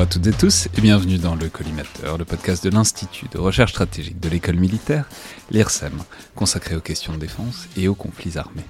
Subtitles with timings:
[0.00, 3.36] Bonjour à toutes et tous et bienvenue dans le Collimateur, le podcast de l'Institut de
[3.36, 5.06] recherche stratégique de l'école militaire,
[5.50, 5.92] l'IRSEM,
[6.34, 8.64] consacré aux questions de défense et aux conflits armés.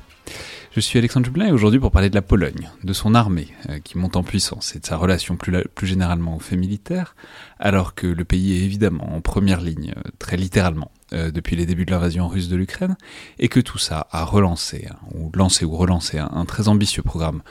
[0.72, 3.78] Je suis Alexandre Jublin et aujourd'hui pour parler de la Pologne, de son armée euh,
[3.78, 7.14] qui monte en puissance et de sa relation plus, généralement aux faits militaires,
[7.61, 11.65] alors que le pays est évidemment en première ligne, euh, très littéralement, euh, depuis les
[11.65, 12.97] débuts de l'invasion russe de l'Ukraine,
[13.39, 17.42] et que tout ça a relancé, hein, ou lancé ou relancé un très ambitieux programme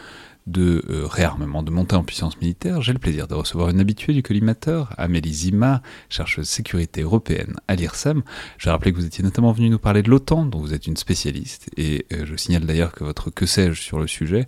[0.47, 4.13] de euh, réarmement, de montée en puissance militaire, j'ai le plaisir de recevoir une habituée
[4.13, 8.23] du collimateur, Amélie Zima, chercheuse sécurité européenne à l'IRSEM.
[8.57, 10.97] Je rappeler que vous étiez notamment venu nous parler de l'OTAN, dont vous êtes une
[10.97, 14.47] spécialiste, et euh, je signale d'ailleurs que votre que sais-je sur le sujet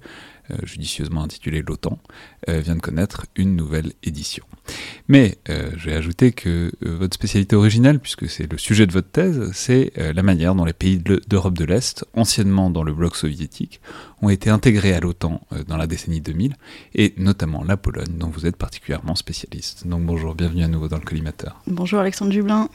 [0.63, 1.99] judicieusement intitulé L'OTAN,
[2.49, 4.43] euh, vient de connaître une nouvelle édition.
[5.07, 9.09] Mais euh, je vais ajouter que votre spécialité originale, puisque c'est le sujet de votre
[9.09, 13.81] thèse, c'est la manière dont les pays d'Europe de l'Est, anciennement dans le bloc soviétique,
[14.21, 16.55] ont été intégrés à l'OTAN dans la décennie 2000,
[16.95, 19.87] et notamment la Pologne, dont vous êtes particulièrement spécialiste.
[19.87, 21.61] Donc bonjour, bienvenue à nouveau dans le collimateur.
[21.67, 22.69] Bonjour Alexandre Dublin.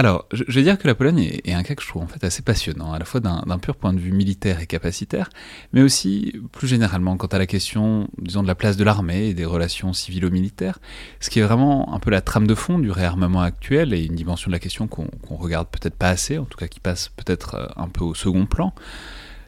[0.00, 2.24] Alors, je, vais dire que la Pologne est, un cas que je trouve en fait
[2.24, 5.28] assez passionnant, à la fois d'un pur point de vue militaire et capacitaire,
[5.74, 9.34] mais aussi plus généralement quant à la question, disons, de la place de l'armée et
[9.34, 10.78] des relations civilo-militaires,
[11.20, 14.14] ce qui est vraiment un peu la trame de fond du réarmement actuel et une
[14.14, 17.56] dimension de la question qu'on regarde peut-être pas assez, en tout cas qui passe peut-être
[17.56, 18.72] euh, un peu au second plan.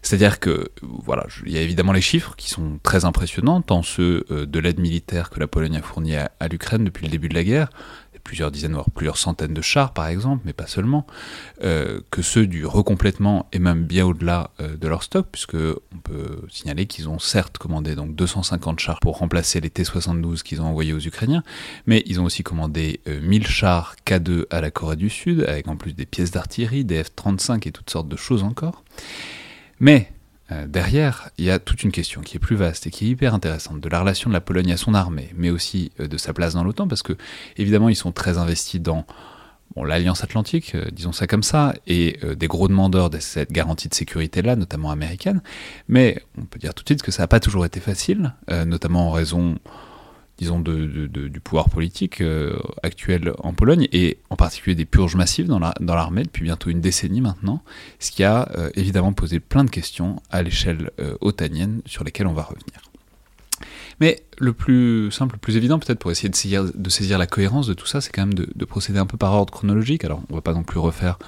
[0.02, 4.26] C'est-à-dire que, voilà, il y a évidemment les chiffres qui sont très impressionnants, tant ceux
[4.30, 7.34] euh, de l'aide militaire que la Pologne a fournie à l'Ukraine depuis le début de
[7.34, 7.70] la guerre,
[8.24, 11.06] plusieurs dizaines, voire plusieurs centaines de chars par exemple, mais pas seulement,
[11.62, 15.98] euh, que ceux du recomplètement et même bien au-delà euh, de leur stock, puisque on
[16.02, 20.66] peut signaler qu'ils ont certes commandé donc 250 chars pour remplacer les T-72 qu'ils ont
[20.66, 21.42] envoyés aux Ukrainiens,
[21.86, 25.68] mais ils ont aussi commandé 1000 euh, chars K2 à la Corée du Sud, avec
[25.68, 28.82] en plus des pièces d'artillerie, des F-35 et toutes sortes de choses encore.
[29.80, 30.11] Mais
[30.52, 33.08] euh, derrière, il y a toute une question qui est plus vaste et qui est
[33.08, 36.16] hyper intéressante de la relation de la Pologne à son armée, mais aussi euh, de
[36.16, 37.14] sa place dans l'OTAN, parce que
[37.56, 39.06] évidemment ils sont très investis dans
[39.76, 43.94] l'Alliance Atlantique, euh, disons ça comme ça, et des gros demandeurs de cette garantie de
[43.94, 45.42] sécurité-là, notamment américaine.
[45.88, 48.34] Mais on peut dire tout de suite que ça n'a pas toujours été facile,
[48.66, 49.58] notamment en raison
[50.38, 55.60] disons, du pouvoir politique euh, actuel en Pologne, et en particulier des purges massives dans
[55.94, 57.62] l'armée depuis bientôt une décennie maintenant,
[57.98, 62.26] ce qui a euh, évidemment posé plein de questions à l'échelle euh, otanienne sur lesquelles
[62.26, 62.80] on va revenir.
[64.00, 67.74] Mais le plus simple, le plus évident peut-être pour essayer de saisir, la cohérence de
[67.74, 70.04] tout ça, c'est quand même de, de, procéder un peu par ordre chronologique.
[70.04, 71.18] Alors on va pas non plus refaire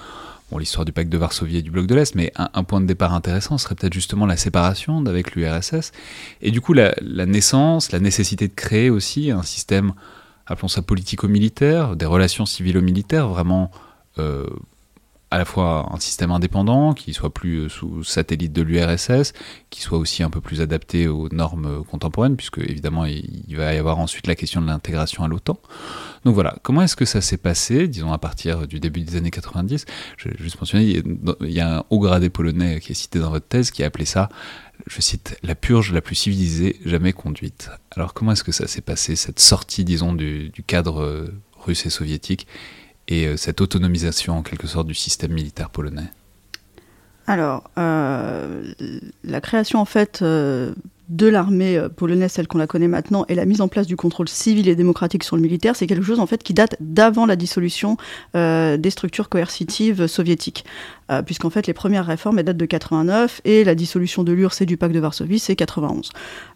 [0.59, 3.15] l'histoire du pacte de Varsovie et du bloc de l'Est, mais un, point de départ
[3.15, 5.93] intéressant serait peut-être justement la séparation avec l'URSS,
[6.43, 6.95] et du coup la,
[7.27, 9.95] naissance, la nécessité de créer aussi un système,
[10.47, 13.71] appelons ça politico-militaire, des relations civilo-militaires vraiment
[14.19, 14.47] euh,
[15.35, 19.33] à la fois un système indépendant, qui soit plus euh, sous satellite de l'URSS,
[19.69, 23.79] qui soit aussi un peu plus adapté aux normes contemporaines, puisque évidemment il va y
[23.79, 25.59] avoir ensuite la question de l'intégration à l'OTAN.
[26.25, 29.33] Donc voilà, comment est-ce que ça s'est passé, disons à partir du début des années
[29.33, 29.87] 90
[30.19, 31.03] Je vais juste mentionner,
[31.41, 33.87] il y a un haut gradé polonais qui est cité dans votre thèse qui a
[33.87, 34.29] appelé ça,
[34.87, 37.71] je cite, la purge la plus civilisée jamais conduite.
[37.97, 41.87] Alors comment est-ce que ça s'est passé, cette sortie, disons, du, du cadre euh, russe
[41.87, 42.47] et soviétique
[43.09, 46.11] et euh, cette autonomisation en quelque sorte du système militaire polonais
[47.27, 48.73] Alors, euh,
[49.25, 50.73] la création en fait euh,
[51.09, 54.29] de l'armée polonaise, celle qu'on la connaît maintenant, et la mise en place du contrôle
[54.29, 57.37] civil et démocratique sur le militaire, c'est quelque chose en fait qui date d'avant la
[57.37, 57.99] dissolution
[58.33, 60.65] des structures coercitives soviétiques.
[61.27, 64.67] Puisqu'en fait, les premières réformes elles datent de 89 et la dissolution de l'URSS et
[64.67, 66.11] du pacte de Varsovie, c'est 91.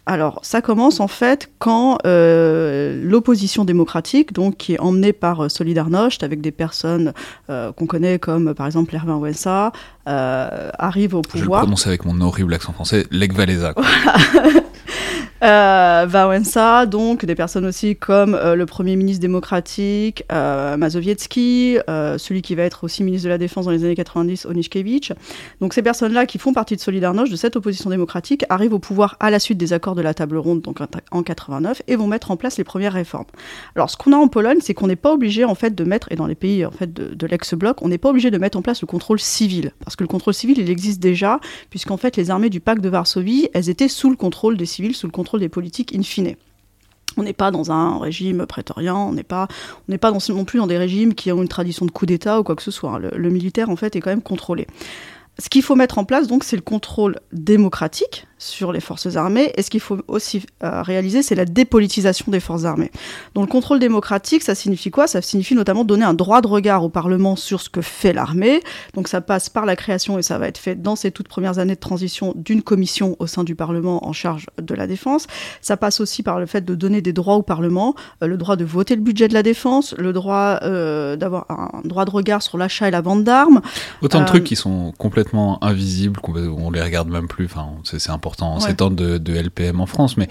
[0.08, 5.48] Alors, ça commence en fait quand euh, l'opposition démocratique, donc qui est emmenée par euh,
[5.50, 7.12] Solidarność, avec des personnes
[7.50, 9.70] euh, qu'on connaît comme par exemple Erwin Wensa,
[10.06, 11.36] arrive au pouvoir.
[11.36, 13.74] Je le prononce avec mon horrible accent français, Lech Walesa.
[15.42, 22.42] euh, donc des personnes aussi comme euh, le Premier ministre démocratique, euh, Mazowiecki, euh, celui
[22.42, 25.12] qui va être aussi ministre de la Défense dans les années 90, Oniszkiewicz.
[25.60, 29.16] Donc ces personnes-là qui font partie de Solidarność, de cette opposition démocratique, arrivent au pouvoir
[29.20, 30.78] à la suite des accords de la table ronde, donc
[31.10, 33.26] en 89, et vont mettre en place les premières réformes.
[33.76, 36.10] Alors ce qu'on a en Pologne, c'est qu'on n'est pas obligé en fait de mettre,
[36.10, 38.58] et dans les pays en fait de, de l'ex-bloc, on n'est pas obligé de mettre
[38.58, 41.40] en place le contrôle civil, parce que le contrôle civil il existe déjà,
[41.70, 44.94] puisqu'en fait les armées du pacte de Varsovie, elles étaient sous le contrôle des civils,
[44.94, 46.36] sous le contrôle des politiques in fine.
[47.16, 49.48] On n'est pas dans un régime prétorien, on n'est pas,
[49.88, 52.44] on pas non plus dans des régimes qui ont une tradition de coup d'État ou
[52.44, 52.98] quoi que ce soit.
[52.98, 54.66] Le, le militaire, en fait, est quand même contrôlé.
[55.40, 59.52] Ce qu'il faut mettre en place, donc, c'est le contrôle démocratique sur les forces armées.
[59.56, 62.90] Et ce qu'il faut aussi euh, réaliser, c'est la dépolitisation des forces armées.
[63.34, 65.06] Donc le contrôle démocratique, ça signifie quoi?
[65.06, 68.62] Ça signifie notamment donner un droit de regard au Parlement sur ce que fait l'armée.
[68.94, 71.58] Donc ça passe par la création, et ça va être fait dans ces toutes premières
[71.58, 75.26] années de transition, d'une commission au sein du Parlement en charge de la défense.
[75.60, 78.56] Ça passe aussi par le fait de donner des droits au Parlement, euh, le droit
[78.56, 82.42] de voter le budget de la défense, le droit euh, d'avoir un droit de regard
[82.42, 83.60] sur l'achat et la vente d'armes.
[84.00, 85.27] Autant de trucs qui sont complètement
[85.60, 87.46] invisibles, qu'on les regarde même plus.
[87.46, 90.28] Enfin, c'est important en ces temps de, LPM en France, mais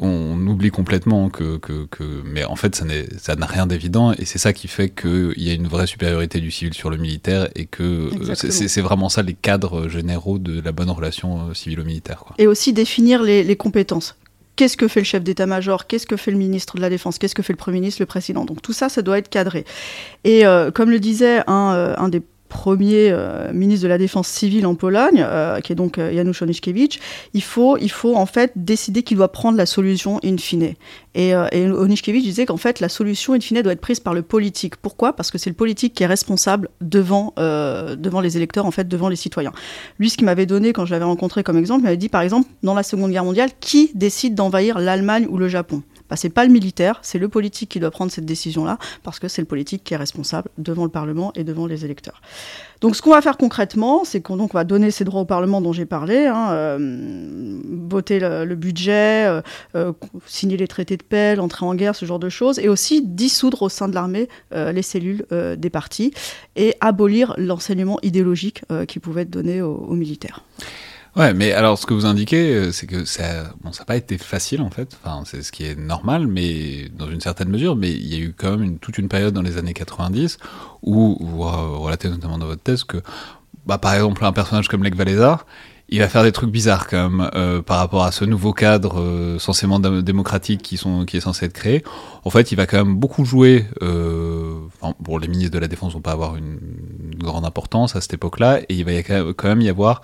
[0.00, 2.82] on oublie complètement que, que, mais en fait,
[3.18, 6.40] ça n'a rien d'évident, et c'est ça qui fait qu'il y a une vraie supériorité
[6.40, 10.60] du civil sur le militaire, et que euh, c'est vraiment ça les cadres généraux de
[10.60, 12.24] la bonne relation euh, civilo-militaire.
[12.38, 14.14] Et aussi définir les, compétences
[14.54, 17.34] qu'est-ce que fait le chef d'état-major, qu'est-ce que fait le ministre de la Défense, qu'est-ce
[17.34, 18.44] que fait le Premier ministre, le président?
[18.44, 19.64] Donc tout ça, ça doit être cadré.
[20.24, 24.66] Et euh, comme le disait un, un des premier euh, ministre de la Défense civile
[24.66, 26.98] en Pologne, euh, qui est donc euh, Janusz Oniszkiewicz,
[27.34, 30.74] il faut, il faut en fait décider qu'il doit prendre la solution in fine.
[31.14, 34.76] Et, et disait qu'en fait la solution in fine doit être prise par le politique.
[34.76, 35.14] Pourquoi?
[35.14, 39.08] Parce que c'est le politique qui est responsable devant, devant les électeurs, en fait, devant
[39.08, 39.52] les citoyens.
[39.98, 42.22] Lui, ce qu'il m'avait donné quand je l'avais rencontré comme exemple, il m'avait dit par
[42.22, 45.82] exemple, dans la Seconde Guerre mondiale, qui décide d'envahir l'Allemagne ou le Japon?
[46.08, 49.28] Bah, c'est pas le militaire, c'est le politique qui doit prendre cette décision-là, parce que
[49.28, 52.20] c'est le politique qui est responsable devant le Parlement et devant les électeurs.
[52.80, 55.72] Donc ce qu'on va faire concrètement, c'est qu'on va donner ces droits au Parlement dont
[55.72, 59.40] j'ai parlé, hein, euh, voter le, budget, euh,
[59.74, 59.92] euh,
[60.26, 63.62] signer les traités de paix, l'entrée en guerre, ce genre de choses, et aussi dissoudre
[63.62, 66.12] au sein de l'armée les cellules des partis
[66.56, 70.42] et abolir l'enseignement idéologique qui pouvait être donné aux militaires.
[71.16, 73.96] Ouais, mais alors ce que vous indiquez, euh, c'est que ça, bon, ça n'a pas
[73.96, 74.96] été facile en fait.
[75.02, 77.76] Enfin, c'est ce qui est normal, mais dans une certaine mesure.
[77.76, 80.38] Mais il y a eu quand même toute une période dans les années 90
[80.82, 82.98] où vous relatez notamment dans votre thèse que,
[83.66, 85.44] bah, par exemple, un personnage comme Lech Walesa,
[85.90, 89.00] il va faire des trucs bizarres quand même euh, par rapport à ce nouveau cadre
[89.00, 91.82] euh, censément démocratique qui, est censé être créé.
[92.24, 93.64] En fait, il va quand même beaucoup jouer.
[93.82, 96.58] Euh, enfin, bon, les ministres de la Défense vont pas avoir une,
[97.18, 100.02] grande importance à cette époque-là, et il va quand même y avoir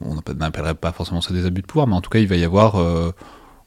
[0.00, 2.36] on n'appellerait pas forcément ça des abus de pouvoir, mais en tout cas, il va
[2.36, 3.12] y avoir euh,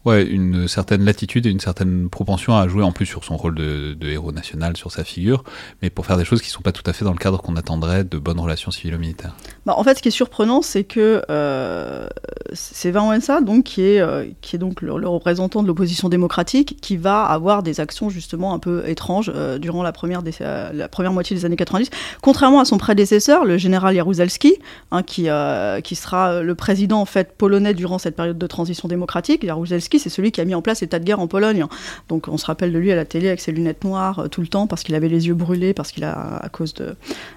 [0.05, 3.55] ouais, une certaine latitude et une certaine propension à jouer en plus sur son rôle
[3.55, 5.43] de, héros national, sur sa figure,
[5.81, 7.41] mais pour faire des choses qui ne sont pas tout à fait dans le cadre
[7.41, 9.35] qu'on attendrait de bonnes relations civilo-militaires.
[9.65, 12.07] Bah, en fait, ce qui est surprenant, c'est que euh,
[12.53, 16.77] c'est Van Wensa, donc, qui est, euh, qui est donc le, représentant de l'opposition démocratique,
[16.81, 21.13] qui va avoir des actions justement un peu étranges euh, durant la première, la première
[21.13, 21.89] moitié des années 90,
[22.21, 24.57] contrairement à son prédécesseur, le général Jaruzelski,
[24.91, 25.27] hein, qui,
[25.83, 29.45] qui sera le président en fait polonais durant cette période de transition démocratique.
[29.45, 31.65] Jaruzelski c'est celui qui a mis en place l'état de guerre en Pologne.
[32.09, 34.41] Donc on se rappelle de lui à la télé avec ses lunettes noires euh, tout
[34.41, 36.95] le temps parce qu'il avait les yeux brûlés, parce qu'il a, à cause de.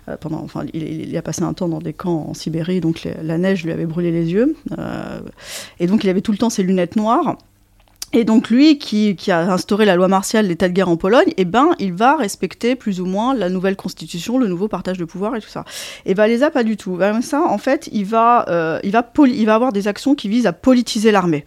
[0.08, 3.38] Euh, pendant, enfin, il, a passé un temps dans des camps en Sibérie, donc la
[3.38, 4.56] neige lui avait brûlé les yeux.
[4.78, 5.20] Euh,
[5.80, 7.36] et donc il avait tout le temps ses lunettes noires.
[8.12, 11.44] Et donc lui, qui, a instauré la loi martiale, l'état de guerre en Pologne, eh
[11.44, 15.34] ben, il va respecter plus ou moins la nouvelle constitution, le nouveau partage de pouvoir
[15.34, 15.64] et tout ça.
[16.06, 16.98] Et Valéza, pas du tout.
[17.20, 20.52] ça, en fait, il va, il, va il va avoir des actions qui visent à
[20.52, 21.46] politiser l'armée.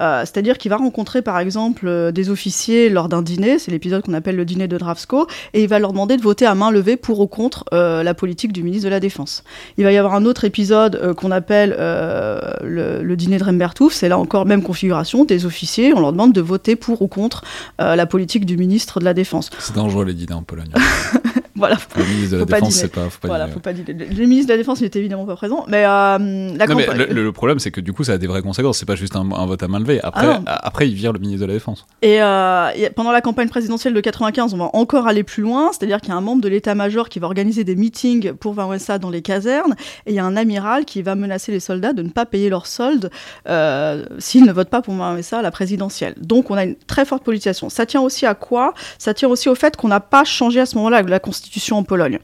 [0.00, 4.02] Euh, c'est-à-dire qu'il va rencontrer par exemple euh, des officiers lors d'un dîner, c'est l'épisode
[4.02, 6.70] qu'on appelle le dîner de Dravsko, et il va leur demander de voter à main
[6.70, 9.44] levée pour ou contre euh, la politique du ministre de la Défense.
[9.76, 14.18] Il va y avoir un autre épisode qu'on appelle le, dîner de Rembertouf, c'est là
[14.18, 17.42] encore même configuration, des officiers, on leur demande de voter pour ou contre
[17.78, 19.50] la politique du ministre de la Défense.
[19.58, 20.70] C'est dangereux les dîners en Pologne.
[21.58, 21.76] voilà.
[21.96, 23.10] Le ministre de la Défense, c'est pas.
[23.10, 23.84] Faut pas voilà, faut pas dire.
[23.88, 27.32] Le ministre de la Défense n'était évidemment pas présent, mais, euh, la non, mais le,
[27.32, 28.78] problème, c'est que du coup, ça a des vraies conséquences.
[28.78, 30.00] C'est pas juste un, vote à main levée.
[30.02, 31.86] Après, ah après, il vire le ministre de la Défense.
[32.02, 36.00] Et, euh, pendant la campagne présidentielle de 95, on va encore aller plus loin, c'est-à-dire
[36.00, 39.10] qu'il y a un membre de l'état-major qui va organiser des meetings pour Vanessa dans
[39.10, 39.74] les casernes,
[40.06, 42.48] et il y a un amiral qui va menacer les soldats de ne pas payer
[42.48, 43.10] leur solde
[43.48, 46.14] euh, s'ils ne votent pas pour Vanessa à la présidentielle.
[46.20, 47.68] Donc, on a une très forte politisation.
[47.68, 48.74] Ça tient aussi à quoi?
[48.98, 51.82] Ça tient aussi au fait qu'on n'a pas changé à ce moment-là la constitution en
[51.82, 52.18] Pologne.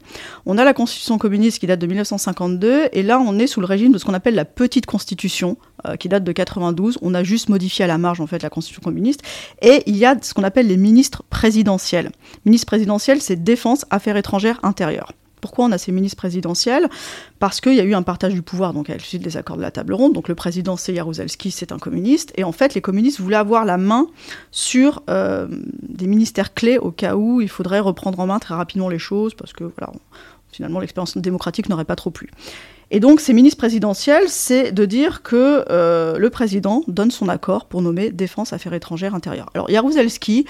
[0.45, 3.65] On a la constitution communiste qui date de 1952 et là on est sous le
[3.65, 6.97] régime de ce qu'on appelle la petite constitution euh, qui date de 92.
[7.01, 9.21] On a juste modifié à la marge en fait la constitution communiste
[9.61, 12.11] et il y a ce qu'on appelle les ministres présidentiels.
[12.45, 15.11] Ministre présidentiel, c'est défense, affaires étrangères, intérieures.
[15.45, 16.89] Pourquoi on a ces ministres présidentiels
[17.37, 19.57] Parce qu'il y a eu un partage du pouvoir, donc à la suite des accords
[19.57, 20.13] de la table ronde.
[20.13, 22.33] Donc le président, c'est Jaruzelski, c'est un communiste.
[22.35, 24.07] Et en fait, les communistes voulaient avoir la main
[24.49, 25.45] sur euh,
[25.83, 29.35] des ministères clés au cas où il faudrait reprendre en main très rapidement les choses,
[29.35, 29.93] parce que voilà,
[30.51, 32.31] finalement, l'expérience démocratique n'aurait pas trop plu.
[32.89, 37.65] Et donc, ces ministres présidentiels, c'est de dire que euh, le président donne son accord
[37.65, 39.51] pour nommer défense, affaires étrangères, intérieures.
[39.53, 40.47] Alors, Jaruzelski,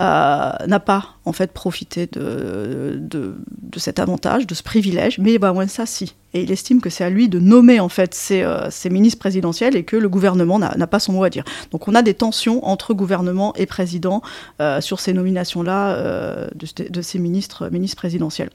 [0.00, 3.34] euh, n'a pas en fait profité de, de,
[3.78, 6.14] cet avantage, de ce privilège, mais ça si.
[6.34, 9.74] Et il estime que c'est à lui de nommer en fait ces, euh, ministres présidentiels
[9.74, 11.42] et que le gouvernement n'a pas son mot à dire.
[11.72, 14.22] Donc on a des tensions entre gouvernement et président
[14.60, 18.50] euh, sur ces nominations-là de, de, ces ministres, ministres présidentiels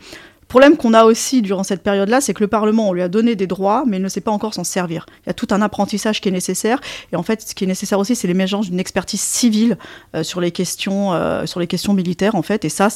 [0.53, 3.35] problème qu'on a aussi durant cette période-là, c'est que le Parlement, on lui a donné
[3.35, 5.07] des droits, mais il ne sait pas encore s'en servir.
[5.23, 6.79] Il y a tout un apprentissage qui est nécessaire.
[7.11, 9.79] Et en fait, ce qui est nécessaire aussi, c'est l'émergence d'une expertise civile
[10.13, 12.65] euh, sur, les questions, euh, sur les questions militaires, en fait.
[12.65, 12.89] Et ça,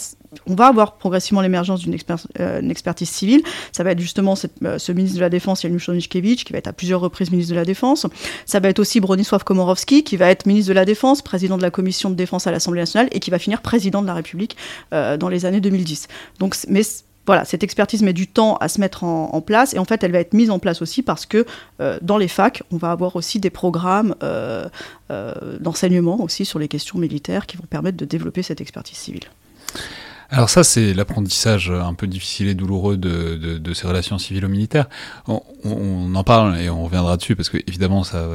[0.46, 1.98] on va avoir progressivement l'émergence d'une
[2.40, 3.42] euh, expertise civile.
[3.72, 7.02] Ça va être justement ce ministre de la Défense, Oniszkiewicz, qui va être à plusieurs
[7.02, 8.06] reprises ministre de la Défense.
[8.46, 11.64] Ça va être aussi Bronisław Komorowski, qui va être ministre de la Défense, président de
[11.64, 14.56] la Commission de défense à l'Assemblée nationale, et qui va finir président de la République
[14.92, 16.08] dans les années 2010.
[16.38, 16.84] Donc, mais
[17.28, 20.12] voilà, cette expertise met du temps à se mettre en, place et en fait elle
[20.12, 21.46] va être mise en place aussi parce que
[21.80, 24.68] euh, dans les facs, on va avoir aussi des programmes euh,
[25.12, 29.26] euh, d'enseignement aussi sur les questions militaires qui vont permettre de développer cette expertise civile.
[30.30, 34.88] Alors ça, c'est l'apprentissage un peu difficile et douloureux de, ces relations civiles-militaires.
[35.28, 38.28] On, on, en parle et on reviendra dessus parce que évidemment ça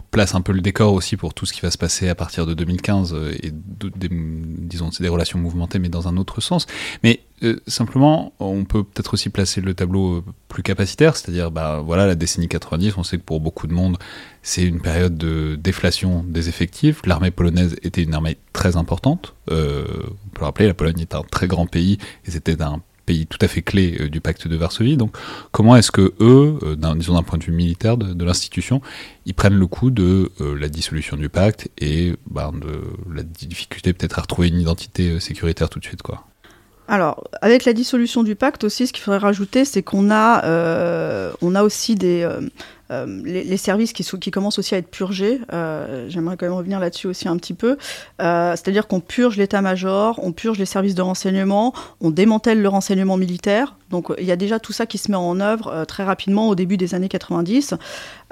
[0.00, 2.46] place un peu le décor aussi pour tout ce qui va se passer à partir
[2.46, 6.66] de 2015 euh, et des, disons c'est des relations mouvementées mais dans un autre sens.
[7.02, 11.82] Mais euh, simplement, on peut peut-être aussi placer le tableau euh, plus capacitaire, c'est-à-dire bah
[11.84, 13.98] voilà la décennie 90, on sait que pour beaucoup de monde
[14.42, 17.02] c'est une période de déflation des effectifs.
[17.04, 19.34] L'armée polonaise était une armée très importante.
[19.50, 19.54] on
[20.34, 23.48] peut rappeler, la Pologne est un très grand pays et c'était un pays tout à
[23.48, 24.96] fait clé euh, du pacte de Varsovie.
[24.96, 25.16] Donc,
[25.50, 28.80] comment est-ce que eux, euh, disons d'un point de vue militaire de, l'institution,
[29.26, 33.92] ils prennent le coup de euh, la dissolution du pacte et ben, de la difficulté
[33.92, 36.24] peut-être à retrouver une identité sécuritaire tout de suite, quoi?
[36.88, 41.54] Alors, avec la dissolution du pacte aussi, ce qu'il faudrait rajouter, c'est qu'on a, on
[41.54, 42.28] a aussi des,
[43.24, 45.40] les, services qui, qui, commencent aussi à être purgés.
[45.52, 47.76] Euh, j'aimerais quand même revenir là-dessus aussi un petit peu.
[48.20, 53.16] Euh, c'est-à-dire qu'on purge l'état-major, on purge les services de renseignement, on démantèle le renseignement
[53.16, 53.76] militaire.
[53.92, 56.54] Donc il y a déjà tout ça qui se met en œuvre très rapidement au
[56.54, 57.74] début des années 90.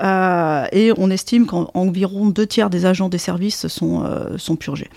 [0.00, 4.04] et on estime qu'environ deux tiers des agents des services sont,
[4.36, 4.90] sont purgés.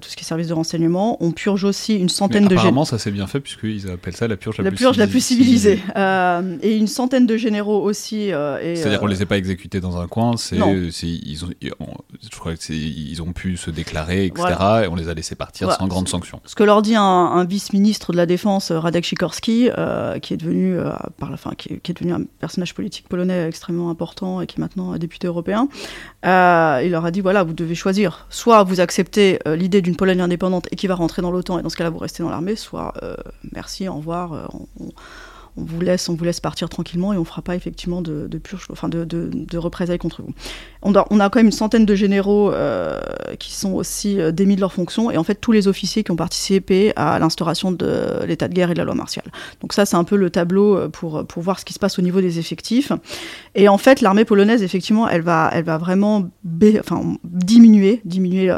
[0.00, 1.16] tout ce qui est service de renseignement.
[1.20, 2.60] On purge aussi une centaine de généraux.
[2.60, 5.06] Apparemment, ça c'est bien fait puisqu'ils appellent ça la purge la, la plus purge la
[5.06, 5.80] plus civilisée.
[6.62, 8.30] et une centaine de généraux aussi.
[8.74, 11.50] C'est-à-dire les a pas exécutés dans un coin, c'est, ils, ont,
[12.22, 14.46] je crois que ils ont pu se déclarer, etc.
[14.84, 16.40] Et on les a laissés partir sans grande sanction.
[16.46, 20.76] Ce que leur dit un, vice-ministre de la Défense, Radek Sikorski, euh, qui est devenu
[20.78, 24.60] euh, par la fin, qui devenu un personnage politique polonais extrêmement important et qui est
[24.60, 25.68] maintenant député européen,
[26.26, 30.20] euh, il leur a dit voilà, vous devez choisir, soit vous acceptez l'idée d'une Pologne
[30.20, 32.56] indépendante et qui va rentrer dans l'OTAN et dans ce cas-là vous restez dans l'armée,
[32.56, 32.94] soit
[33.52, 34.48] merci, au revoir.
[35.64, 38.88] Vous laisse, on vous laisse partir tranquillement et on fera pas effectivement de, purge, enfin
[38.88, 40.32] de, représailles contre vous.
[40.82, 43.00] On a, on quand même une centaine de généraux euh,
[43.38, 46.10] qui sont aussi euh, démis de leurs fonctions et en fait tous les officiers qui
[46.10, 49.26] ont participé à l'instauration de l'état de guerre et de la loi martiale.
[49.60, 52.02] Donc ça c'est un peu le tableau euh, pour, voir ce qui se passe au
[52.02, 52.92] niveau des effectifs.
[53.54, 58.52] Et en fait l'armée polonaise effectivement elle va, vraiment diminuer, diminuer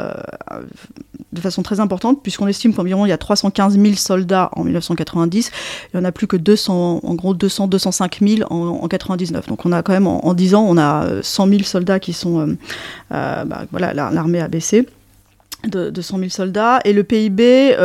[1.33, 5.51] de façon très importante, puisqu'on estime qu'environ il y a 315 000 soldats en 1990,
[5.93, 9.47] il n'y en a plus que 200, en gros 200, 205 000 en, en 99.
[9.47, 12.13] Donc on a quand même, en, 10 ans, on a 100 euh, 000 soldats qui
[12.13, 12.55] sont, euh,
[13.11, 14.87] euh, bah, voilà, l'armée a baissé.
[15.65, 17.77] De, 100 000 soldats et le PIB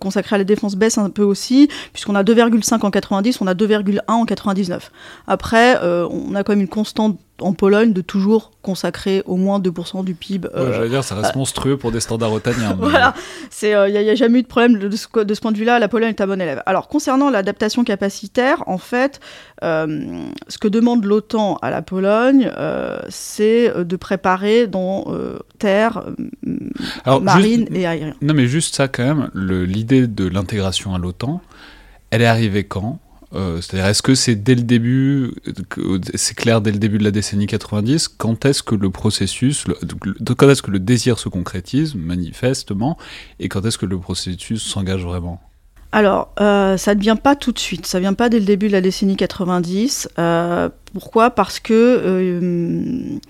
[0.00, 3.54] consacré à la défense baisse un peu aussi puisqu'on a 2,5 en 90, on a
[3.54, 4.90] 2,1 en 99.
[5.28, 10.04] Après, on a quand même une constante en Pologne de toujours consacrer au moins 2%
[10.04, 10.48] du PIB.
[10.54, 12.76] Euh, J'allais dire, ça reste monstrueux pour des standards otaniens.
[12.78, 13.14] voilà,
[13.62, 15.78] il n'y a, a, jamais eu de problème de, ce, de ce point de vue-là.
[15.78, 16.62] La Pologne est un bon élève.
[16.66, 19.20] Alors, concernant l'adaptation capacitaire, en fait,
[19.62, 25.06] euh, ce que demande l'OTAN à la Pologne, euh, c'est de préparer dans
[25.58, 26.04] terre,
[27.06, 28.14] marine et aérien.
[28.22, 31.40] Non, mais juste ça, quand même, l'idée de l'intégration à l'OTAN,
[32.10, 32.98] elle est arrivée quand?
[33.32, 35.32] Euh, c'est-à-dire, est-ce que c'est dès le début,
[36.14, 39.64] c'est clair dès le début de la décennie 90, quand est-ce que le processus,
[40.36, 42.98] quand est-ce que le désir se concrétise manifestement,
[43.38, 45.40] et quand est-ce que le processus s'engage vraiment?
[45.92, 48.44] Alors, euh, ça ne vient pas tout de suite, ça ne vient pas dès le
[48.44, 50.08] début de la décennie 90.
[50.18, 51.30] Euh, pourquoi?
[51.30, 53.20] Parce que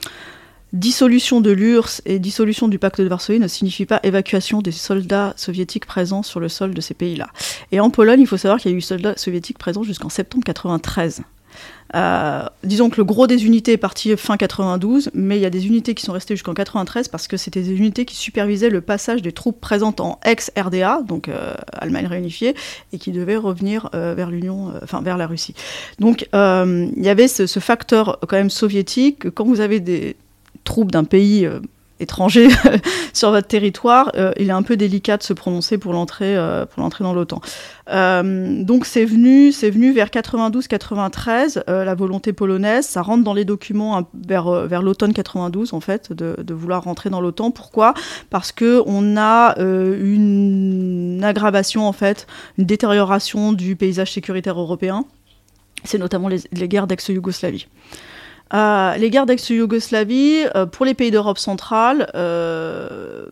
[0.73, 5.35] Dissolution de l'URSS et dissolution du pacte de Varsovie ne signifie pas évacuation des soldats
[5.37, 7.29] soviétiques présents sur le sol de ces pays-là.
[7.73, 10.45] Et en Pologne, il faut savoir qu'il y a eu soldats soviétiques présents jusqu'en septembre
[10.45, 11.23] 93.
[11.97, 15.51] Euh, disons que le gros des unités est parti fin 92, mais il y a
[15.51, 18.81] des unités qui sont restées jusqu'en 93 parce que c'était des unités qui supervisaient le
[18.81, 22.55] passage des troupes présentes en ex-RDA, donc euh, Allemagne réunifiée,
[22.93, 25.57] et qui devaient revenir euh, vers l'Union, enfin vers la Russie.
[25.99, 29.29] Donc il y avait ce, facteur quand même soviétique.
[29.31, 30.15] Quand vous avez des
[30.65, 31.61] troupes d'un pays euh,
[31.99, 32.49] étranger
[33.13, 36.65] sur votre territoire, euh, il est un peu délicat de se prononcer pour l'entrée euh,
[36.65, 37.43] pour l'entrée dans l'OTAN.
[37.91, 44.09] donc c'est venu c'est venu vers 92-93 la volonté polonaise, ça rentre dans les documents
[44.15, 47.51] vers vers l'automne 92 en fait de, de, vouloir rentrer dans l'OTAN.
[47.51, 47.93] Pourquoi?
[48.31, 52.27] Parce que on a une aggravation en fait,
[52.57, 55.05] une détérioration du paysage sécuritaire européen.
[55.85, 57.67] C'est notamment les, les guerres d'ex-Yougoslavie.
[58.53, 63.27] Euh, les guerres d'ex-Yougoslavie, euh, pour les pays d'Europe centrale, euh,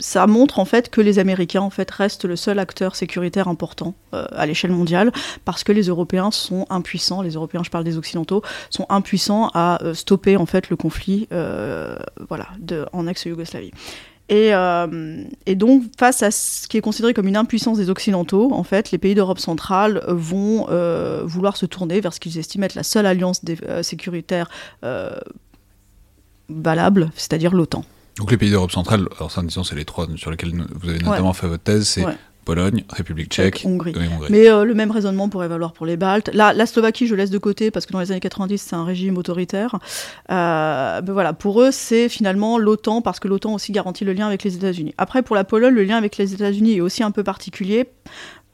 [0.00, 3.94] ça montre en fait que les Américains en fait restent le seul acteur sécuritaire important
[4.12, 5.12] à l'échelle mondiale
[5.44, 7.22] parce que les Européens sont impuissants.
[7.22, 12.48] Les Européens, je parle des Occidentaux, sont impuissants à stopper en fait le conflit, voilà,
[12.92, 13.70] en ex-Yougoslavie.
[14.32, 18.64] Euh, et, donc, face à ce qui est considéré comme une impuissance des Occidentaux, en
[18.64, 22.74] fait, les pays d'Europe centrale vont euh, vouloir se tourner vers ce qu'ils estiment être
[22.74, 24.48] la seule alliance euh, sécuritaire
[26.48, 27.84] valable, c'est-à-dire l'OTAN.
[28.18, 30.98] Donc les pays d'Europe centrale, alors ça, disons, c'est les trois sur lesquels vous avez
[30.98, 32.04] notamment fait votre thèse, c'est
[32.44, 33.94] Pologne, République tchèque, Hongrie.
[34.30, 36.30] Mais euh, le même raisonnement pourrait valoir pour les Baltes.
[36.32, 38.84] La, la, Slovaquie, je laisse de côté parce que dans les années 90, c'est un
[38.84, 39.78] régime autoritaire.
[40.30, 44.26] Euh, mais voilà, pour eux, c'est finalement l'OTAN parce que l'OTAN aussi garantit le lien
[44.26, 44.94] avec les États-Unis.
[44.98, 47.88] Après, pour la Pologne, le lien avec les États-Unis est aussi un peu particulier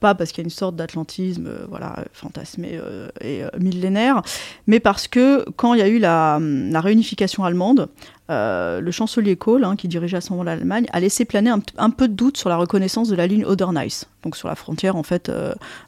[0.00, 4.22] pas parce qu'il y a une sorte d'atlantisme euh, voilà, fantasmé euh, et euh, millénaire,
[4.66, 7.88] mais parce que quand il y a eu la, la réunification allemande,
[8.32, 12.06] le chancelier Kohl, hein, qui dirigeait à ce moment l'Allemagne, a laissé planer un, peu
[12.06, 15.32] de doute sur la reconnaissance de la ligne Oder-Neisse, donc sur la frontière en fait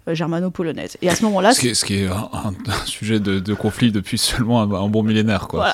[0.08, 0.96] germano-polonaise.
[1.02, 2.52] Et à ce moment-là, ce, qui est, un,
[2.84, 5.72] sujet de, conflit depuis seulement un, bon millénaire, quoi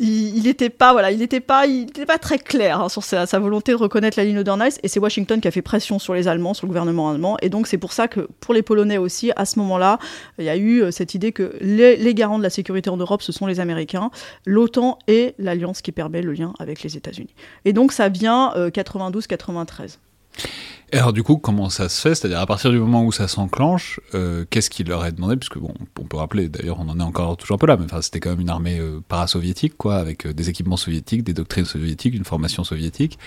[0.00, 3.72] il n'était pas, voilà, il n'était pas, il pas très clair hein, sur sa, volonté
[3.72, 4.78] de reconnaître la ligne Oder-Neisse.
[4.82, 7.36] Et c'est Washington qui a fait pression sur les Allemands, sur le gouvernement allemand.
[7.42, 9.98] Et donc c'est pour ça que pour les Polonais aussi, à ce moment-là,
[10.38, 13.22] il y a eu euh, cette idée que les, garants de la sécurité en Europe,
[13.22, 14.10] ce sont les Américains,
[14.46, 17.34] l'OTAN et l'alliance qui permet le lien avec les États-Unis.
[17.64, 19.98] Et donc ça vient 92-93.
[20.38, 22.14] Euh, et alors du coup, comment ça se fait?
[22.14, 25.36] C'est-à-dire à partir du moment où ça s'enclenche, euh, qu'est-ce qui leur est demandé?
[25.36, 27.84] Puisque bon, on peut rappeler, d'ailleurs, on en est encore toujours un peu là, mais
[27.84, 31.34] enfin, c'était quand même une armée euh, parasoviétique, quoi, avec euh, des équipements soviétiques, des
[31.34, 33.18] doctrines soviétiques, une formation soviétique.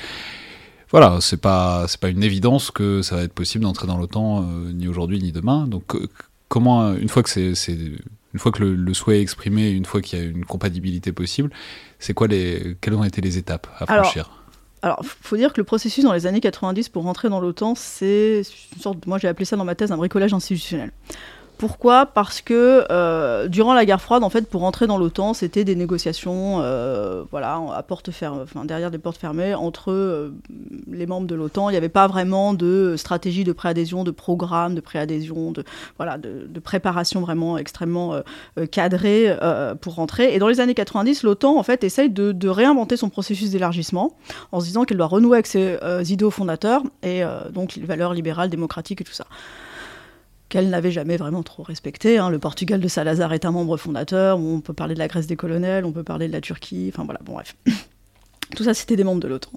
[0.89, 4.41] Voilà, c'est pas c'est pas une évidence que ça va être possible d'entrer dans l'OTAN
[4.73, 5.65] ni aujourd'hui ni demain.
[5.65, 5.95] Donc
[6.49, 7.53] comment une fois que c'est
[8.33, 11.49] une fois que le, souhait est exprimé, une fois qu'il y a une compatibilité possible,
[11.97, 14.25] c'est quoi les quelles ont été les étapes à franchir?
[14.25, 14.40] alors,
[15.03, 18.41] faut dire que le processus dans les années 90 pour rentrer dans l'OTAN, c'est
[18.75, 20.91] une sorte, moi j'ai appelé ça dans ma thèse un bricolage institutionnel.
[21.61, 22.07] Pourquoi?
[22.07, 25.75] Parce que euh, durant la guerre froide, en fait, pour entrer dans l'OTAN, c'était des
[25.75, 28.09] négociations, euh, voilà, à porte
[28.65, 30.33] derrière des portes fermées entre euh,
[30.89, 31.69] les membres de l'OTAN.
[31.69, 35.63] Il n'y avait pas vraiment de stratégie de préadhésion, de programme de préadhésion, de
[35.97, 38.15] voilà, de, préparation vraiment extrêmement
[38.71, 39.31] cadrée
[39.81, 40.33] pour rentrer.
[40.33, 44.17] Et dans les années 90, l'OTAN, en fait, essaye de, de réinventer son processus d'élargissement
[44.51, 45.77] en se disant qu'elle doit renouer avec ses
[46.11, 47.21] idéaux fondateurs et
[47.51, 49.27] donc les valeurs libérales, démocratiques et tout ça
[50.51, 52.17] qu'elle n'avait jamais vraiment trop respecté.
[52.17, 52.29] Hein.
[52.29, 55.37] Le Portugal de Salazar est un membre fondateur, on peut parler de la Grèce des
[55.37, 57.55] colonels, on peut parler de la Turquie, enfin voilà, bon bref.
[58.55, 59.49] Tout ça, c'était des membres de l'OTAN.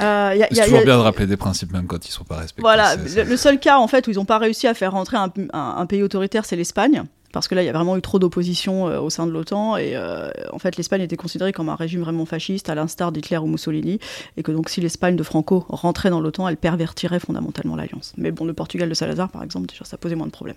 [0.00, 2.62] Euh, c'est toujours bien de rappeler des principes même quand ils ne sont pas respectés.
[2.62, 5.86] Voilà, le, seul cas en fait où ils n'ont pas réussi à faire rentrer un,
[5.86, 7.04] pays autoritaire, c'est l'Espagne.
[7.32, 9.76] Parce que là, il y a vraiment eu trop d'opposition euh, au sein de l'OTAN,
[9.76, 13.38] et euh, en fait, l'Espagne était considérée comme un régime vraiment fasciste, à l'instar d'Hitler
[13.38, 14.00] ou Mussolini,
[14.36, 18.12] et que donc si l'Espagne de Franco rentrait dans l'OTAN, elle pervertirait fondamentalement l'alliance.
[18.16, 20.56] Mais bon, le Portugal de Salazar, par exemple, déjà, ça posait moins de problèmes.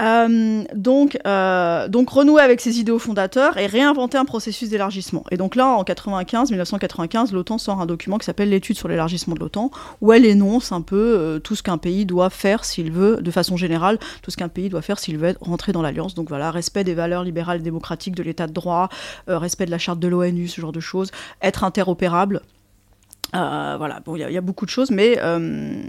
[0.00, 1.18] Euh, donc,
[1.88, 5.24] donc, renouer avec ses idéaux fondateurs et réinventer un processus d'élargissement.
[5.30, 9.34] Et donc là, en 95, 1995, l'OTAN sort un document qui s'appelle l'étude sur l'élargissement
[9.34, 13.18] de l'OTAN, où elle énonce un peu tout ce qu'un pays doit faire s'il veut,
[13.20, 16.14] de façon générale, tout ce qu'un pays doit faire s'il veut rentrer dans l'Alliance.
[16.14, 18.88] Donc voilà, respect des valeurs libérales et démocratiques de l'état de droit,
[19.28, 22.40] euh, respect de la charte de l'ONU, ce genre de choses, être interopérable.
[23.34, 25.82] Euh, voilà, bon, il y, a beaucoup de choses, mais euh,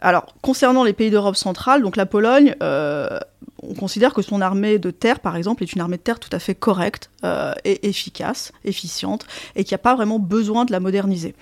[0.00, 2.56] alors concernant les pays d'Europe centrale, donc la Pologne,
[3.62, 6.30] on considère que son armée de terre, par exemple, est une armée de terre tout
[6.32, 7.10] à fait correcte
[7.64, 11.34] et efficace, efficiente, et qu'il n'y a pas vraiment besoin de la moderniser.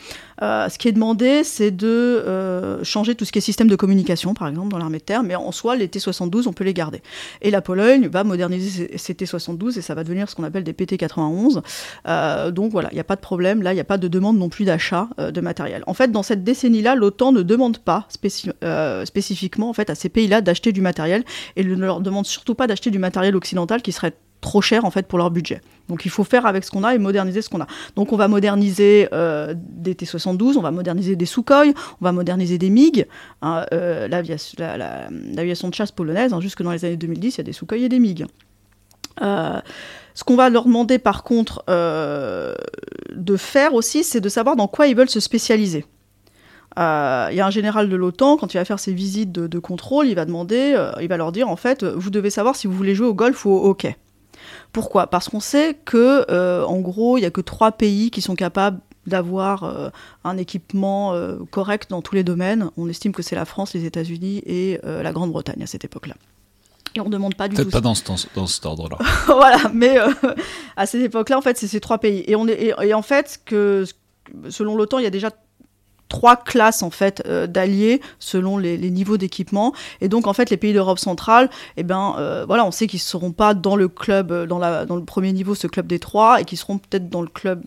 [0.42, 3.76] Euh, ce qui est demandé, c'est de euh, changer tout ce qui est système de
[3.76, 6.74] communication, par exemple, dans l'armée de terre, mais en soi, les T-72, on peut les
[6.74, 7.02] garder.
[7.42, 10.72] Et la Pologne va moderniser ces T-72 et ça va devenir ce qu'on appelle des
[10.72, 11.62] PT-91.
[12.06, 13.62] Euh, donc voilà, il n'y a pas de problème.
[13.62, 15.82] Là, il n'y a pas de demande non plus d'achat de matériel.
[15.86, 20.40] En fait, dans cette décennie-là, l'OTAN ne demande pas spécifiquement en fait, à ces pays-là
[20.40, 21.24] d'acheter du matériel
[21.56, 24.90] et ne leur demande surtout pas d'acheter du matériel occidental qui serait trop cher en
[24.90, 25.60] fait pour leur budget.
[25.88, 27.66] Donc il faut faire avec ce qu'on a et moderniser ce qu'on a.
[27.96, 31.66] Donc on va moderniser euh, des T-72, on va moderniser des Sukhoi,
[32.00, 33.06] on va moderniser des MiG,
[33.42, 37.44] hein, euh, l'aviation de chasse polonaise, hein, jusque dans les années 2010, il y a
[37.44, 38.26] des Sukhoi et des MiG.
[39.22, 39.60] Euh,
[40.14, 44.86] ce qu'on va leur demander par contre de faire aussi, c'est de savoir dans quoi
[44.86, 45.84] ils veulent se spécialiser.
[46.76, 49.58] Il y a un général de l'OTAN, quand il va faire ses visites de, de
[49.58, 52.72] contrôle, il va demander, il va leur dire en fait, vous devez savoir si vous
[52.74, 53.96] voulez jouer au golf ou au hockey.
[54.72, 55.06] Pourquoi?
[55.08, 58.34] Parce qu'on sait que, euh, en gros, il n'y a que trois pays qui sont
[58.34, 59.88] capables d'avoir euh,
[60.24, 62.70] un équipement euh, correct dans tous les domaines.
[62.76, 66.14] On estime que c'est la France, les États-Unis et la Grande-Bretagne à cette époque-là.
[66.96, 67.62] Et on ne demande pas du tout.
[67.62, 68.04] Peut-être pas dans, ce,
[68.34, 68.98] dans cet ordre-là.
[69.26, 69.96] voilà, mais
[70.76, 72.24] à cette époque-là, en fait, c'est ces trois pays.
[72.26, 73.84] Et, on est, et en fait, que,
[74.48, 75.30] selon l'OTAN, il y a déjà
[76.10, 79.72] trois classes en fait euh, d'alliés selon les, niveaux d'équipement.
[80.02, 83.00] Et donc en fait les pays d'Europe centrale eh ben euh, voilà on sait qu'ils
[83.00, 86.00] seront pas dans le club euh, dans la dans le premier niveau ce club des
[86.00, 87.64] trois et qu'ils seront peut-être dans le club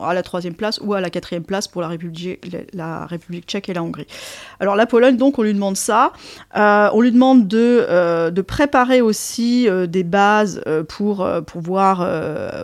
[0.00, 2.40] à la troisième place ou à la quatrième place pour la République
[2.72, 4.06] la République tchèque et la Hongrie.
[4.58, 6.12] Alors la Pologne donc on lui demande ça.
[6.54, 11.98] On lui demande de de préparer aussi des bases pour pouvoir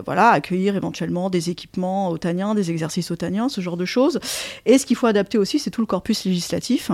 [0.07, 4.18] voilà accueillir éventuellement des équipements otaniens des exercices otaniens ce genre de choses.
[4.64, 6.91] Et ce qu'il faut adapter aussi, c'est tout le corpus législatif.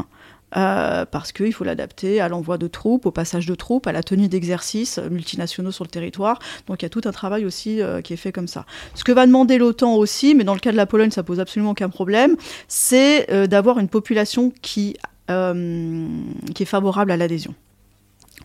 [0.57, 4.03] Euh, parce qu'il faut l'adapter à l'envoi de troupes, au passage de troupes, à la
[4.03, 6.38] tenue d'exercices multinationaux sur le territoire.
[6.66, 8.64] Donc il y a tout un travail aussi euh, qui est fait comme ça.
[8.94, 11.38] Ce que va demander l'OTAN aussi, mais dans le cas de la Pologne, ça pose
[11.38, 12.35] absolument aucun problème,
[12.66, 14.97] c'est euh, d'avoir une population qui,
[15.29, 17.55] qui est favorable à l'adhésion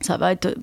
[0.06, 0.56] ça va être,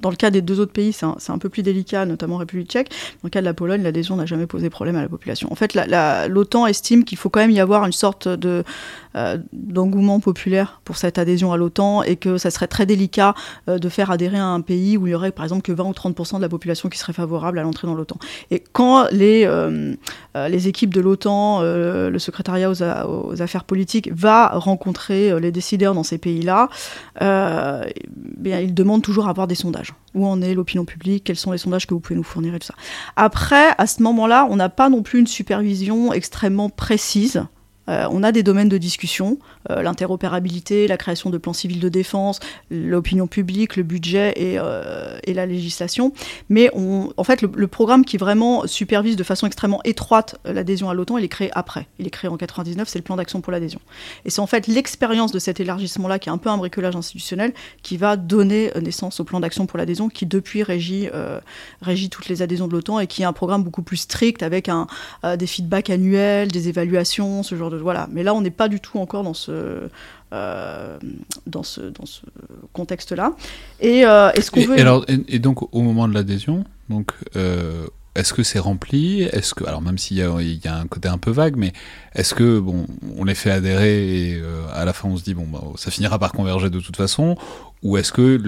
[0.00, 2.90] dans le cas des deux autres pays, c'est un, peu plus délicat, notamment République tchèque.
[2.90, 5.50] Dans le cas de la Pologne, l'adhésion n'a jamais posé problème à la population.
[5.52, 8.28] En fait, l'OTAN estime qu'il faut quand même y avoir une sorte
[9.18, 13.34] euh, d'engouement populaire pour cette adhésion à l'OTAN et que ça serait très délicat
[13.68, 15.84] euh, de faire adhérer à un pays où il y aurait par exemple que 20
[15.84, 18.18] ou 30% de la population qui serait favorable à l'entrée dans l'OTAN.
[18.50, 19.94] Et quand les, euh,
[20.34, 26.18] équipes de l'OTAN, le secrétariat aux, aux, affaires politiques va rencontrer les décideurs dans ces
[26.18, 26.68] pays-là,
[27.20, 29.94] bien, ils demandent toujours avoir des sondages.
[30.14, 32.58] Où en est l'opinion publique Quels sont les sondages que vous pouvez nous fournir et
[32.58, 32.74] tout ça.
[33.16, 37.44] Après, à ce moment-là, on n'a pas non plus une supervision extrêmement précise
[37.88, 39.38] on a des domaines de discussion,
[39.70, 45.18] euh, l'interopérabilité, la création de plans civils de défense, l'opinion publique, le budget et, euh,
[45.26, 46.12] la législation.
[46.48, 51.18] Mais en fait, le, programme qui vraiment supervise de façon extrêmement étroite l'adhésion à l'OTAN,
[51.18, 51.86] il est créé après.
[51.98, 53.80] Il est créé en 99, c'est le plan d'action pour l'adhésion.
[54.24, 57.52] Et c'est en fait l'expérience de cet élargissement-là, qui est un peu un bricolage institutionnel,
[57.82, 61.08] qui va donner naissance au plan d'action pour l'adhésion, qui depuis régit,
[62.10, 64.68] toutes les adhésions de l'OTAN et qui est un programme beaucoup plus strict avec
[65.38, 68.08] des feedbacks annuels, des évaluations, ce genre de voilà.
[68.12, 69.88] Mais là, on n'est pas du tout encore dans ce,
[70.32, 70.98] euh,
[71.46, 72.22] dans ce, dans ce
[72.72, 73.32] contexte-là.
[73.80, 74.78] Et, euh, ce qu'on veut...
[74.78, 77.86] alors, et, donc, au moment de l'adhésion, donc, euh,
[78.18, 79.22] est-ce que c'est rempli?
[79.22, 81.72] Est-ce que, alors même s'il y, a un côté un peu vague, mais
[82.14, 84.42] est-ce que bon, on les fait adhérer et
[84.74, 87.36] à la fin on se dit bon, bah, ça finira par converger de toute façon,
[87.82, 88.40] ou est-ce que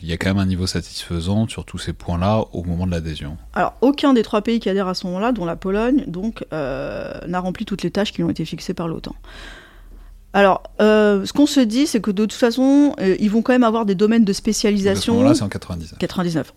[0.00, 2.92] il y a quand même un niveau satisfaisant sur tous ces points-là au moment de
[2.92, 3.36] l'adhésion?
[3.54, 7.40] Alors aucun des trois pays qui adhèrent à ce moment-là, dont la Pologne, donc n'a
[7.40, 9.16] rempli toutes les tâches qui ont été fixées par l'OTAN.
[10.34, 13.52] Alors, euh, ce qu'on se dit, c'est que de toute façon, euh, ils vont quand
[13.52, 15.12] même avoir des domaines de spécialisation.
[15.12, 15.98] À ce moment-là, c'est en 99.
[15.98, 16.54] 99.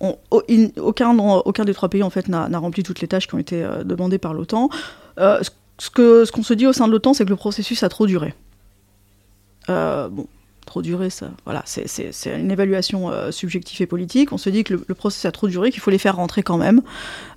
[0.77, 3.63] aucun, aucun des trois pays, en fait, n'a rempli toutes les tâches qui ont été
[3.63, 4.69] euh, demandées par l'OTAN.
[5.17, 7.89] ce qu'on ce qu'on se dit au sein de l'OTAN, c'est que le processus a
[7.89, 8.33] trop duré.
[9.67, 10.27] bon,
[10.65, 11.31] trop duré, ça.
[11.45, 14.31] Voilà, c'est une évaluation euh, subjective et politique.
[14.31, 16.43] On se dit que le, le processus a trop duré, qu'il faut les faire rentrer
[16.43, 16.81] quand même,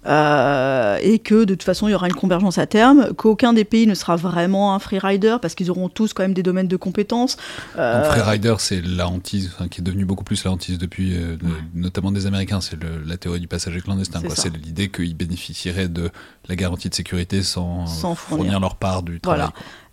[0.07, 3.65] euh, et que de toute façon il y aura une convergence à terme, qu'aucun des
[3.65, 6.77] pays ne sera vraiment un freerider parce qu'ils auront tous quand même des domaines de
[6.77, 7.37] compétences.
[7.77, 8.05] Euh...
[8.05, 11.37] freerider, c'est la hantise, qui est devenue beaucoup plus la hantise depuis, euh,
[11.75, 12.61] notamment des Américains.
[12.61, 14.21] C'est la théorie du passager clandestin.
[14.35, 16.11] C'est l'idée qu'ils bénéficieraient de
[16.49, 18.59] la garantie de sécurité sans, fournir.
[18.61, 19.49] leur part du travail.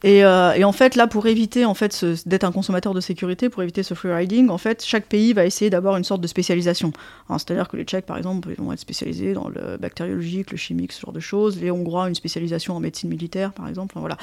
[0.06, 3.64] Euh, et, en fait, là, pour éviter en fait d'être un consommateur de sécurité, pour
[3.64, 6.94] éviter ce free riding, en fait, chaque pays va essayer d'avoir une sorte de spécialisation.
[7.30, 11.02] C'est-à-dire que les Tchèques, par exemple, vont être spécialisés dans le bactériologique, le chimique, ce
[11.02, 11.60] genre de choses.
[11.60, 13.96] Les Hongrois, une spécialisation en médecine militaire, par exemple.
[13.98, 14.18] Voilà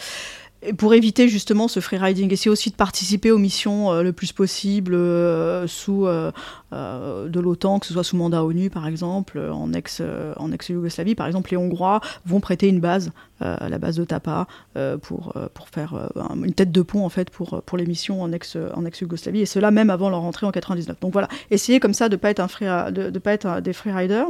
[0.76, 4.94] pour éviter justement ce freeriding, essayer aussi de participer aux missions euh, le plus possible
[4.94, 6.30] euh, sous euh,
[6.70, 10.02] de l'OTAN, que ce soit sous mandat ONU par exemple, en ex
[10.36, 14.46] en ex-Yougoslavie par exemple, les Hongrois vont prêter une base, la base de Tapa,
[15.02, 18.56] pour pour faire une tête de pont en fait pour pour les missions en ex
[18.74, 20.98] en ex-Yougoslavie et cela même avant leur entrée en 99.
[21.00, 24.28] Donc voilà, essayer comme ça de pas être un free, de pas être des freeriders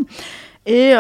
[0.67, 0.95] et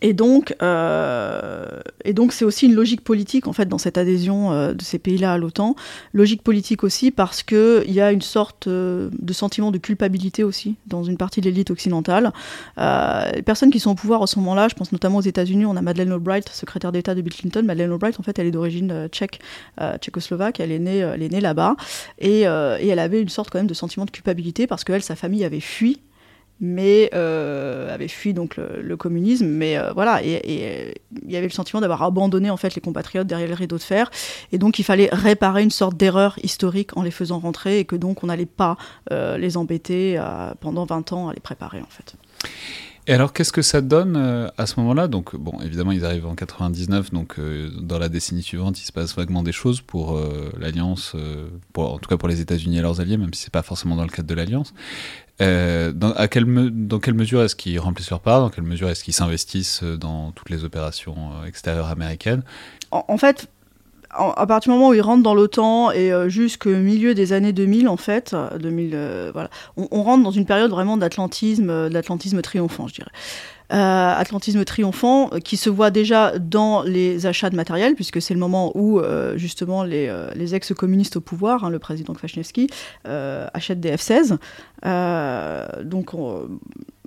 [0.00, 1.66] et donc, euh,
[2.04, 4.98] et donc, c'est aussi une logique politique en fait dans cette adhésion euh, de ces
[4.98, 5.74] pays-là à l'OTAN.
[6.12, 10.44] Logique politique aussi parce que il y a une sorte euh, de sentiment de culpabilité
[10.44, 12.32] aussi dans une partie de l'élite occidentale.
[12.76, 15.76] Les personnes qui sont au pouvoir à ce moment-là, je pense notamment aux États-Unis, on
[15.76, 17.62] a Madeleine Albright, secrétaire d'État de Bill Clinton.
[17.64, 19.40] Madeleine Albright, en fait, elle est d'origine tchèque,
[20.00, 20.60] tchécoslovaque.
[20.60, 21.76] Elle est née, elle née là-bas
[22.18, 25.16] et, et elle avait une sorte quand même de sentiment de culpabilité parce qu'elle, sa
[25.16, 26.00] famille avait fui
[26.60, 30.94] mais euh, avait fui donc le, communisme, mais euh, voilà, et,
[31.24, 33.82] il y avait le sentiment d'avoir abandonné en fait les compatriotes derrière le rideau de
[33.82, 34.10] fer,
[34.52, 37.96] et donc il fallait réparer une sorte d'erreur historique en les faisant rentrer, et que
[37.96, 38.76] donc on n'allait pas
[39.12, 40.20] euh, les embêter
[40.60, 42.14] pendant 20 ans à les préparer en fait.
[43.06, 45.08] Et alors, qu'est-ce que ça donne à ce moment-là?
[45.08, 47.36] Donc, bon, évidemment, ils arrivent en 99, donc
[47.80, 50.20] dans la décennie suivante, il se passe vaguement des choses pour
[50.58, 51.16] l'Alliance,
[51.74, 54.02] en tout cas pour les États-Unis et leurs alliés, même si c'est pas forcément dans
[54.02, 54.74] le cadre de l'Alliance.
[55.40, 56.46] Euh, dans, à quelle
[56.86, 58.40] dans quelle mesure est-ce qu'ils remplissent leur part?
[58.40, 62.42] Dans quelle mesure est-ce qu'ils s'investissent euh, dans toutes les opérations euh, extérieures américaines?
[62.90, 63.48] En, fait,
[64.18, 67.88] à partir du moment où ils rentrent dans l'OTAN et jusqu'au milieu des années 2000,
[67.88, 73.10] en fait, 2000, voilà, on, rentre dans une période vraiment d'atlantisme, d'atlantisme triomphant, je dirais.
[73.70, 78.32] Euh, Atlantisme triomphant, euh, qui se voit déjà dans les achats de matériel, puisque c'est
[78.32, 80.08] le moment où euh, justement les,
[80.54, 82.68] ex-communistes au pouvoir, hein, le président Kwasniewski,
[83.04, 84.38] achètent des F-16.
[85.84, 86.14] donc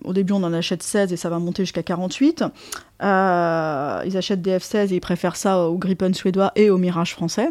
[0.04, 2.44] au début, on en achète 16 et ça va monter jusqu'à 48.
[3.02, 3.06] ils
[4.18, 7.50] achètent des F-16 et ils préfèrent ça au Gripen suédois et au Mirage français.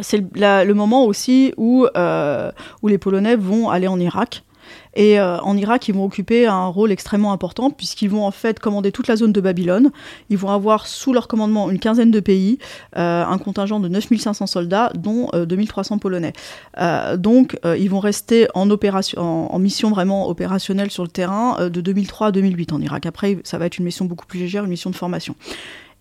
[0.00, 4.44] C'est le, le, moment aussi où, où les Polonais vont aller en Irak
[4.96, 8.58] et euh, en Irak, ils vont occuper un rôle extrêmement important puisqu'ils vont en fait
[8.58, 9.90] commander toute la zone de Babylone.
[10.30, 12.58] Ils vont avoir sous leur commandement une quinzaine de pays,
[12.96, 16.32] euh, un contingent de 9500 soldats, dont 2300 euh, Polonais.
[17.18, 18.66] donc, ils vont rester en,
[19.58, 23.04] mission vraiment opérationnelle sur le terrain de 2003 à 2008 en Irak.
[23.04, 25.34] Après, ça va être une mission beaucoup plus légère, une mission de formation.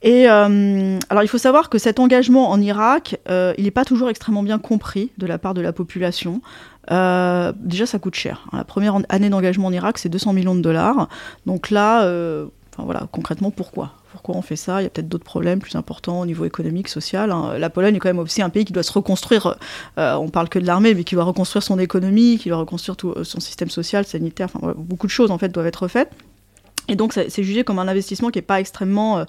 [0.03, 4.43] Et alors, il faut savoir que cet engagement en Irak, il n'est pas toujours extrêmement
[4.43, 6.41] bien compris de la part de la population.
[6.91, 8.47] Euh, déjà, ça coûte cher.
[8.53, 11.09] La première année d'engagement en Irak, c'est 200 millions de dollars.
[11.45, 12.45] Donc là, euh,
[12.77, 13.93] voilà, concrètement, pourquoi?
[14.11, 14.81] Pourquoi on fait ça?
[14.81, 17.31] Il y a peut-être d'autres problèmes plus importants au niveau économique, social.
[17.31, 17.57] Hein.
[17.57, 19.57] La Pologne est quand même aussi un pays qui doit se reconstruire.
[19.97, 22.95] Euh, on parle que de l'armée, mais qui doit reconstruire son économie, qui doit reconstruire
[22.95, 24.47] tout son système social, sanitaire.
[24.53, 26.11] Enfin, beaucoup de choses en fait doivent être faites.
[26.87, 29.25] Et donc, c'est jugé comme un investissement qui n'est pas extrêmement euh,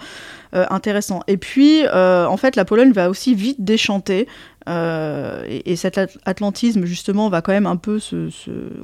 [0.54, 1.22] euh, intéressant.
[1.26, 4.28] Et puis, euh, en fait, la Pologne va aussi vite déchanter.
[4.68, 8.30] Et, et, cet atlantisme, justement, va quand même un peu, se,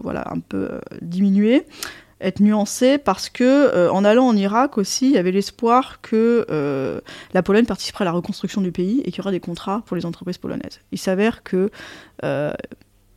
[0.01, 0.69] voilà, un peu
[1.01, 1.67] diminuer
[2.21, 6.47] être nuancé parce que en allant en Irak aussi, il y avait l'espoir que
[7.35, 9.97] la Pologne participerait à la reconstruction du pays et qu'il y aura des contrats pour
[9.97, 10.79] les entreprises polonaises.
[10.93, 11.71] Il s'avère que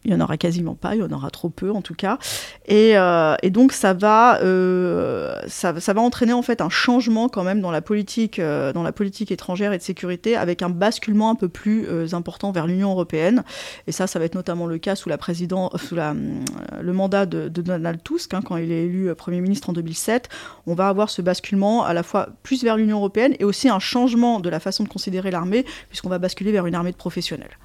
[0.05, 2.19] il y en aura quasiment pas, il y en aura trop peu en tout cas.
[2.67, 7.61] Et, euh, donc ça va, euh, ça, va entraîner en fait un changement quand même
[7.61, 11.35] dans la politique, euh, dans la politique étrangère et de sécurité, avec un basculement un
[11.35, 13.43] peu plus important vers l'Union européenne.
[13.87, 17.47] Et ça, ça va être notamment le cas sous la président, sous le mandat de,
[17.47, 20.29] Donald Tusk, hein, quand il est élu Premier ministre en 2007.
[20.67, 23.79] On va avoir ce basculement à la fois plus vers l'Union européenne et aussi un
[23.79, 27.57] changement de la façon de considérer l'armée, puisqu'on va basculer vers une armée de professionnels.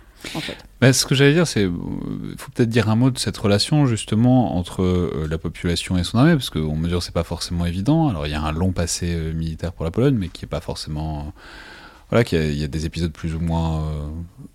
[0.81, 3.87] Bah, ce que j'allais dire, c'est il faut peut-être dire un mot de cette relation
[3.87, 8.09] justement entre euh, la population et son armée, parce qu'on mesure c'est pas forcément évident.
[8.09, 10.49] Alors il y a un long passé euh, militaire pour la Pologne, mais qui est
[10.49, 11.33] pas forcément
[12.09, 14.09] voilà, qu'il y, a des épisodes plus ou moins euh,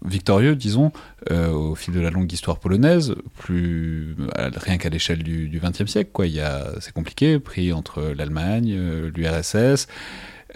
[0.03, 0.91] victorieux, disons,
[1.31, 6.27] au fil de la longue histoire polonaise, plus rien qu'à l'échelle du XXe siècle, quoi.
[6.27, 6.43] Il
[6.81, 8.77] c'est compliqué, pris entre l'Allemagne,
[9.15, 9.87] l'URSS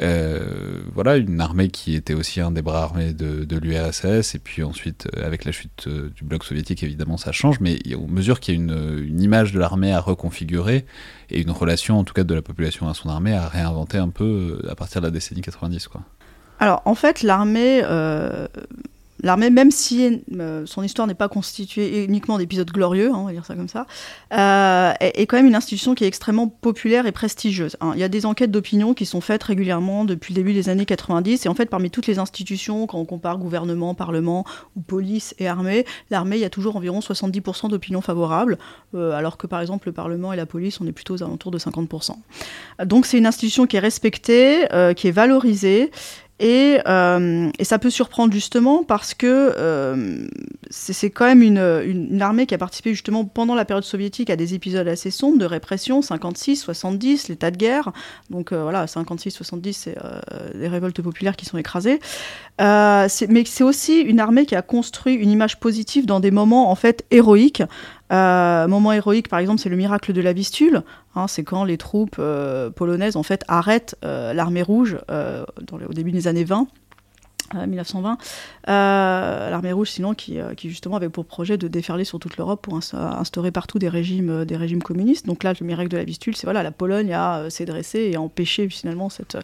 [0.02, 4.64] Euh, voilà, une armée qui était aussi un des bras armés de, l'URSS, et puis
[4.64, 8.40] ensuite, euh, avec la chute euh, du bloc soviétique, évidemment, ça change, mais on mesure
[8.40, 10.86] qu'il y a une, image de l'armée à reconfigurer,
[11.30, 14.10] et une relation, en tout cas, de la population à son armée à réinventer un
[14.10, 16.02] peu à partir de la décennie 90, quoi.
[16.62, 17.82] Alors, en fait, l'armée
[19.22, 23.34] L'armée, même si euh, son histoire n'est pas constituée uniquement d'épisodes glorieux, hein, on va
[23.34, 23.86] dire ça comme ça,
[24.34, 27.76] euh, est, quand même une institution qui est extrêmement populaire et prestigieuse.
[27.82, 27.92] Hein.
[27.96, 30.86] Il y a des enquêtes d'opinion qui sont faites régulièrement depuis le début des années
[30.86, 34.46] 90, et en fait, parmi toutes les institutions, quand on compare gouvernement, parlement
[34.78, 38.58] ou police et armée, l'armée, il y a toujours environ 70% d'opinion favorable,
[38.96, 41.52] euh, alors que par exemple le parlement et la police, on est plutôt aux alentours
[41.52, 42.14] de 50%.
[42.86, 45.92] Donc c'est une institution qui est respectée, qui est valorisée,
[46.40, 50.26] et, euh, et, ça peut surprendre justement parce que euh,
[50.70, 54.54] c'est quand même une, armée qui a participé justement pendant la période soviétique à des
[54.54, 57.92] épisodes assez sombres de répression, 56, 70, l'état de guerre.
[58.30, 60.22] Donc euh, voilà, 56, 70, c'est euh,
[60.56, 62.00] les révoltes populaires qui sont écrasées.
[62.58, 66.76] Mais c'est aussi une armée qui a construit une image positive dans des moments en
[66.76, 67.64] fait héroïques.
[68.12, 70.84] Moment héroïque, par exemple, c'est le miracle de la Vistule.
[71.20, 75.94] Hein, c'est quand les troupes euh, polonaises en fait arrêtent euh, l'armée rouge dans au
[75.94, 76.68] début des années 20
[77.54, 78.18] 1920,
[78.68, 82.38] euh, l'armée rouge sinon qui, euh, qui, justement avait pour projet de déferler sur toute
[82.38, 85.26] l'Europe pour instaurer partout des régimes, euh, communistes.
[85.26, 88.16] Donc là, le miracle de la Vistule, c'est voilà, la Pologne a s'est dressée et
[88.16, 89.38] a empêché finalement cette,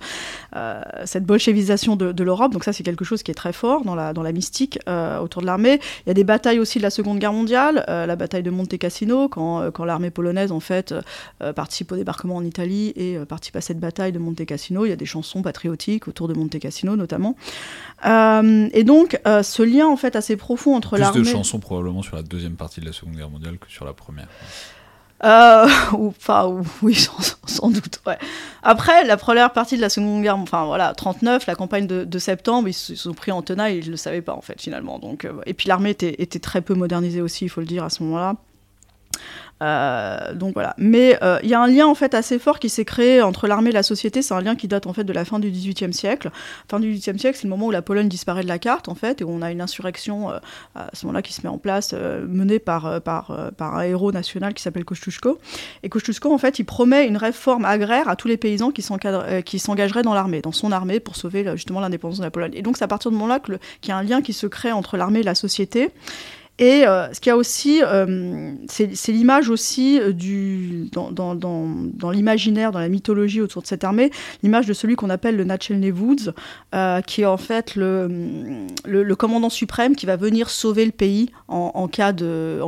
[1.05, 2.53] cette bolchevisation de, de l'Europe.
[2.53, 4.79] Donc ça, c'est quelque chose qui est très fort dans la, dans la mystique
[5.21, 5.79] autour de l'armée.
[6.05, 8.77] Il y a des batailles aussi de la Seconde Guerre mondiale, la bataille de Monte
[8.77, 10.93] Cassino, quand, quand l'armée polonaise en fait
[11.55, 14.85] participe au débarquement en Italie et participe à cette bataille de Monte Cassino.
[14.85, 17.35] Il y a des chansons patriotiques autour de Monte Cassino notamment.
[18.05, 21.21] Euh, et donc, euh, ce lien en fait assez profond entre l'armée.
[21.21, 23.85] Plus de chansons probablement sur la deuxième partie de la Seconde Guerre mondiale que sur
[23.85, 24.27] la première.
[25.23, 27.07] Euh, ou, enfin, oui,
[27.47, 28.01] sans, doute.
[28.05, 28.17] Ouais.
[28.63, 32.67] Après, la première partie de la Seconde Guerre, enfin voilà, 39, la campagne de, septembre,
[32.67, 34.99] ils se sont pris en tenaille, ils ne le savaient pas en fait finalement.
[34.99, 37.89] Donc, et puis l'armée était, était, très peu modernisée aussi, il faut le dire à
[37.89, 38.35] ce moment-là.
[39.63, 40.73] Euh, donc voilà.
[40.77, 43.47] Mais euh, il y a un lien en fait assez fort qui s'est créé entre
[43.47, 44.21] l'armée et la société.
[44.21, 46.31] C'est un lien qui date en fait de la fin du XVIIIe siècle.
[46.69, 48.95] Fin du XVIIIe siècle, c'est le moment où la Pologne disparaît de la carte en
[48.95, 50.39] fait, et où on a une insurrection euh,
[50.75, 54.85] à ce moment-là qui se met en place, menée par, un héros national qui s'appelle
[54.85, 55.39] Kosciuszko.
[55.83, 60.03] Et Kosciuszko en fait, il promet une réforme agraire à tous les paysans qui s'engageraient
[60.03, 62.51] dans l'armée, dans son armée, pour sauver justement l'indépendance de la Pologne.
[62.55, 64.71] Et donc c'est à partir de moment-là qu'il y a un lien qui se crée
[64.71, 65.91] entre l'armée et la société.
[66.57, 70.13] Et euh, ce qu'il y a aussi, euh, c'est l'image aussi euh,
[70.93, 74.09] dans, l'imaginaire, dans la mythologie autour de cette armée,
[74.41, 76.33] l'image de celui qu'on appelle le Nachelny Woods,
[77.07, 82.13] qui est en fait le, commandant suprême qui va venir sauver le pays en, cas
[82.13, 82.61] de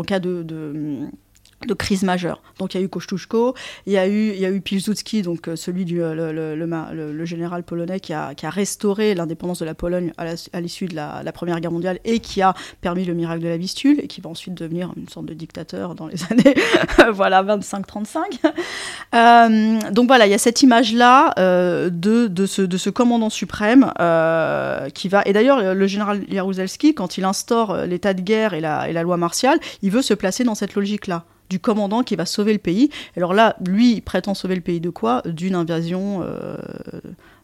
[1.65, 2.41] de crise majeure.
[2.59, 3.55] Donc il y a eu Kosztuszko,
[3.87, 6.55] il y a eu, il y a eu Pilsudski, donc euh, celui du euh, le,
[6.55, 10.95] le, général polonais qui a, qui a restauré l'indépendance de la Pologne à l'issue de
[10.95, 14.21] la, Première Guerre mondiale et qui a permis le miracle de la Vistule et qui
[14.21, 16.55] va ensuite devenir une sorte de dictateur dans les années
[17.11, 18.39] voilà 25-35.
[19.15, 23.29] Euh, donc voilà, il y a cette image-là euh, de, de, ce, de ce commandant
[23.29, 25.21] suprême euh, qui va...
[25.25, 29.03] Et d'ailleurs, le général Jaruzelski, quand il instaure l'état de guerre et la, et la
[29.03, 32.59] loi martiale, il veut se placer dans cette logique-là du commandant qui va sauver le
[32.59, 32.89] pays.
[33.15, 35.21] Alors là, lui, prétend sauver le pays de quoi?
[35.25, 36.57] D'une invasion euh,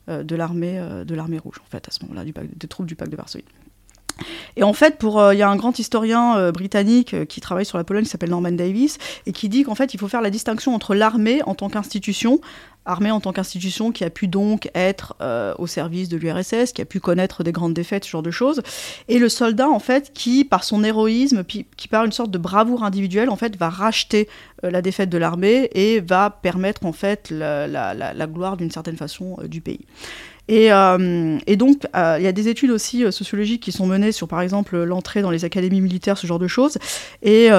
[0.09, 2.95] euh, de l'armée euh, de l'armée rouge, en fait, à ce moment-là, des troupes du
[2.95, 3.45] pacte de Varsovie.
[4.55, 7.83] Et en fait, pour il y a un grand historien britannique qui travaille sur la
[7.83, 10.75] Pologne, qui s'appelle Norman Davis, et qui dit qu'en fait, il faut faire la distinction
[10.75, 12.39] entre l'armée en tant qu'institution
[12.85, 16.81] armée en tant qu'institution qui a pu donc être euh, au service de l'URSS, qui
[16.81, 18.61] a pu connaître des grandes défaites, ce genre de choses,
[19.07, 22.83] et le soldat en fait qui, par son héroïsme, qui par une sorte de bravoure
[22.83, 24.27] individuelle, en fait, va racheter
[24.63, 29.37] euh, la défaite de l'armée et va permettre en fait la, gloire d'une certaine façon
[29.41, 29.85] euh, du pays.
[30.47, 30.69] Et,
[31.47, 34.83] et, donc, il y a des études aussi sociologiques qui sont menées sur, par exemple,
[34.83, 36.77] l'entrée dans les académies militaires, ce genre de choses.
[37.21, 37.51] Et il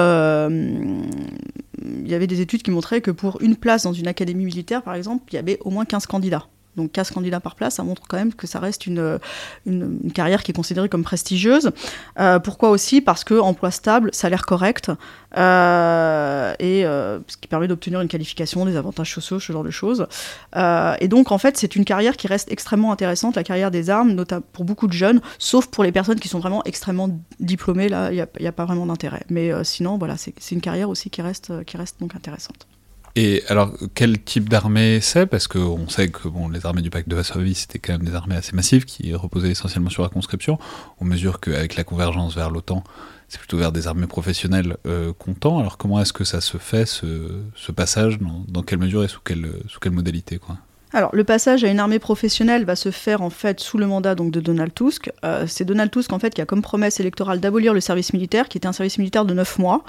[2.05, 4.95] y avait des études qui montraient que pour une place dans une académie militaire, par
[4.95, 6.47] exemple, il y avait au moins 15 candidats.
[6.77, 9.19] Donc 15 candidats par place, ça montre quand même que ça reste une,
[9.65, 11.71] une, carrière qui est considérée comme prestigieuse.
[12.19, 13.01] Euh, pourquoi aussi?
[13.01, 14.91] Parce que emploi stable, salaire correct,
[15.37, 19.71] euh, et euh, ce qui permet d'obtenir une qualification, des avantages sociaux, ce genre de
[19.71, 20.07] choses.
[20.55, 24.11] et donc en fait, c'est une carrière qui reste extrêmement intéressante, la carrière des armes,
[24.11, 27.09] notamment pour beaucoup de jeunes, sauf pour les personnes qui sont vraiment extrêmement
[27.39, 29.23] diplômées, là, il n'y a, a, pas vraiment d'intérêt.
[29.29, 32.67] Mais sinon, voilà, c'est une carrière aussi qui reste, qui reste donc intéressante.
[33.17, 35.25] Et alors, quel type d'armée c'est?
[35.25, 38.35] Parce qu'on sait que les armées du pacte de Varsovie, c'était quand même des armées
[38.35, 40.59] assez massives qui reposaient essentiellement sur la conscription.
[40.99, 42.83] On mesure qu'avec la convergence vers l'OTAN,
[43.29, 45.13] c'est plutôt vers des armées professionnelles euh.
[45.43, 48.19] Alors, comment est-ce que ça se fait, ce, passage?
[48.19, 50.57] Dans, quelle mesure et sous quelle, sous quelle modalité quoi?
[50.91, 54.15] Alors, le passage à une armée professionnelle va se faire en fait sous le mandat
[54.15, 55.11] donc de Donald Tusk.
[55.23, 58.47] Euh, c'est Donald Tusk en fait qui a comme promesse électorale d'abolir le service militaire,
[58.49, 59.83] qui était un service militaire de 9 mois.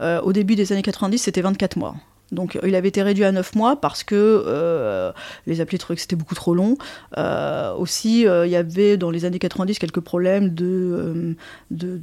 [0.00, 1.96] Euh, au début des années 90, c'était 24 mois.
[2.32, 5.12] Donc il avait été réduit à 9 mois parce que euh,
[5.46, 6.76] les appelés trouvaient que c'était beaucoup trop long.
[7.18, 11.36] Euh, aussi, euh, il y avait dans les années 90 quelques problèmes de,
[11.70, 12.00] de,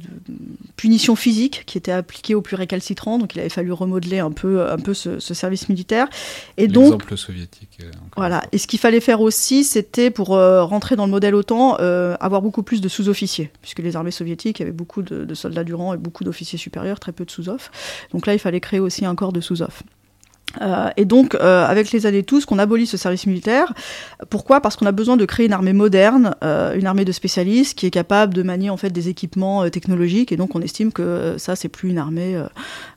[0.76, 3.18] punition physique qui étaient appliquées aux plus récalcitrants.
[3.18, 6.08] Donc il avait fallu remodeler un peu, un peu ce, service militaire.
[6.56, 7.78] Et donc, soviétique.
[8.16, 8.44] Voilà.
[8.52, 12.62] Et ce qu'il fallait faire aussi, c'était pour rentrer dans le modèle OTAN, avoir beaucoup
[12.62, 15.96] plus de sous-officiers, puisque les armées soviétiques avaient beaucoup de, de soldats du rang et
[15.98, 17.70] beaucoup d'officiers supérieurs, très peu de sous-off.
[18.12, 19.82] Donc là, il fallait créer aussi un corps de sous-off.
[20.60, 23.72] Euh, et donc, euh, avec les années tous, qu'on abolit ce service militaire.
[24.30, 24.60] Pourquoi?
[24.60, 27.86] Parce qu'on a besoin de créer une armée moderne, euh, une armée de spécialistes qui
[27.86, 30.32] est capable de manier en fait des équipements technologiques.
[30.32, 32.36] Et donc, on estime que ça, c'est plus une armée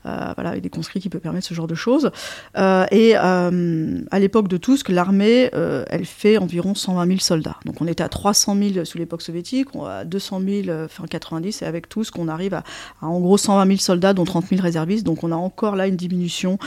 [0.03, 2.11] voilà, avec des conscrits qui peut permettre ce genre de choses.
[2.55, 7.57] et à l'époque de Tusk, l'armée, elle fait environ 120 000 soldats.
[7.65, 11.61] Donc, on était à 300 000 sous l'époque soviétique, on à 200 000 fin 90,
[11.61, 12.63] et avec Tusk, on arrive à,
[13.01, 15.05] en gros 120 000 soldats, dont 30 000 réservistes.
[15.05, 16.57] Donc, on a encore là une diminution.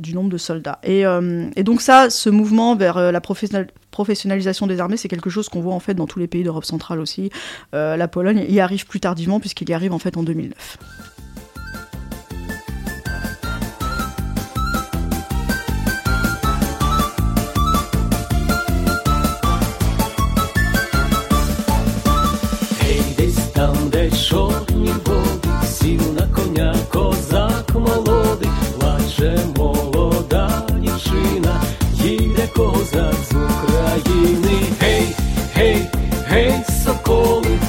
[0.00, 0.78] Du nombre de soldats.
[0.86, 5.48] Euh, et, donc ça, ce mouvement vers euh, la professionnalisation des armées, c'est quelque chose
[5.48, 7.30] qu'on voit en fait dans tous les pays d'Europe centrale aussi.
[7.72, 10.78] la Pologne y arrive plus tardivement puisqu'il y arrive en fait en 2009.
[29.20, 31.62] ще молода дівчина,
[31.94, 34.62] їде козак з України.
[34.80, 35.06] Гей,
[35.54, 35.86] гей,
[36.26, 36.54] гей,
[36.84, 37.59] соколи.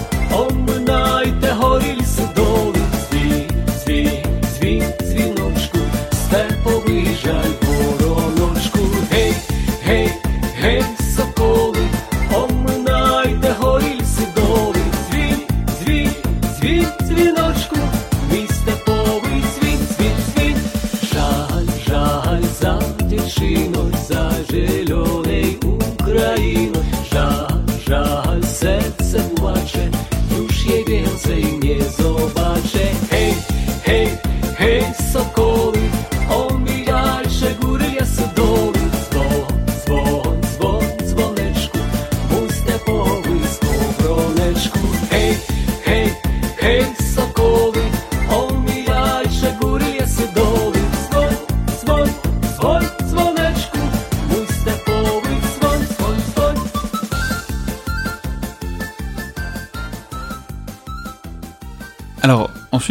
[28.91, 29.89] serce płacze
[30.37, 33.10] Już jej więcej nie zobaczę.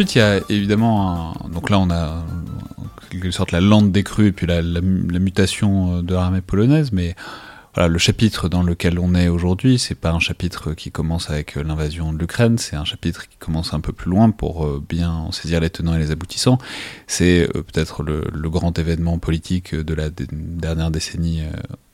[0.01, 2.25] Ensuite, il y a évidemment, donc là, on a
[2.79, 7.15] en quelque sorte la lente décrue et puis la, mutation euh, de l'armée polonaise, mais
[7.75, 11.55] voilà, le chapitre dans lequel on est aujourd'hui, c'est pas un chapitre qui commence avec
[11.55, 14.83] euh, l'invasion de l'Ukraine, c'est un chapitre qui commence un peu plus loin pour euh,
[14.89, 16.57] bien en saisir les tenants et les aboutissants.
[17.05, 21.43] C'est peut-être le, grand événement politique de la dernière décennie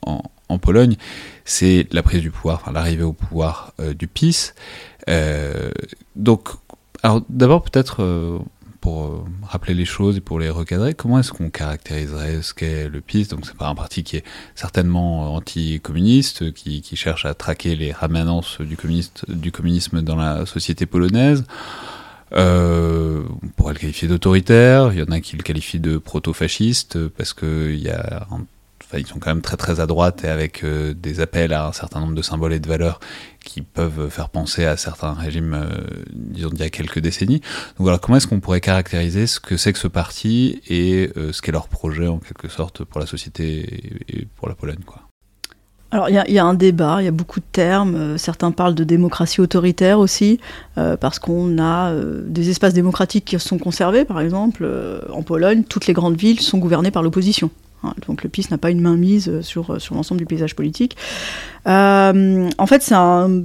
[0.02, 0.22] en,
[0.60, 0.96] Pologne,
[1.44, 4.54] c'est la prise du pouvoir, enfin l'arrivée au pouvoir du PiS.
[6.16, 6.48] donc
[7.08, 8.38] alors d'abord peut-être euh,
[8.82, 12.90] pour euh, rappeler les choses et pour les recadrer, comment est-ce qu'on caractériserait ce qu'est
[12.90, 17.34] le PiS Donc c'est pas un parti qui est certainement anticommuniste, qui, qui cherche à
[17.34, 18.76] traquer les ramenances du,
[19.54, 21.46] communisme dans la société polonaise.
[22.34, 27.08] Euh, on pourrait le qualifier d'autoritaire, il y en a qui le qualifient de proto-fasciste
[27.08, 28.28] parce qu'il y a
[28.94, 32.00] Ils sont quand même très très à droite et avec des appels à un certain
[32.00, 33.00] nombre de symboles et de valeurs
[33.48, 37.40] qui peuvent faire penser à certains régimes, euh, disons, d'il y a quelques décennies.
[37.40, 41.32] Donc voilà, comment est-ce qu'on pourrait caractériser ce que c'est que ce parti et euh,
[41.32, 44.78] ce qu'est leur projet, en quelque sorte, pour la société et pour la Pologne,
[45.90, 47.96] alors il y, a un débat, il y a beaucoup de termes.
[47.96, 50.38] Euh, certains parlent de démocratie autoritaire aussi,
[50.76, 51.94] parce qu'on a
[52.26, 54.04] des espaces démocratiques qui sont conservés.
[54.04, 54.70] Par exemple,
[55.10, 57.50] en Pologne, toutes les grandes villes sont gouvernées par l'opposition.
[57.84, 60.98] Hein, donc le PIS n'a pas une main mise sur, sur l'ensemble du paysage politique.
[61.68, 63.44] Euh, en fait, c'est un,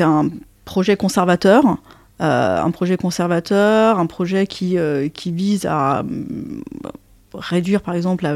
[0.00, 0.30] un,
[0.64, 1.78] projet conservateur.
[2.20, 6.02] Euh, un projet conservateur, un projet qui, euh, qui vise à
[7.32, 8.26] réduire par exemple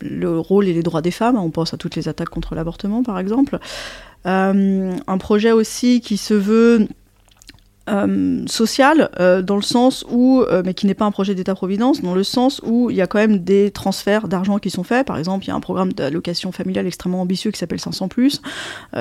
[0.00, 1.36] le rôle et les droits des femmes.
[1.36, 3.58] On pense à toutes les attaques contre l'avortement par exemple.
[4.24, 6.86] un projet aussi qui se veut
[7.88, 12.02] euh, social euh, dans le sens où, euh, mais qui n'est pas un projet d'État-providence,
[12.02, 15.06] dans le sens où il y a quand même des transferts d'argent qui sont faits.
[15.06, 18.42] Par exemple, il y a un programme d'allocation familiale extrêmement ambitieux qui s'appelle 500 plus,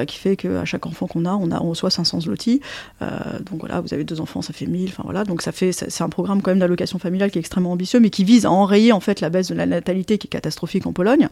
[0.08, 2.62] qui fait qu'à chaque enfant qu'on a, on a reçoit 500 zloty.
[3.02, 4.90] donc voilà, vous avez deux enfants, ça fait 1000.
[4.90, 7.72] Enfin voilà, donc ça fait c'est un programme quand même d'allocation familiale qui est extrêmement
[7.72, 10.30] ambitieux, mais qui vise à enrayer en fait la baisse de la natalité qui est
[10.30, 11.30] catastrophique en Pologne.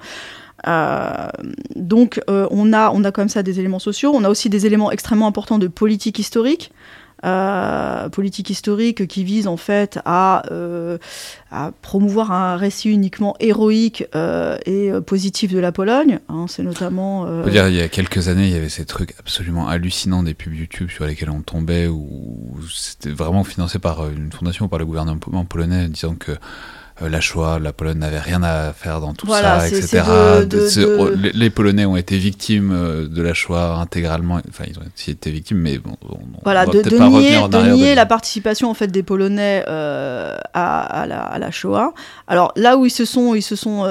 [1.76, 4.12] donc on a on a comme ça des éléments sociaux.
[4.14, 6.72] On a aussi des éléments extrêmement importants de politique historique.
[7.24, 10.97] Euh, politique historique qui vise en fait à, euh,
[11.51, 16.19] à promouvoir un récit uniquement héroïque euh, et positif de la Pologne.
[16.28, 17.45] Hein, c'est notamment.
[17.47, 20.89] Il y a quelques années, il y avait ces trucs absolument hallucinants des pubs YouTube
[20.89, 25.45] sur lesquels on tombait, où c'était vraiment financé par une fondation ou par le gouvernement
[25.45, 26.34] polonais, disant que
[27.02, 30.04] euh, la Shoah, la Pologne n'avait rien à faire dans tout ça, etc.
[31.34, 34.39] Les Polonais ont été victimes euh, de la Shoah intégralement.
[34.48, 38.06] Enfin, ils ont été victimes, mais bon, on, voilà, de, de nier, de nier la
[38.06, 41.94] participation en fait des Polonais euh, à, la, à, la, Shoah.
[42.28, 43.86] Alors là où ils se sont, ils se sont,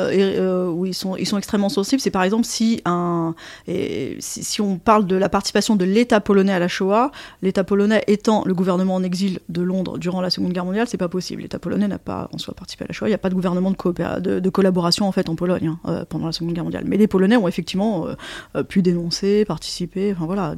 [0.72, 3.34] où ils sont, ils sont extrêmement sensibles, c'est par exemple si un,
[3.66, 7.10] et si, si, on parle de la participation de l'État polonais à la Shoah,
[7.42, 10.96] l'État polonais étant le gouvernement en exil de Londres durant la Seconde Guerre mondiale, c'est
[10.96, 11.42] pas possible.
[11.42, 13.70] L'État polonais n'a pas en soi participé à la il n'y a pas de gouvernement
[13.70, 16.84] de, collaboration en fait en Pologne hein, euh, pendant la Seconde Guerre mondiale.
[16.86, 18.14] Mais les Polonais ont effectivement euh,
[18.56, 20.54] euh, pu dénoncer, participer, enfin voilà,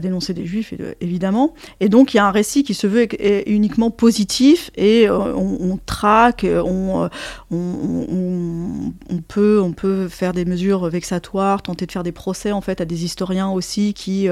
[0.00, 1.54] dénoncer des Juifs évidemment.
[1.80, 3.06] Et donc il y a un récit qui se veut
[3.48, 7.08] uniquement positif et on, traque, on,
[9.28, 12.84] peut, on peut faire des mesures vexatoires, tenter de faire des procès en fait à
[12.84, 14.28] des historiens aussi qui,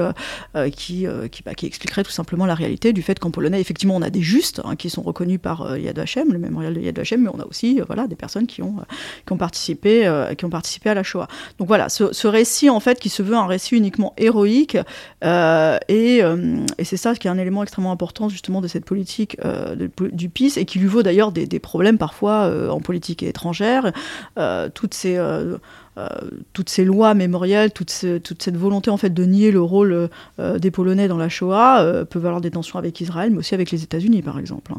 [0.75, 1.07] qui,
[1.45, 4.21] bah, qui, expliqueraient tout simplement la réalité du fait qu'en Polonais effectivement on a des
[4.21, 7.45] justes hein, qui sont reconnus par Yad Vashem, le mémorial de Yad mais on a
[7.45, 8.83] aussi euh, voilà, des personnes qui ont, euh,
[9.25, 11.27] qui, ont participé, euh, qui ont participé à la Shoah.
[11.59, 14.77] Donc voilà, ce, récit, en fait, qui se veut un récit uniquement héroïque,
[15.23, 19.37] et, et c'est ça qui est un élément extrêmement important, justement, de cette politique
[20.11, 23.91] du PIS, et qui lui vaut d'ailleurs des, des, problèmes parfois en politique étrangère.
[24.73, 25.17] toutes ces
[26.53, 30.59] toutes ces lois mémorielles, toute, toute, cette volonté en fait de nier le rôle euh,
[30.59, 33.71] des Polonais dans la Shoah euh, peuvent avoir des tensions avec Israël, mais aussi avec
[33.71, 34.73] les États-Unis par exemple,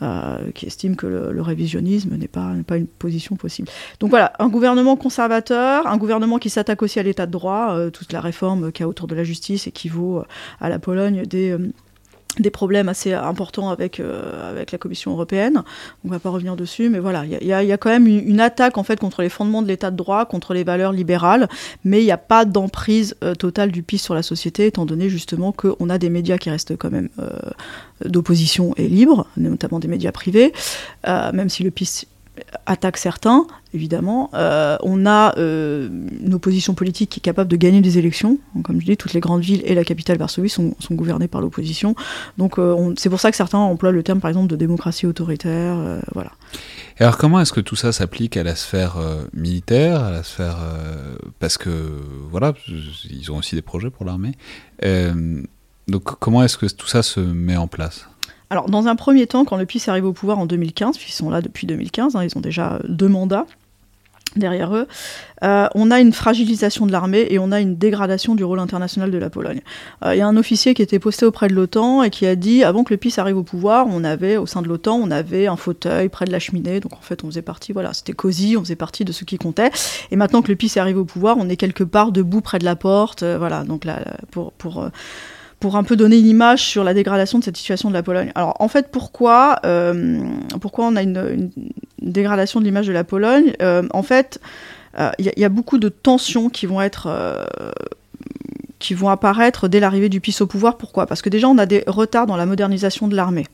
[0.00, 3.68] hein, qui estiment que le, révisionnisme n'est pas, pas une position possible.
[3.98, 8.12] Donc voilà, un gouvernement conservateur, un gouvernement qui s'attaque aussi à l'état de droit, toute
[8.12, 10.22] la réforme qu'il y a autour de la justice et qui vaut
[10.60, 11.56] à la Pologne des
[12.38, 15.62] des problèmes assez importants avec, euh, la Commission européenne.
[16.04, 18.78] On ne va pas revenir dessus, mais voilà, il y, a, quand même une, attaque
[18.78, 21.48] en fait contre les fondements de l'état de droit, contre les valeurs libérales,
[21.84, 25.08] mais il n'y a pas d'emprise euh, totale du PIS sur la société, étant donné
[25.08, 27.30] justement qu'on a des médias qui restent quand même euh,
[28.04, 30.52] d'opposition et libres, notamment des médias privés,
[31.06, 32.06] même si le PIS
[32.66, 34.30] attaque certains, évidemment.
[34.34, 35.88] Euh, on a euh,
[36.24, 38.38] une opposition politique qui est capable de gagner des élections.
[38.62, 41.94] comme je dis, toutes les grandes villes et la capitale Varsovie sont, gouvernées par l'opposition.
[42.38, 46.00] Donc euh, c'est pour ça que certains emploient le terme, par exemple, de démocratie autoritaire.
[46.14, 46.32] voilà.
[46.98, 48.96] Alors comment est-ce que tout ça s'applique à la sphère
[49.32, 50.58] militaire, à la sphère...
[51.38, 51.70] parce que,
[52.30, 52.52] voilà,
[53.10, 54.32] ils ont aussi des projets pour l'armée.
[54.82, 58.06] donc comment est-ce que tout ça se met en place?
[58.50, 61.30] Alors, dans un premier temps, quand le PIS arrive au pouvoir en 2015, puisqu'ils sont
[61.30, 63.46] là depuis 2015, hein, ils ont déjà deux mandats
[64.36, 64.86] derrière eux,
[65.42, 69.10] euh, on a une fragilisation de l'armée et on a une dégradation du rôle international
[69.10, 69.60] de la Pologne.
[70.04, 72.36] Euh, il y a un officier qui était posté auprès de l'OTAN et qui a
[72.36, 75.10] dit, avant que le PIS arrive au pouvoir, on avait, au sein de l'OTAN, on
[75.10, 78.12] avait un fauteuil près de la cheminée, donc en fait on faisait partie, voilà, c'était
[78.12, 79.70] cosy, on faisait partie de ce qui comptait.
[80.10, 82.64] Et maintenant que le PIS arrive au pouvoir, on est quelque part debout près de
[82.64, 84.52] la porte, euh, voilà, donc là, pour
[85.60, 88.32] pour un peu donner une image sur la dégradation de cette situation de la Pologne.
[88.34, 90.20] Alors en fait, pourquoi, euh,
[90.60, 91.50] pourquoi on a une,
[92.00, 94.40] dégradation de l'image de la Pologne euh, En fait,
[94.98, 97.08] euh, il y, a beaucoup de tensions qui vont être
[98.78, 100.78] qui vont apparaître dès l'arrivée du PIS au pouvoir.
[100.78, 101.06] Pourquoi?
[101.06, 103.46] Parce que déjà, on a des retards dans la modernisation de l'armée.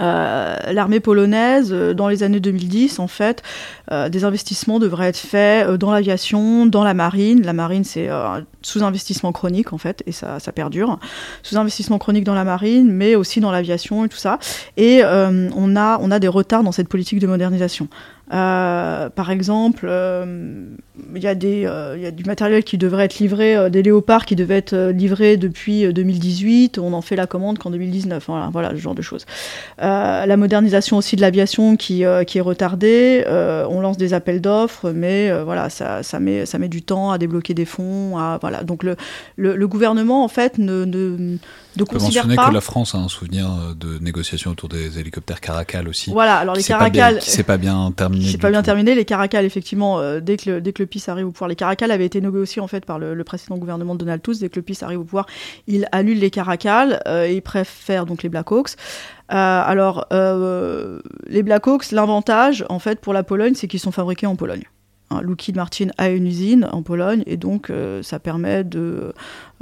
[0.00, 3.42] Euh, l'armée polonaise, euh, dans les années 2010, en fait,
[3.92, 7.42] euh, des investissements devraient être faits dans l'aviation, dans la marine.
[7.42, 10.98] La marine, c'est un sous-investissement chronique, en fait, et ça, perdure.
[11.42, 14.38] Sous-investissement chronique dans la marine, mais aussi dans l'aviation et tout ça.
[14.76, 17.88] Et on a des retards dans cette politique de modernisation.
[18.32, 20.66] Euh, par exemple, euh,
[21.14, 24.90] il y, euh, a du matériel qui devrait être livré, des léopards qui devaient être
[24.90, 29.02] livrés depuis 2018, on en fait la commande qu'en 2019, voilà, voilà, ce genre de
[29.02, 29.26] choses.
[29.78, 35.68] la modernisation aussi de l'aviation qui, est retardée, on lance des appels d'offres, mais voilà,
[35.70, 38.16] ça, met, du temps à débloquer des fonds.
[38.64, 38.84] Donc
[39.36, 41.38] le, gouvernement, en fait, ne
[41.76, 43.48] de mentionner que la France a un souvenir
[43.78, 46.10] de négociations autour des hélicoptères Caracal aussi.
[46.10, 47.18] Voilà, alors les Caracal.
[47.22, 48.30] C'est pas bien terminé.
[48.30, 48.94] C'est pas bien terminé.
[48.94, 51.90] Les Caracal, effectivement, dès, que le, dès que le PIS arrive au pouvoir, les Caracal
[51.90, 54.40] avaient été aussi en fait par le, précédent gouvernement de Donald Tusk.
[54.40, 55.26] Dès que le PIS arrive au pouvoir,
[55.66, 58.70] il annule les Caracal et il préfère donc les Blackhawks.
[59.28, 64.64] alors, les Blackhawks, l'avantage en fait pour la Pologne, c'est qu'ils sont fabriqués en Pologne.
[65.10, 69.12] Hein, Lockheed Martin a une usine en Pologne et donc ça permet de,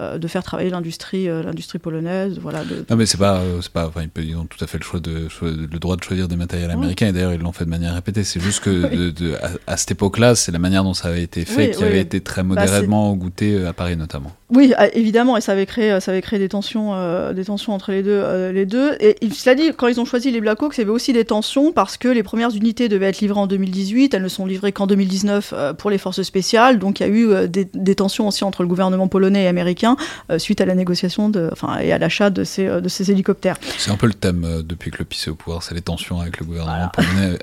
[0.00, 3.72] euh, de faire travailler l'industrie euh, l'industrie polonaise voilà non mais c'est pas euh, c'est
[3.72, 6.36] pas enfin ils ont tout à fait le choix de le droit de choisir des
[6.36, 8.22] matériels américains et d'ailleurs ils l'ont fait de manière répétée.
[8.22, 8.70] C'est juste que
[9.10, 9.34] de,
[9.66, 12.44] à, cette époque-là c'est la manière dont ça avait été fait qui avait été très
[12.44, 14.30] bah, modérément goûté à Paris notamment.
[14.50, 18.04] Oui évidemment et ça avait créé ça avait créé des tensions des tensions entre les
[18.04, 18.92] deux les deux.
[19.00, 21.72] Et cela dit quand ils ont choisi les Blackhawks il y avait aussi des tensions
[21.72, 24.86] parce que les premières unités devaient être livrées en 2018 elles ne sont livrées qu'en
[24.86, 26.78] 2019 pour les forces spéciales.
[26.78, 29.87] Donc il y a eu des, des tensions aussi entre le gouvernement polonais et américain
[30.30, 33.10] euh, suite à la négociation de, enfin, et à l'achat de ces, euh, de ces
[33.10, 33.56] hélicoptères.
[33.78, 35.82] C'est un peu le thème euh, depuis que le PIS est au pouvoir, c'est les
[35.82, 36.90] tensions avec le gouvernement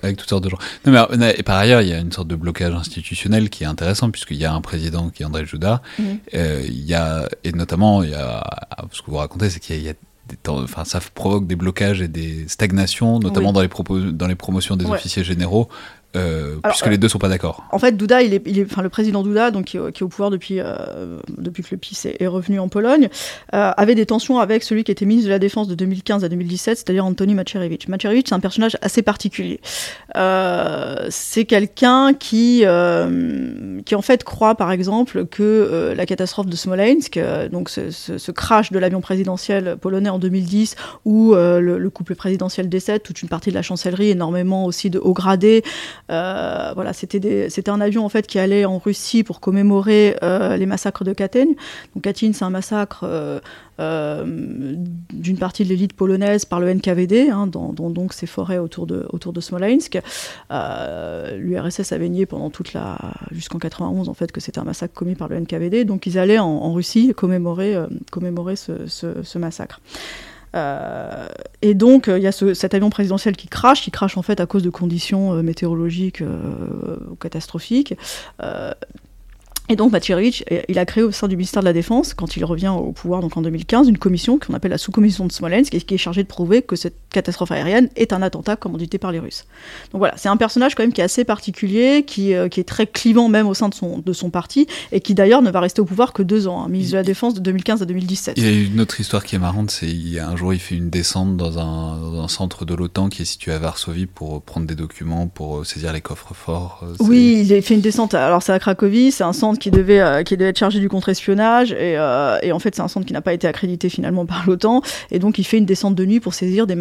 [0.04, 0.58] avec toutes sortes de gens.
[0.86, 3.68] Non, mais, et par ailleurs, il y a une sorte de blocage institutionnel qui est
[3.68, 6.20] intéressant puisqu'il y a un président qui est André Jouda, mhm.
[6.34, 8.43] il y a, et notamment, il y a,
[8.91, 9.93] ce que vous racontez, c'est qu'il y a,
[10.48, 14.76] enfin, ça provoque des blocages et des stagnations, notamment dans, les propos, dans les promotions
[14.76, 15.70] des officiers généraux,
[16.16, 17.63] euh, puisque les deux sont pas d'accord.
[17.72, 20.30] En fait, Douda, il est, il est, enfin, le président donc, qui, est au pouvoir
[20.30, 23.09] depuis, euh, depuis que le PIS est, revenu en Pologne,
[23.53, 26.30] euh, avait des tensions avec celui qui était ministre de la Défense de 2015 à
[26.30, 27.88] 2017, c'est-à-dire Antoni Macierewicz.
[27.88, 29.59] Macierewicz, c'est un personnage assez particulier.
[31.09, 32.63] c'est quelqu'un qui,
[33.86, 37.20] qui, en fait, croit, par exemple, que la catastrophe de Smolensk,
[37.51, 42.70] donc ce, ce, crash de l'avion présidentiel polonais en 2010, où le, le, couple présidentiel
[42.70, 45.63] décède, toute une partie de la chancellerie, énormément aussi de hauts gradés,
[46.12, 50.66] euh, voilà, c'était un avion en fait qui allait en Russie pour commémorer euh, les
[50.66, 51.47] massacres de Katyn.
[51.95, 53.06] Donc Katyn, c'est un massacre
[53.80, 54.24] euh,
[55.14, 59.08] d'une partie de l'élite polonaise par le NKVD, hein, dans, donc ces forêts autour de,
[59.10, 59.99] autour de Smolensk.
[60.51, 62.97] L'URSS avait nié pendant toute la
[63.32, 65.86] jusqu'en 91 en fait que c'était un massacre commis par le NKVD.
[65.86, 67.76] Donc ils allaient en, Russie commémorer,
[68.12, 69.80] commémorer ce massacre.
[70.56, 71.28] Euh,
[71.62, 74.45] et donc, il y a cet avion présidentiel qui crache, qui crache en fait à
[74.45, 77.95] cause de conditions euh, météorologiques euh, catastrophiques.
[79.68, 82.45] Et donc Rich, il a créé au sein du ministère de la Défense, quand il
[82.45, 85.93] revient au pouvoir donc en 2015, une commission qu'on appelle la sous-commission de Smolensk, qui
[85.93, 89.45] est chargée de prouver que cette catastrophe aérienne est un attentat commandité par les Russes.
[89.91, 92.66] Donc voilà, c'est un personnage quand même qui est assez particulier, qui, euh, qui, est
[92.66, 95.59] très clivant même au sein de son, de son parti, et qui d'ailleurs ne va
[95.61, 98.38] rester au pouvoir que deux ans, hein, ministre de la Défense de 2015 à 2017.
[98.38, 100.89] Il y a une autre histoire qui est marrante, c'est un jour il fait une
[100.89, 104.68] descente dans un, dans un centre de l'OTAN qui est situé à Varsovie pour prendre
[104.68, 106.84] des documents, pour euh, saisir les coffres forts.
[106.84, 109.72] Euh, oui, il a fait une descente, alors c'est à Cracovie, c'est un centre qui
[109.72, 111.72] devait, euh, qui devait être chargé du contre-espionnage.
[111.72, 114.45] Et, euh, et, en fait, c'est un centre qui n'a pas été accrédité finalement par
[114.47, 114.82] l'OTAN.
[115.12, 116.76] Et donc, il fait une descente de nuit pour saisir des,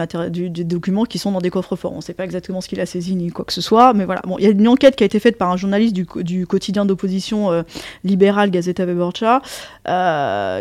[0.65, 1.93] documents qui sont dans des coffres forts.
[1.93, 3.95] On ne sait pas exactement ce qu'il a saisi ni quoi que ce soit.
[3.95, 4.23] Mais voilà.
[4.27, 6.47] Bon, il y a une enquête qui a été faite par un journaliste du, du
[6.47, 7.63] quotidien d'opposition euh,
[8.03, 9.43] libéral Gazeta Wyborcza.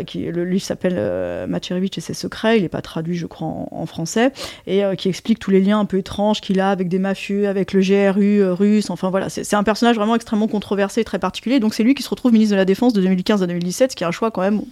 [0.06, 2.58] qui, le livre s'appelle euh, et ses secrets.
[2.58, 4.32] Il n'est pas traduit, je crois, en, français.
[4.66, 7.72] Et qui explique tous les liens un peu étranges qu'il a avec des mafieux, avec
[7.72, 8.90] le GRU russe.
[8.90, 9.28] Enfin, voilà.
[9.28, 11.60] C'est un personnage vraiment extrêmement controversé, très particulier.
[11.60, 13.96] Donc, c'est lui qui se retrouve ministre de la Défense de 2015 à 2017, ce
[13.96, 14.62] qui est un choix quand même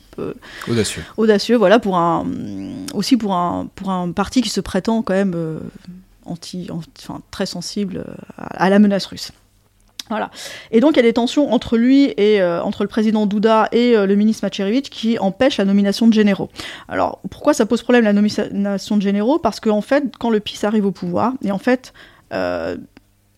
[0.69, 1.03] audacieux.
[1.17, 2.27] Audacieux, voilà, pour un,
[2.95, 5.59] aussi pour un, pour un parti qui se prétend quand même euh,
[6.25, 8.05] anti, enfin, très sensible
[8.37, 9.33] à, la menace russe.
[10.09, 10.31] Voilà.
[10.71, 13.69] Et donc il y a des tensions entre lui et euh, entre le président Douda
[13.73, 16.51] et euh, le ministre Macherevich qui empêchent la nomination de généraux.
[16.89, 19.39] Alors pourquoi ça pose problème la nomination de généraux?
[19.39, 21.95] Parce qu'en fait, quand le PIS arrive au pouvoir, et en fait,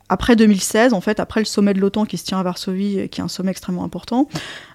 [0.08, 3.20] après 2016, en fait, après le sommet de l'OTAN qui se tient à Varsovie, qui
[3.20, 4.28] est un sommet extrêmement important,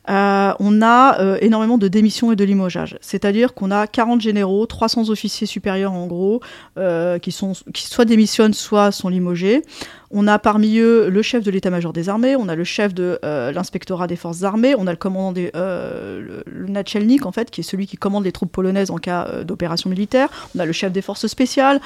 [0.09, 2.97] euh, on a euh, énormément de démissions et de limogeages.
[2.99, 6.41] C'est-à-dire qu'on a 40 généraux, 300 officiers supérieurs en gros,
[6.77, 9.61] euh, qui, soit démissionnent, soit sont limogés.
[10.09, 13.19] On a parmi eux le chef de l'état-major des armées, on a le chef de
[13.21, 17.63] l'inspectorat des forces armées, on a le commandant des, le, le en fait, qui est
[17.63, 20.29] celui qui commande les troupes polonaises en cas d'opération militaire.
[20.55, 21.79] On a le chef des forces spéciales.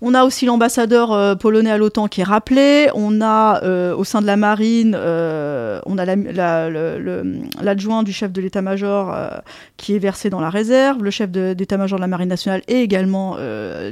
[0.00, 2.88] On a aussi l'ambassadeur euh, polonais à l'OTAN qui est rappelé.
[2.94, 6.04] On a euh, au sein de la marine, euh, on a
[7.62, 9.14] l'adjoint du chef de l'état-major
[9.76, 11.02] qui est versé dans la réserve.
[11.02, 13.36] Le chef d'état-major de, la marine nationale est également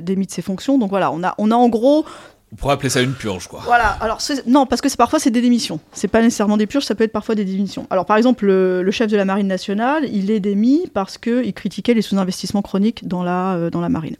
[0.01, 0.79] démis de ses fonctions.
[0.79, 2.05] Donc voilà, on a, on a en gros
[2.53, 3.63] on pourrait appeler ça une purge, quoi.
[3.65, 3.97] Voilà.
[4.03, 5.81] Alors non, parce que parfois c'est des démissions.
[5.93, 7.87] C'est pas nécessairement des purges, ça peut être parfois des démissions.
[7.89, 11.95] Alors par exemple, le, chef de la marine nationale, il est démis parce qu'il critiquait
[11.95, 14.17] les sous-investissements chroniques dans la dans la marine.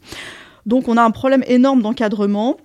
[0.65, 2.57] Donc on a un problème énorme d'encadrement.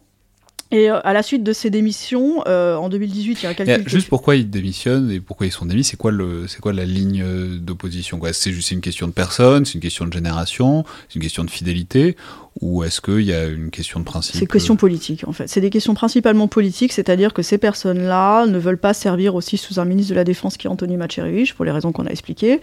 [0.70, 3.54] Et euh, à la suite de ces démissions, euh, en 2018, il y a un
[3.54, 3.88] calcul.
[3.88, 6.84] juste pourquoi ils démissionnent et pourquoi ils sont démis, c'est quoi, le, c'est quoi la
[6.84, 7.24] ligne
[7.58, 11.42] d'opposition C'est juste une question de personne, c'est une question de génération, c'est une question
[11.42, 12.16] de fidélité
[12.60, 15.46] ou est-ce qu'il y a une question de principe C'est question politique, en fait.
[15.48, 19.78] C'est des questions principalement politiques, c'est-à-dire que ces personnes-là ne veulent pas servir aussi sous
[19.78, 22.60] un ministre de la Défense qui est Anthony Macierewicz, pour les raisons qu'on a expliquées.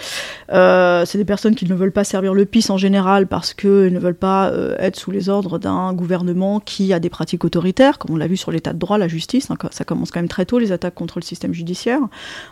[0.51, 3.93] Euh, c'est des personnes qui ne veulent pas servir le PIS en général parce qu'elles
[3.93, 7.97] ne veulent pas euh, être sous les ordres d'un gouvernement qui a des pratiques autoritaires,
[7.97, 9.49] comme on l'a vu sur l'état de droit, la justice.
[9.49, 12.01] Hein, ça commence quand même très tôt, les attaques contre le système judiciaire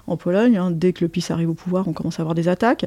[0.07, 0.57] en Pologne.
[0.57, 0.71] Hein.
[0.71, 2.85] dès que le PIS arrive au pouvoir, on commence à avoir des attaques.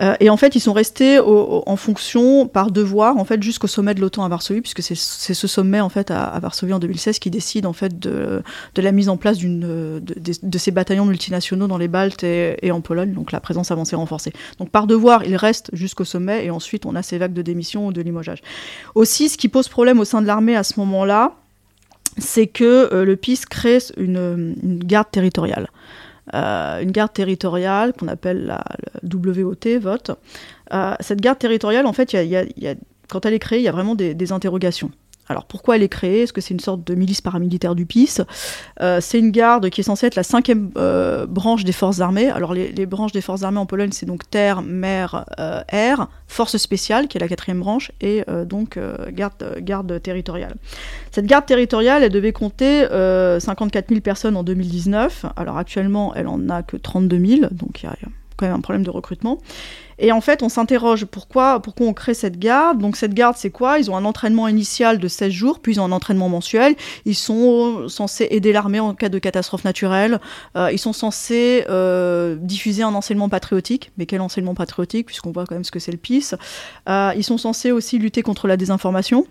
[0.00, 3.89] Euh, et en fait, ils sont restés en fonction, par devoir, en fait, jusqu'au sommet
[3.94, 7.30] de l'OTAN à Varsovie, puisque c'est ce sommet en fait à, Varsovie en 2016 qui
[7.30, 8.42] décide en fait de,
[8.76, 13.32] la mise en place de, ces bataillons multinationaux dans les Baltes et, en Pologne, donc
[13.32, 14.32] la présence avancée renforcée.
[14.58, 17.86] Donc par devoir, il reste jusqu'au sommet et ensuite on a ces vagues de démission
[17.86, 18.42] ou de limogeage.
[18.94, 21.34] Aussi, ce qui pose problème au sein de l'armée à ce moment-là,
[22.18, 25.68] c'est que euh, le PIS crée une, garde territoriale.
[26.34, 28.64] Euh, une garde territoriale qu'on appelle la,
[29.02, 30.12] WOT, vote.
[30.72, 32.74] Euh, cette garde territoriale, en fait, il y a
[33.10, 34.90] quand elle est créée, il y a vraiment des, interrogations.
[35.28, 36.22] Alors pourquoi elle est créée?
[36.22, 38.18] Est-ce que c'est une sorte de milice paramilitaire du PIS?
[38.80, 42.28] Euh, C'est une garde qui est censée être la cinquième euh, branche des forces armées.
[42.28, 46.56] Alors les, branches des forces armées en Pologne, c'est donc terre, mer, euh, air, force
[46.56, 48.78] spéciale qui est la quatrième branche et donc
[49.12, 50.56] garde, garde territoriale.
[51.12, 55.26] Cette garde territoriale, elle devait compter 54 000 personnes en 2019.
[55.36, 57.94] Alors actuellement, elle en a que 32 000, donc il y a
[58.40, 59.38] quand même un problème de recrutement.
[60.00, 62.78] Et en fait, on s'interroge pourquoi, pourquoi on crée cette garde?
[62.78, 63.78] Donc cette garde, c'est quoi?
[63.78, 66.74] Ils ont un entraînement initial de 16 jours, puis ils ont un entraînement mensuel.
[67.04, 70.18] Ils sont censés aider l'armée en cas de catastrophe naturelle.
[70.56, 73.92] Euh, ils sont censés euh, diffuser un enseignement patriotique.
[73.98, 76.34] Mais quel enseignement patriotique, puisqu'on voit quand même ce que c'est le PIS.
[76.88, 79.26] Euh, ils sont censés aussi lutter contre la désinformation.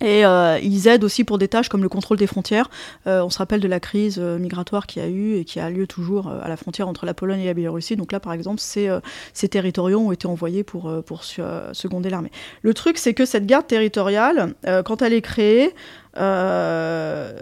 [0.00, 2.68] Et euh, ils aident aussi pour des tâches comme le contrôle des frontières.
[3.06, 5.70] Euh, on se rappelle de la crise euh, migratoire qui a eu et qui a
[5.70, 7.96] lieu toujours à la frontière entre la Pologne et la Biélorussie.
[7.96, 8.90] Donc là, par exemple, ces,
[9.32, 12.30] ces territoriaux ont été envoyés pour, pour seconder l'armée.
[12.62, 15.74] Le truc, c'est que cette garde territoriale, quand elle est créée,
[16.16, 17.32] on,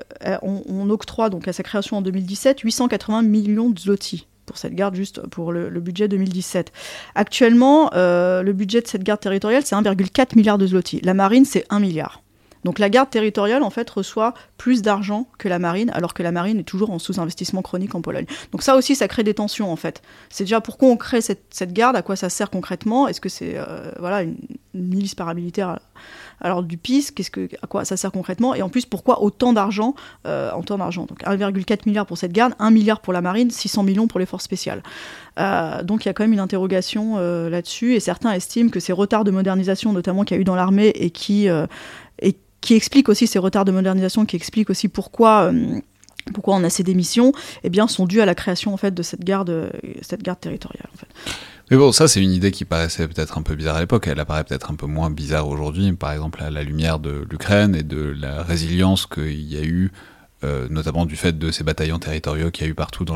[0.90, 5.26] octroie donc à sa création en 2017 880 millions de zloty pour cette garde, juste
[5.28, 6.72] pour le, le budget 2017.
[7.14, 11.00] Actuellement, le budget de cette garde territoriale, c'est 1,4 milliard de zloty.
[11.02, 12.21] La marine, c'est 1 milliard.
[12.64, 16.32] Donc la garde territoriale, en fait, reçoit plus d'argent que la marine, alors que la
[16.32, 18.26] marine est toujours en sous-investissement chronique en Pologne.
[18.52, 20.02] Donc ça aussi, ça crée des tensions, en fait.
[20.30, 23.08] C'est déjà pourquoi on crée cette, garde, à quoi ça sert concrètement?
[23.08, 24.36] Est-ce que c'est euh, voilà, une,
[24.74, 25.78] milice paramilitaire
[26.40, 28.54] alors du PIS, que, à quoi ça sert concrètement?
[28.54, 29.94] Et en plus, pourquoi autant d'argent
[30.26, 31.06] euh, en temps d'argent?
[31.06, 34.26] Donc 1,4 milliard pour cette garde, 1 milliard pour la marine, 600 millions pour les
[34.26, 34.82] forces spéciales.
[35.38, 38.92] Euh, donc il y a quand même une interrogation là-dessus, et certains estiment que ces
[38.92, 41.48] retards de modernisation, notamment qu'il y a eu dans l'armée, et qui,
[42.62, 45.80] qui explique aussi ces retards de modernisation, qui explique aussi pourquoi euh,
[46.32, 47.32] pourquoi on a ces démissions,
[47.64, 50.88] eh bien, sont dus à la création en fait de cette garde, cette garde territoriale.
[51.72, 54.06] Mais bon, ça c'est une idée qui paraissait peut-être un peu bizarre à l'époque.
[54.06, 57.74] Elle apparaît peut-être un peu moins bizarre aujourd'hui, par exemple à la lumière de l'Ukraine
[57.74, 59.90] et de la résilience qu'il y a eu,
[60.44, 63.06] euh, notamment du fait de ces bataillons territoriaux qu'il y a eu partout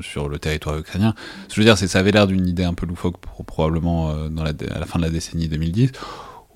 [0.00, 1.14] sur le territoire ukrainien.
[1.18, 4.10] Ce que je veux dire, c'est ça avait l'air d'une idée un peu loufoque probablement
[4.10, 4.30] euh,
[4.70, 5.92] à la fin de la décennie 2010.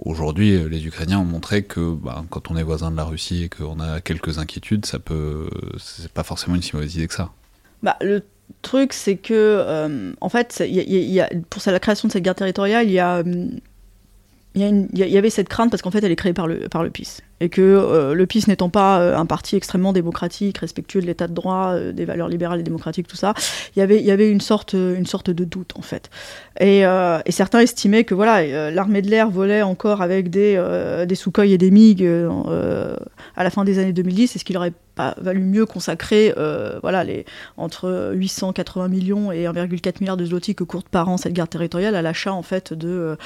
[0.04, 3.44] Aujourd'hui, euh, les Ukrainiens ont montré que bah, quand on est voisin de la Russie
[3.44, 5.48] et qu'on a quelques inquiétudes, ça peut,
[5.78, 7.30] c'est pas forcément une si mauvaise idée que ça.
[7.82, 8.24] Bah, le
[8.62, 12.86] truc, c'est que, euh, en fait, y a, pour la création de cette guerre territoriale,
[12.86, 13.22] il y a,
[14.54, 16.90] il y, avait cette crainte parce qu'en fait, elle est créée par le, par le
[16.90, 21.06] PIS et que euh, le PIS n'étant pas euh, un parti extrêmement démocratique, respectueux de
[21.06, 23.34] l'état de droit, euh, des valeurs libérales et démocratiques, tout ça,
[23.74, 26.08] il y avait, une, sorte, de doute en fait.
[26.60, 30.62] Et, et certains estimaient que voilà, l'armée de l'air volait encore avec des,
[31.08, 35.14] des Sukhoi et des MiG à la fin des années 2010, est-ce qu'il aurait pas
[35.18, 36.34] valu mieux consacrer
[36.82, 37.04] voilà,
[37.56, 41.94] entre 880 millions et 1,4 milliard de zloty que courte par an cette guerre territoriale
[41.94, 43.16] à l'achat en fait de,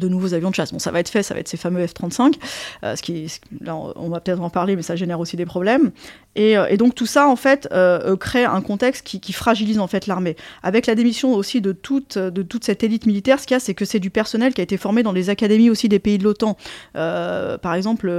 [0.00, 0.72] nouveaux avions de chasse.
[0.72, 2.34] Bon, ça va être fait, ça va être ces fameux F-35,
[2.82, 3.28] ce qui,
[3.60, 5.92] là, on va peut-être en parler, mais ça génère aussi des problèmes.
[6.34, 9.86] Et, euh, donc tout ça, en fait, euh, euh, crée un contexte qui, fragilise en
[9.86, 10.36] fait l'armée.
[10.62, 13.60] Avec la démission aussi de toute, de toute cette élite militaire, ce qu'il y a,
[13.60, 16.18] c'est que c'est du personnel qui a été formé dans les académies aussi des pays
[16.18, 16.56] de l'OTAN.
[16.94, 18.10] par exemple,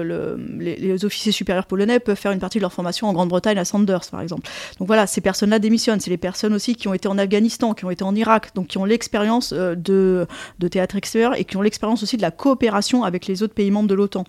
[0.59, 4.09] les, officiers supérieurs polonais peuvent faire une partie de leur formation en Grande-Bretagne à Sanders,
[4.11, 4.47] par exemple.
[4.79, 5.99] Donc voilà, ces personnes-là démissionnent.
[5.99, 8.67] C'est les personnes aussi qui ont été en Afghanistan, qui ont été en Irak, donc
[8.67, 10.27] qui ont l'expérience de,
[10.59, 13.71] de théâtre extérieur et qui ont l'expérience aussi de la coopération avec les autres pays
[13.71, 14.25] membres de l'OTAN.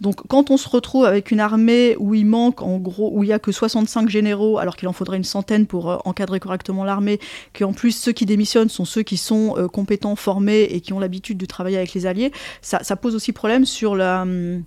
[0.00, 3.28] Donc quand on se retrouve avec une armée où il manque en gros, où il
[3.28, 6.84] n'y a que 65 généraux, alors qu'il en faudrait une centaine pour euh, encadrer correctement
[6.84, 7.20] l'armée,
[7.56, 10.98] qu'en plus ceux qui démissionnent sont ceux qui sont euh, compétents, formés et qui ont
[10.98, 12.32] l'habitude de travailler avec les alliés,
[12.62, 14.22] ça, pose aussi problème sur la...
[14.22, 14.64] Hum,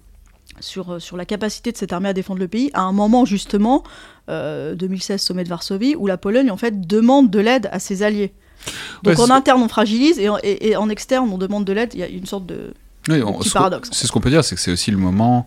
[0.59, 3.25] sur, euh, sur, la capacité de cette armée à défendre le pays, à un moment
[3.25, 3.84] justement,
[4.28, 8.34] 2016 sommet de Varsovie, où la Pologne en fait demande de l'aide à ses alliés.
[9.03, 11.99] Donc en interne on fragilise et en, et en externe on demande de l'aide, il
[11.99, 12.73] y a une sorte de
[13.08, 13.89] Oui, petit paradoxe.
[13.91, 15.45] C'est ce qu'on peut dire, c'est que c'est aussi le moment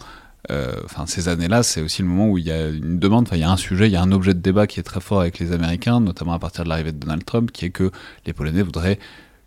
[0.51, 3.39] euh, enfin ces années-là, c'est aussi le moment où il y a une demande, il
[3.39, 5.21] y a un sujet, il y a un objet de débat qui est très fort
[5.21, 7.91] avec les Américains, notamment à partir de l'arrivée de Donald Trump, qui est que
[8.27, 8.99] les Polonais voudraient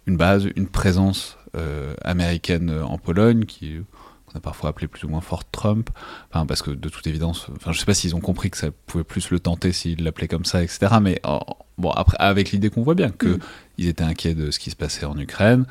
[0.06, 3.80] une base, une présence euh, américaine en Pologne, qui
[4.28, 5.90] qu'on a parfois appelé plus ou moins Fort Trump,
[6.32, 8.70] enfin, parce que de toute évidence, enfin, je sais pas s'ils ont compris que ça
[8.86, 10.96] pouvait plus le tenter s'ils l'appelaient comme ça, etc.
[11.02, 11.22] Mais
[11.78, 13.40] bon, après, avec l'idée qu'on voit bien qu'ils
[13.86, 13.90] mm.
[13.90, 15.66] étaient inquiets de ce qui se passait en Ukraine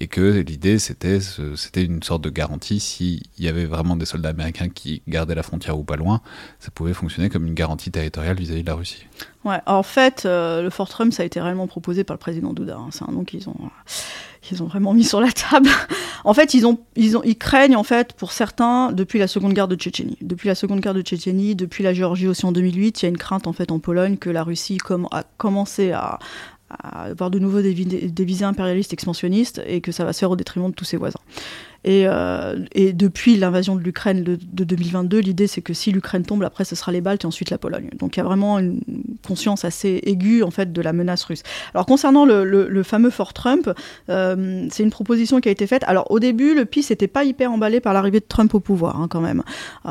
[0.00, 1.18] et que l'idée c'était
[1.56, 5.42] c'était une sorte de garantie s'il y avait vraiment des soldats américains qui gardaient la
[5.42, 6.20] frontière ou pas loin,
[6.60, 9.06] ça pouvait fonctionner comme une garantie territoriale vis-à-vis de la Russie.
[9.44, 12.52] Ouais, en fait, euh, le Fort Trump ça a été réellement proposé par le président
[12.52, 12.76] Douda.
[12.76, 12.88] Hein.
[12.90, 13.56] C'est un nom qu'ils ont
[14.40, 15.68] qu'ils ont vraiment mis sur la table.
[16.24, 19.52] en fait, ils ont ils ont ils craignent en fait pour certains depuis la Seconde
[19.52, 20.18] Guerre de Tchétchénie.
[20.20, 23.08] Depuis la Seconde Guerre de Tchétchénie, depuis la Géorgie aussi en 2008, il y a
[23.08, 24.78] une crainte en fait en Pologne que la Russie
[25.10, 26.18] a commencé à,
[26.70, 30.70] avoir de nouveau des, visées impérialistes expansionnistes et que ça va se faire au détriment
[30.70, 31.20] de tous ses voisins.
[31.84, 32.58] Et, euh,
[32.92, 36.92] depuis l'invasion de l'Ukraine de, 2022, l'idée c'est que si l'Ukraine tombe, après ce sera
[36.92, 37.88] les Baltes et ensuite la Pologne.
[37.98, 38.80] Donc il y a vraiment une
[39.26, 41.42] conscience assez aiguë en fait de la menace russe.
[41.72, 43.70] Alors concernant le, fameux Fort Trump,
[44.08, 45.84] euh, c'est une proposition qui a été faite.
[45.86, 49.00] Alors au début, le PIS n'était pas hyper emballé par l'arrivée de Trump au pouvoir
[49.00, 49.42] hein, quand même.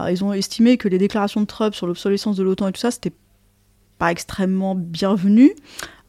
[0.09, 2.91] ils ont estimé que les déclarations de Trump sur l'obsolescence de l'OTAN et tout ça,
[2.91, 3.13] c'était
[3.97, 5.53] pas extrêmement bienvenu.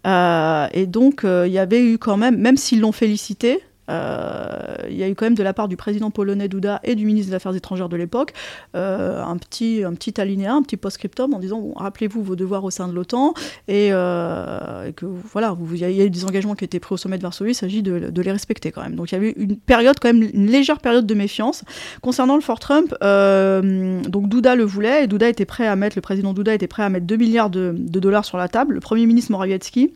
[0.07, 4.97] Euh, et donc, euh, il y avait eu quand même, même s'ils l'ont félicité, il
[4.97, 7.31] y a eu quand même de la part du président polonais Duda et du ministre
[7.31, 8.33] des Affaires étrangères de l'époque
[8.75, 12.71] euh, un, petit, un petit alinéa, un petit post-scriptum en disant rappelez-vous vos devoirs au
[12.71, 13.35] sein de l'OTAN
[13.67, 17.19] et, euh, que voilà, il y, a eu des engagements qui étaient pris au sommet
[17.19, 18.97] de Varsovie, il s'agit de, les respecter quand même.
[18.97, 21.65] Donc il y avait une période, quand même, une légère période de méfiance.
[22.03, 26.03] Concernant le Fort Trump, donc Duda le voulait et Duda était prêt à mettre, le
[26.03, 28.75] président Duda était prêt à mettre 2 milliards de, de dollars sur la table.
[28.75, 29.95] Le premier ministre Morawiecki,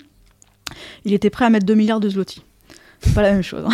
[1.05, 2.43] il était prêt à mettre 2 milliards de zloty
[3.03, 3.65] c'est pas la même chose.
[3.65, 3.67] 2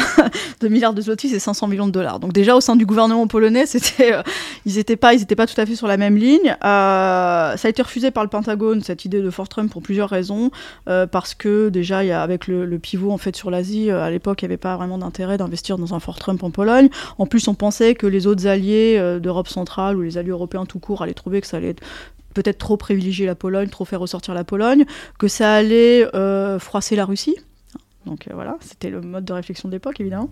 [0.66, 0.70] hein.
[0.70, 2.18] milliards de zloty, c'est 500 millions de dollars.
[2.18, 4.22] Donc déjà au sein du gouvernement polonais, c'était, euh,
[4.64, 6.57] ils n'étaient pas, pas tout à fait sur la même ligne.
[6.64, 10.09] Euh, ça a été refusé par le Pentagone cette idée de Fort Trump pour plusieurs
[10.09, 10.51] raisons,
[10.89, 14.41] euh, parce que déjà y a, avec le, pivot en fait sur l'Asie, à l'époque
[14.43, 16.89] il n'y avait pas vraiment d'intérêt d'investir dans un Fort Trump en Pologne.
[17.18, 20.79] En plus on pensait que les autres alliés d'Europe centrale ou les alliés européens tout
[20.79, 21.74] court allaient trouver que ça allait
[22.35, 24.85] peut-être trop privilégier la Pologne, trop faire ressortir la Pologne,
[25.18, 26.07] que ça allait
[26.61, 27.37] froisser la Russie
[28.09, 30.30] donc euh, voilà, c'était le mode de réflexion d'époque, évidemment.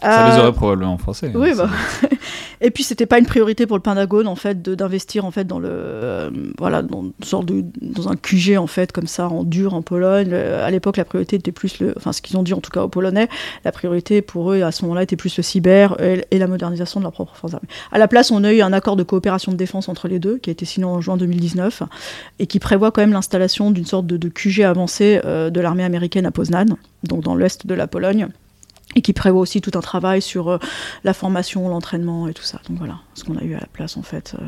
[0.00, 1.26] Ça les aurait euh, probablement forcés.
[1.26, 1.68] Hein, oui, bah.
[2.60, 5.58] et puis c'était pas une priorité pour le Pentagone en fait d'investir en fait dans
[5.58, 9.74] le euh, voilà dans sorte de dans un QG en fait comme ça en dur
[9.74, 10.32] en Pologne.
[10.32, 12.82] à l'époque, la priorité était plus le, enfin ce qu'ils ont dit en tout cas
[12.82, 13.28] aux Polonais,
[13.64, 17.04] la priorité pour eux à ce moment-là était plus le cyber et, la modernisation de
[17.04, 17.68] leurs propres forces armées.
[17.92, 20.38] À la place, on a eu un accord de coopération de défense entre les deux
[20.38, 21.82] qui a été signé en juin 2019
[22.38, 26.24] et qui prévoit quand même l'installation d'une sorte de, de, QG avancé de l'armée américaine
[26.24, 28.28] à Poznan donc dans l'est de la Pologne,
[28.96, 30.58] et qui prévoit aussi tout un travail sur euh,
[31.04, 32.60] la formation, l'entraînement et tout ça.
[32.68, 34.44] Donc voilà, ce qu'on a eu à la place en fait euh,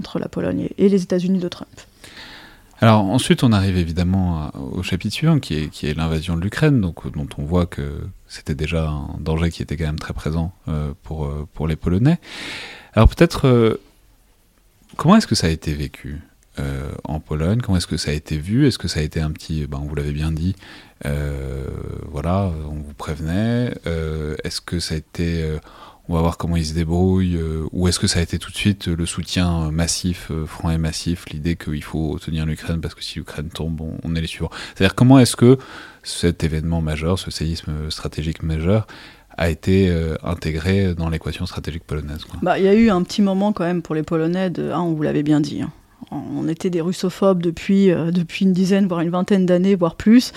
[0.00, 1.70] entre la Pologne et, les États-Unis de Trump.
[2.80, 7.28] Alors ensuite, on arrive évidemment au chapitre suivant, qui est, l'invasion de l'Ukraine, donc dont
[7.36, 11.30] on voit que c'était déjà un danger qui était quand même très présent euh, pour,
[11.52, 12.18] pour les Polonais.
[12.94, 13.78] Alors peut-être,
[14.96, 16.22] comment est-ce que ça a été vécu?
[16.60, 18.66] Euh, en Pologne Comment est-ce que ça a été vu?
[18.66, 20.54] Est-ce que ça a été un petit, ben, vous l'avez bien dit,
[21.06, 21.66] euh,
[22.10, 23.74] voilà, on vous prévenait.
[23.86, 25.58] Euh, est-ce que ça a été,
[26.08, 27.38] on va voir comment ils se débrouillent,
[27.72, 31.26] ou est-ce que ça a été tout de suite le soutien massif, franc et massif,
[31.30, 34.50] l'idée qu'il faut tenir l'Ukraine parce que si l'Ukraine tombe, on, est les suivants?
[34.74, 35.58] C'est-à-dire comment est-ce que
[36.02, 38.86] cet événement majeur, ce séisme stratégique majeur,
[39.38, 39.90] a été
[40.22, 42.26] intégré dans l'équation stratégique polonaise.
[42.42, 44.82] Bah, il y a eu un petit moment quand même pour les Polonais de, ah,
[44.82, 45.72] on vous l'avait bien dit, hein
[46.10, 50.32] on était des russophobes depuis, euh, depuis une dizaine, voire une vingtaine d'années, voire plus.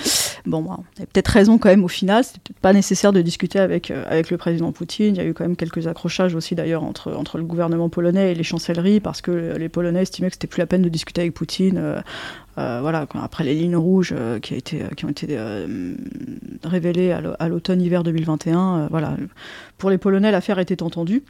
[0.45, 2.23] Bon, bah, on avait peut-être raison quand même au final.
[2.23, 5.15] C'était peut-être pas nécessaire de discuter avec, euh, avec le président Poutine.
[5.15, 8.31] Il y a eu quand même quelques accrochages aussi d'ailleurs entre, entre le gouvernement polonais
[8.31, 11.21] et les chancelleries parce que les Polonais estimaient que c'était plus la peine de discuter
[11.21, 11.77] avec Poutine.
[11.77, 15.39] Euh, voilà, après les lignes rouges qui, été, qui ont été
[16.63, 19.17] révélées à l'automne-hiver 2021, voilà,
[19.77, 21.23] pour les Polonais, l'affaire était entendue.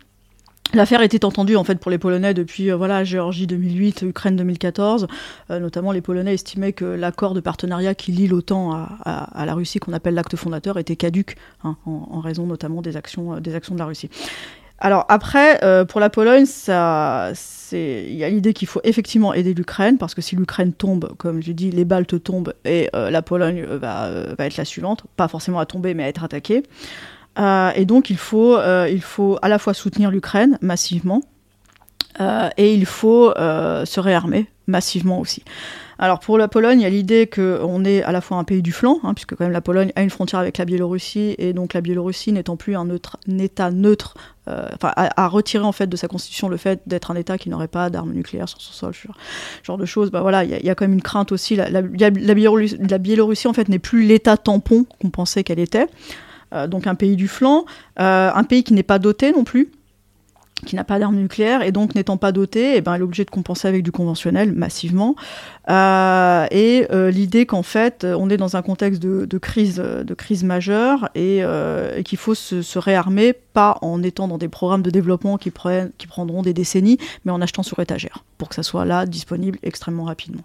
[0.74, 5.07] L'affaire était entendue en fait pour les Polonais depuis euh, Géorgie 2008, Ukraine 2014.
[5.51, 9.80] Euh, notamment, les Polonais estimaient que l'accord de partenariat qui lie l'OTAN à, la Russie,
[9.80, 13.76] qu'on appelle l'acte fondateur, était caduque hein, en, raison notamment des actions, euh, des actions
[13.76, 14.09] de la Russie.
[14.80, 20.14] Alors après, pour la Pologne, il y a l'idée qu'il faut effectivement aider l'Ukraine parce
[20.14, 24.09] que si l'Ukraine tombe, comme je dis, les Baltes tombent et la Pologne va,
[24.39, 26.64] être la suivante, pas forcément à tomber mais à être attaquée.
[27.39, 31.21] Euh, et donc il faut, euh, il faut à la fois soutenir l'Ukraine massivement,
[32.21, 35.43] euh, et il faut se réarmer massivement aussi.
[35.99, 38.61] Alors pour la Pologne, il y a l'idée qu'on est à la fois un pays
[38.61, 41.53] du flanc, hein, puisque quand même la Pologne a une frontière avec la Biélorussie, et
[41.53, 42.88] donc la Biélorussie n'étant plus un,
[43.39, 44.15] État neutre,
[44.47, 47.67] enfin à, retirer en fait de sa constitution le fait d'être un État qui n'aurait
[47.67, 49.07] pas d'armes nucléaires sur son sol, ce
[49.63, 50.11] genre de choses.
[50.11, 51.55] Bah voilà, il y, a quand même une crainte aussi.
[51.55, 52.34] La, la, la
[52.97, 55.88] Biélorussie, en fait n'est plus l'État tampon qu'on pensait qu'elle était.
[56.54, 57.66] Euh, donc un pays du flanc,
[57.99, 59.72] euh, un pays qui n'est pas doté non plus
[60.66, 63.26] qui n'a pas d'armes nucléaires et donc n'étant pas doté, eh ben, elle est obligée
[63.26, 65.18] de compenser avec du conventionnel massivement.
[65.70, 71.10] Euh, et l'idée qu'en fait, on est dans un contexte de, crise, de crise majeure
[71.16, 71.43] et,
[72.06, 75.51] qu'il faut se, se, réarmer, pas en étant dans des programmes de développement qui,
[75.97, 79.60] qui prendront des décennies, mais en achetant sur étagère, pour que ça soit là, disponible
[79.64, 80.43] extrêmement rapidement.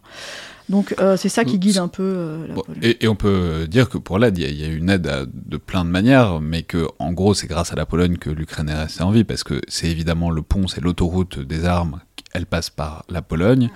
[0.69, 3.66] Donc euh, c'est ça qui guide un peu euh, la bon, et, et, on peut
[3.69, 6.41] dire que pour l'aide, il y, y, a une aide à, de plein de manières,
[6.41, 9.25] mais que en gros c'est grâce à la Pologne que l'Ukraine est restée en vie,
[9.25, 12.01] parce que c'est évidemment le pont, c'est l'autoroute des armes,
[12.33, 13.71] elle passe par la Pologne.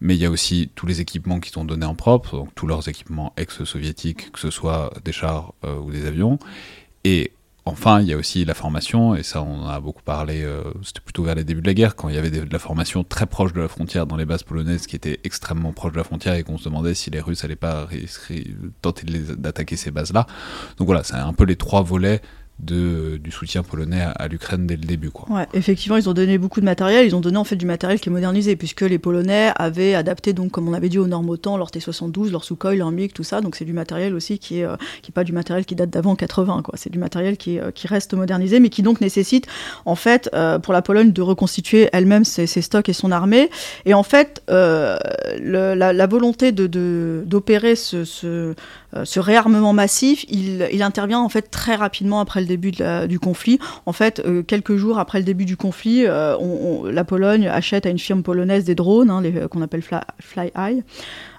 [0.00, 2.66] Mais il y a aussi tous les équipements qui sont donnés en propre, donc tous
[2.66, 6.38] leurs équipements ex-soviétiques, que ce soit des chars euh, ou des avions.
[7.04, 7.32] Et
[7.68, 11.00] Enfin, il y a aussi la formation, et ça on a beaucoup parlé, euh, c'était
[11.00, 13.26] plutôt vers les débuts de la guerre, quand il y avait de la formation très
[13.26, 16.34] proche de la frontière dans les bases polonaises qui étaient extrêmement proches de la frontière
[16.34, 17.88] et qu'on se demandait si les Russes n'allaient pas
[18.82, 19.04] tenter
[19.36, 20.28] d'attaquer ces bases-là.
[20.78, 22.22] Donc voilà, c'est un peu les trois volets
[22.58, 25.10] de, du soutien polonais à, l'Ukraine dès le début.
[25.10, 25.46] Quoi.
[25.52, 27.06] Effectivement, ils ont donné beaucoup de matériel.
[27.06, 30.32] Ils ont donné en fait du matériel qui est modernisé, puisque les Polonais avaient adapté,
[30.32, 33.24] donc, comme on avait dit, aux normes OTAN, leur T-72, leur Sukhoi, leur MiG, tout
[33.24, 33.40] ça.
[33.40, 34.76] Donc c'est du matériel aussi qui est, euh,
[35.14, 36.62] pas du matériel qui date d'avant 80.
[36.62, 36.74] Quoi.
[36.76, 39.46] C'est du matériel qui, euh, qui reste modernisé, mais qui donc nécessite,
[39.84, 43.50] en fait, euh, pour la Pologne, de reconstituer elle-même ses, stocks et son armée.
[43.84, 44.96] Et en fait, euh,
[45.40, 48.54] la, volonté d'opérer de, ce, ce,
[49.04, 52.72] ce, réarmement massif, il, intervient en fait très rapidement après le début
[53.08, 53.58] du conflit.
[53.86, 56.36] En fait, euh, quelques jours après le début du conflit, euh,
[56.90, 60.52] la Pologne achète à une firme polonaise des drones, hein, qu'on appelle Fly.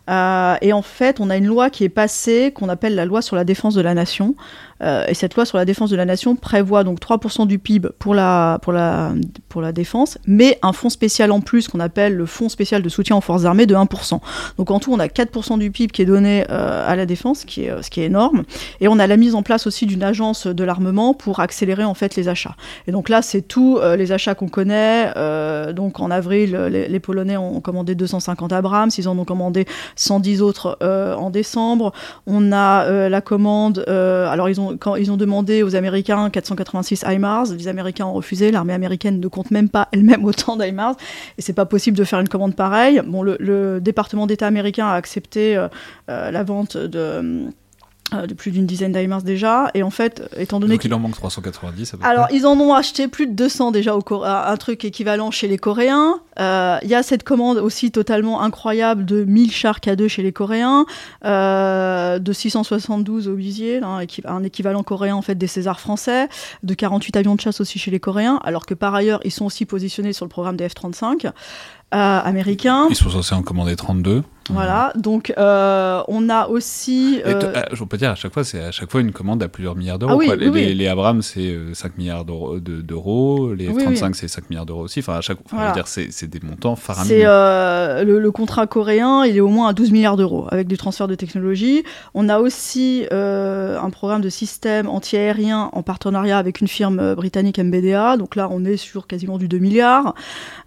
[0.10, 3.22] Euh, et en fait, on a une loi qui est passée, qu'on appelle la loi
[3.22, 4.36] sur la défense de la nation.
[4.84, 7.90] Euh, et cette loi sur la défense de la nation prévoit donc 3% du PIB
[8.00, 9.14] pour la, pour, la,
[9.50, 12.90] pour la défense, mais un fonds spécial en plus qu'on appelle le fonds spécial de
[12.90, 14.20] soutien aux forces armées de 1%.
[14.58, 17.46] Donc en tout, on a 4% du PIB qui est donné euh, à la défense,
[17.46, 18.44] qui est, ce qui est énorme.
[18.82, 21.94] Et on a la mise en place aussi d'une agence de l'armement pour accélérer en
[21.94, 22.56] fait les achats.
[22.88, 25.12] Et donc là, c'est tous euh, les achats qu'on connaît.
[25.16, 29.66] Euh, donc en avril, les, les, Polonais ont commandé 250 Abrams, ils en ont commandé
[29.96, 31.94] 110 autres euh, en décembre.
[32.26, 37.54] On a la commande, alors ils ont quand ils ont demandé aux Américains 486 HIMARS,
[37.58, 38.52] les Américains ont refusé.
[38.52, 40.96] L'armée américaine ne compte même pas elle-même autant d'HIMARS,
[41.38, 43.02] et c'est pas possible de faire une commande pareille.
[43.06, 45.68] Bon, le, département d'État américain a accepté euh,
[46.10, 47.48] euh, la vente de
[48.12, 51.96] de plus d'une dizaine d'IMARS déjà, et en fait, étant donné qu'il en manque 390,
[52.04, 55.58] alors ils en ont acheté plus de 200 déjà au un truc équivalent chez les
[55.58, 56.20] Coréens.
[56.38, 60.32] Il euh, y a cette commande aussi totalement incroyable de 1000 chars K2 chez les
[60.32, 60.86] Coréens,
[61.26, 66.30] euh, de 672 obisiers, hein, un équivalent coréen en fait des Césars français,
[66.64, 69.46] de 48 avions de chasse aussi chez les Coréens, alors que par ailleurs ils sont
[69.46, 71.32] aussi positionnés sur le programme des F-35
[71.92, 72.88] américains.
[72.90, 74.24] Ils sont censés en commander 32.
[74.50, 77.22] Voilà, donc euh, on a aussi.
[77.26, 77.42] Euh...
[77.44, 79.76] euh je peux dire, à chaque fois, c'est à chaque fois une commande à plusieurs
[79.76, 80.14] milliards d'euros.
[80.14, 80.74] Ah oui, les, oui.
[80.74, 85.00] les, Abrams, c'est 5 milliards d'euros, les F-35, oui, c'est 5 milliards d'euros aussi.
[85.00, 85.74] Enfin, à chaque voilà.
[85.86, 87.24] c'est des montants faramineux.
[87.26, 90.78] Euh, le, le, contrat coréen, il est au moins à 12 milliards d'euros avec du
[90.78, 91.84] transfert de technologie.
[92.14, 97.60] On a aussi euh, un programme de système antiaérien en partenariat avec une firme britannique
[97.60, 98.18] MBDA.
[98.18, 100.16] Donc là, on est sur quasiment du 2 milliards.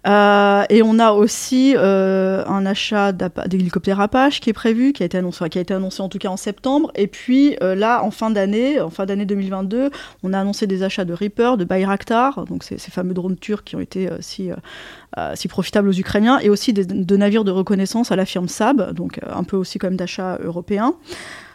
[0.05, 5.17] et on a aussi un achat d'hélicoptères hélicoptère Apache qui est prévu, qui a été
[5.17, 6.91] annoncé, en tout cas en septembre.
[6.95, 9.91] Et puis euh, là, en fin d'année, en fin d'année 2022,
[10.23, 13.75] on a annoncé des achats de Reaper, de Bayraktar, donc ces, fameux drones turcs qui
[13.75, 18.11] ont été euh, si, euh, si profitables aux Ukrainiens, et aussi de navires de reconnaissance
[18.11, 20.95] à la firme Saab, donc un peu aussi quand même d'achats européens.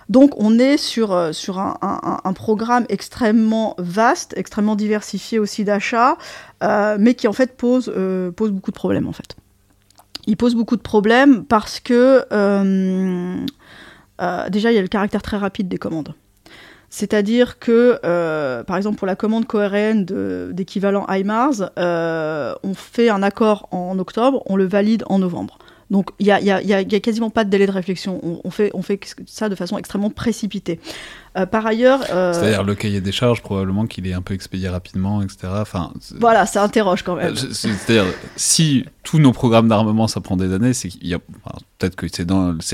[0.09, 6.17] Donc on est sur, sur un, programme extrêmement vaste, extrêmement diversifié aussi d'achats,
[6.63, 9.37] euh, mais qui en fait pose, euh, pose beaucoup de problèmes en fait
[10.27, 13.37] il pose beaucoup de problèmes parce que euh,
[14.21, 16.15] euh, déjà il y a le caractère très rapide des commandes.
[16.89, 20.05] C'est-à-dire que, euh, par exemple, pour la commande coréenne
[20.53, 25.59] d'équivalent HIMARS, euh, on fait un accord en octobre, on le valide en novembre.
[25.91, 28.21] Donc il n'y a, y a, quasiment pas de délai de réflexion.
[28.43, 28.73] On fait
[29.27, 30.81] ça de façon extrêmement précipitée.
[31.45, 32.03] Par ailleurs.
[32.05, 35.49] C'est-à-dire le cahier des charges, probablement qu'il est un peu expédié rapidement, etc.
[35.51, 37.37] Enfin, voilà, ça interroge quand même.
[37.37, 38.07] C'est-à-dire,
[38.37, 41.19] si tous nos programmes d'armement, ça prend des années, c'est qu'il y a.
[41.79, 42.25] Peut-être que c'est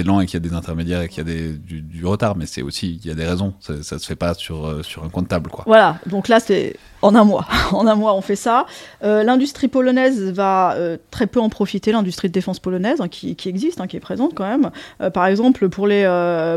[0.04, 2.46] lent et qu'il y a des intermédiaires et qu'il y a des, du, retard, mais
[2.46, 3.54] c'est aussi, il y a des raisons.
[3.58, 5.64] Ça, ça se fait pas sur, sur un compte table, quoi.
[5.66, 7.46] Voilà, donc là, c'est en un mois.
[7.72, 8.66] en un mois, on fait ça.
[9.03, 13.36] Euh, l'industrie polonaise va euh, très peu en profiter, l'industrie de défense polonaise, hein, qui,
[13.46, 14.70] existe, hein, qui est présente quand même.
[15.00, 16.03] Euh, par exemple, pour les,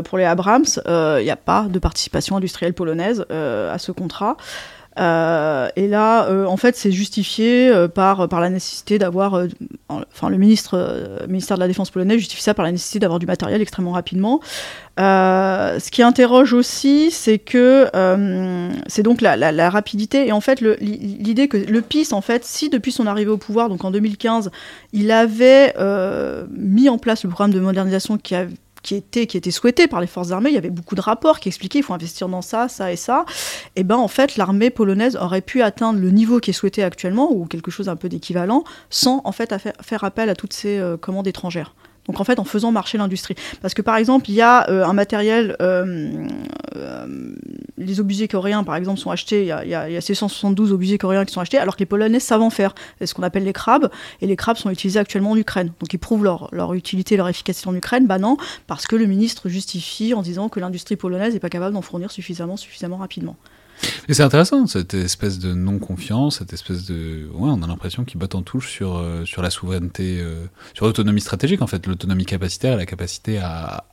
[0.04, 4.36] pour les Abrams, il n'y a pas de participation industrielle polonaise à ce contrat.
[4.98, 9.42] Euh, et là, euh, en fait, c'est justifié euh, par, par la nécessité d'avoir,
[9.88, 13.26] enfin, le ministre, ministère de la Défense polonais justifie ça par la nécessité d'avoir du
[13.26, 14.40] matériel extrêmement rapidement.
[14.98, 17.88] ce qui interroge aussi, c'est que
[18.86, 22.70] c'est donc la, la, rapidité et en fait l'idée que le PIS, en fait, si
[22.70, 24.50] depuis son arrivée au pouvoir, donc en 2015,
[24.92, 25.74] il avait
[26.50, 28.46] mis en place le programme de modernisation qui a
[28.86, 30.50] qui était, qui souhaité par les forces armées.
[30.50, 32.96] Il y avait beaucoup de rapports qui expliquaient qu'il faut investir dans ça, ça et
[32.96, 33.26] ça.
[33.74, 37.32] Et ben en fait, l'armée polonaise aurait pu atteindre le niveau qui est souhaité actuellement
[37.32, 40.96] ou quelque chose un peu d'équivalent sans en fait faire appel à toutes ces euh,
[40.96, 41.74] commandes étrangères.
[42.06, 43.34] Donc en fait, en faisant marcher l'industrie.
[43.60, 46.26] Parce que par exemple, il y a euh, un matériel, euh,
[46.76, 47.34] euh,
[47.76, 51.32] les obusiers coréens par exemple sont achetés, il y, a, ces 172 obusiers coréens qui
[51.32, 52.74] sont achetés, alors que les Polonais savent en faire.
[52.98, 53.90] C'est ce qu'on appelle les crabes,
[54.20, 55.72] et les crabes sont utilisés actuellement en Ukraine.
[55.80, 58.06] Donc ils prouvent leur, leur utilité, leur efficacité en Ukraine.
[58.06, 58.36] Bah non,
[58.66, 62.10] parce que le ministre justifie en disant que l'industrie polonaise n'est pas capable d'en fournir
[62.10, 63.36] suffisamment, suffisamment rapidement.
[64.08, 67.28] Et c'est intéressant, cette espèce de non-confiance, cette espèce de...
[67.34, 70.86] Ouais, on a l'impression qu'ils battent en touche sur, euh, sur la souveraineté, euh, sur
[70.86, 73.84] l'autonomie stratégique, en fait, l'autonomie capacitaire et la capacité à...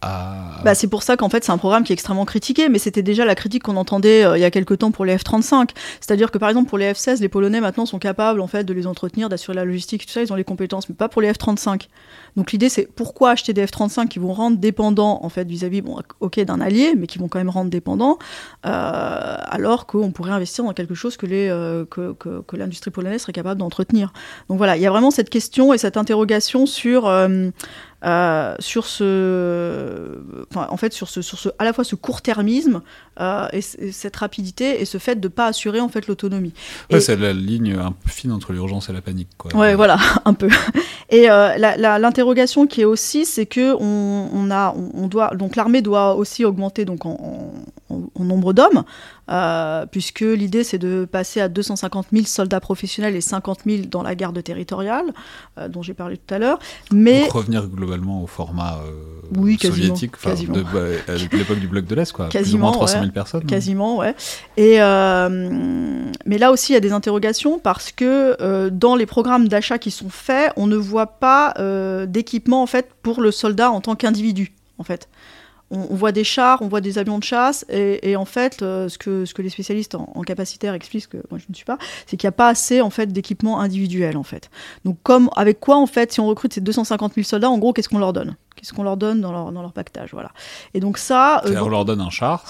[0.63, 3.01] Bah, c'est pour ça qu'en fait, c'est un programme qui est extrêmement critiqué, mais c'était
[3.01, 5.69] déjà la critique qu'on entendait euh, il y a quelques temps pour les F-35.
[5.99, 8.73] C'est-à-dire que, par exemple, pour les F-16, les Polonais, maintenant, sont capables, en fait, de
[8.73, 11.31] les entretenir, d'assurer la logistique, tout ça, ils ont les compétences, mais pas pour les
[11.31, 11.87] F-35.
[12.35, 15.99] Donc l'idée, c'est pourquoi acheter des F-35 qui vont rendre dépendants, en fait, vis-à-vis, bon,
[16.19, 18.17] ok, d'un allié, mais qui vont quand même rendre dépendants,
[18.63, 23.33] alors qu'on pourrait investir dans quelque chose que, les, euh, que, que, l'industrie polonaise serait
[23.33, 24.13] capable d'entretenir.
[24.49, 27.49] Donc voilà, il y a vraiment cette question et cette interrogation sur euh,
[28.05, 30.19] euh, sur ce,
[30.55, 32.81] en fait, sur ce, sur ce, à la fois ce court-termisme
[33.53, 36.53] et, cette rapidité et ce fait de ne pas assurer en fait l'autonomie.
[36.91, 39.29] Ouais, c'est la ligne un peu fine entre l'urgence et la panique.
[39.37, 39.55] Quoi.
[39.55, 40.49] Ouais, voilà, un peu.
[41.09, 46.15] Et l'interrogation qui est aussi, c'est que on, on, a, on, doit, donc l'armée doit
[46.15, 47.53] aussi augmenter donc en, en,
[48.19, 48.83] nombre d'hommes,
[49.91, 54.15] puisque l'idée c'est de passer à 250 000 soldats professionnels et 50 000 dans la
[54.15, 55.13] garde territoriale,
[55.69, 56.59] dont j'ai parlé tout à l'heure.
[56.91, 60.13] Mais donc revenir globalement au format euh, soviétique,
[60.51, 62.27] de, bah, à l'époque du bloc de l'Est, quoi.
[62.27, 63.45] Quasiment, 300 000 personnes.
[63.45, 64.15] Quasiment, ouais.
[64.57, 69.05] Et, euh, mais là aussi, il y a des interrogations parce que euh, dans les
[69.05, 71.53] programmes d'achat qui sont faits, on ne voit pas
[72.07, 75.07] d'équipement en fait pour le soldat en tant qu'individu, en fait
[75.73, 78.97] on, voit des chars, on voit des avions de chasse, et, en fait, euh, ce,
[78.97, 82.29] que, les spécialistes en, capacitaire expliquent, que moi je ne suis pas, c'est qu'il n'y
[82.29, 84.49] a pas assez en fait d'équipement individuel en fait.
[84.85, 87.73] Donc comme avec quoi en fait, si on recrute ces 250 000 soldats, en gros,
[87.73, 88.35] qu'est-ce qu'on leur donne?
[88.55, 90.31] Qu'est-ce qu'on leur donne dans leur, dans leur pactage, voilà.
[90.73, 91.41] Et donc ça...
[91.45, 92.45] Euh, on leur donne un char,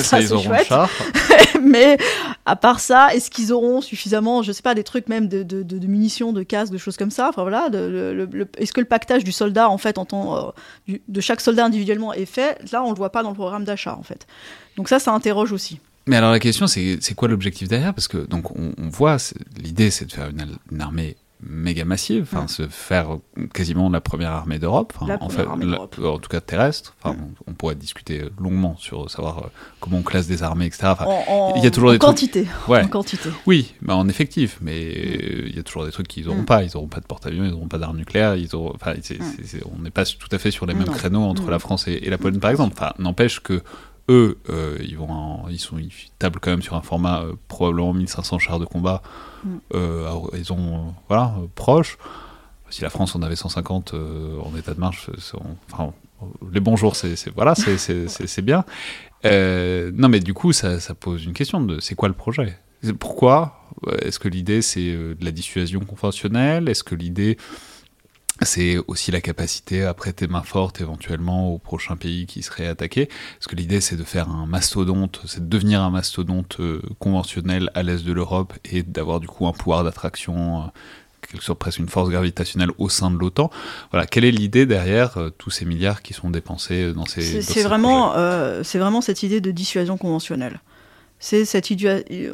[0.00, 0.88] ça, ils auront un char.
[1.62, 1.98] Mais
[2.46, 5.86] à part ça, est-ce qu'ils auront suffisamment, je sais pas, des trucs même de, de,
[5.86, 7.28] munitions, de casques, de choses comme ça?
[7.28, 7.68] Enfin voilà,
[8.56, 10.52] est-ce que le pactage du soldat, en fait, en tant,
[10.88, 12.58] euh, de chaque soldat individuellement est fait?
[12.72, 14.26] Là, on le voit pas dans le programme d'achat, en fait.
[14.76, 15.80] Donc ça, ça interroge aussi.
[16.06, 17.92] Mais alors la question, c'est quoi l'objectif derrière?
[17.92, 19.18] Parce que donc on, voit,
[19.58, 20.30] l'idée, c'est de faire
[20.70, 23.18] une armée méga massive, enfin se faire
[23.54, 26.96] quasiment la première armée d'Europe, en, fait, en tout cas terrestre.
[27.04, 29.46] On, pourrait discuter longuement sur savoir euh,
[29.80, 30.94] comment on classe des armées, etc.
[31.56, 32.46] il y a toujours des quantité.
[32.68, 32.82] Ouais.
[32.82, 33.30] En quantité.
[33.46, 35.46] Oui, bah en effectif, mais mm.
[35.48, 36.46] il y a toujours des trucs qu'ils n'auront mm.
[36.46, 36.62] pas.
[36.62, 38.36] Ils n'auront pas de porte-avions, ils n'auront pas d'armes nucléaires.
[38.36, 39.44] Ils auront, enfin, mm.
[39.76, 42.18] on n'est pas tout à fait sur les mêmes créneaux entre la France et, la
[42.18, 42.74] Pologne, par exemple.
[42.76, 43.62] Enfin, n'empêche que
[44.08, 47.92] eux, euh, ils vont, ils sont, ils tablent quand même sur un format euh, probablement
[47.92, 49.02] 1500 chars de combat
[49.74, 51.98] euh, ils ont voilà proche.
[52.70, 55.10] Si la France en avait 150 euh, en état de marche,
[55.72, 55.92] enfin,
[56.52, 58.64] les bons jours, c'est voilà, c'est bien.
[59.24, 62.58] Euh, non, mais du coup, ça, ça, pose une question de c'est quoi le projet?
[62.98, 63.54] Pourquoi?
[64.02, 66.68] Est-ce que l'idée c'est de la dissuasion conventionnelle?
[66.68, 67.36] Est-ce que l'idée
[68.42, 73.08] c'est aussi la capacité à prêter main forte éventuellement au prochain pays qui serait attaqué.
[73.38, 77.70] Parce que l'idée c'est de faire un mastodonte, c'est de devenir un mastodonte euh, conventionnel
[77.74, 80.66] à l'est de l'Europe et d'avoir du coup un pouvoir d'attraction, euh,
[81.28, 83.50] quelque sorte presque une force gravitationnelle au sein de l'OTAN.
[83.90, 87.42] Voilà, quelle est l'idée derrière euh, tous ces milliards qui sont dépensés dans ces...
[87.42, 88.14] C'est vraiment,
[88.62, 90.60] c'est vraiment cette idée de dissuasion conventionnelle.
[91.20, 91.68] C'est cette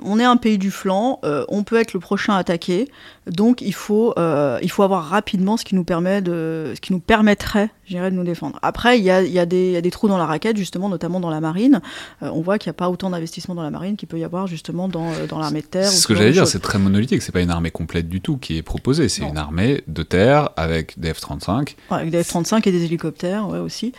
[0.02, 2.90] on est un pays du flanc, euh, on peut être le prochain attaqué,
[3.30, 6.92] donc il faut, euh, il faut avoir rapidement ce qui nous permet de, ce qui
[6.92, 8.58] nous permettrait, de nous défendre.
[8.62, 11.20] Après, il y a, y, a y a, des trous dans la raquette, justement, notamment
[11.20, 11.80] dans la marine.
[12.22, 14.24] Euh, on voit qu'il n'y a pas autant d'investissement dans la marine qu'il peut y
[14.24, 15.88] avoir justement dans, dans l'armée de terre.
[15.88, 17.22] C'est ce que j'allais dire, c'est très monolithique.
[17.22, 19.08] C'est pas une armée complète du tout qui est proposée.
[19.08, 21.76] C'est une armée de terre avec des F-35.
[21.90, 23.92] avec des F-35 et des hélicoptères, ouais aussi.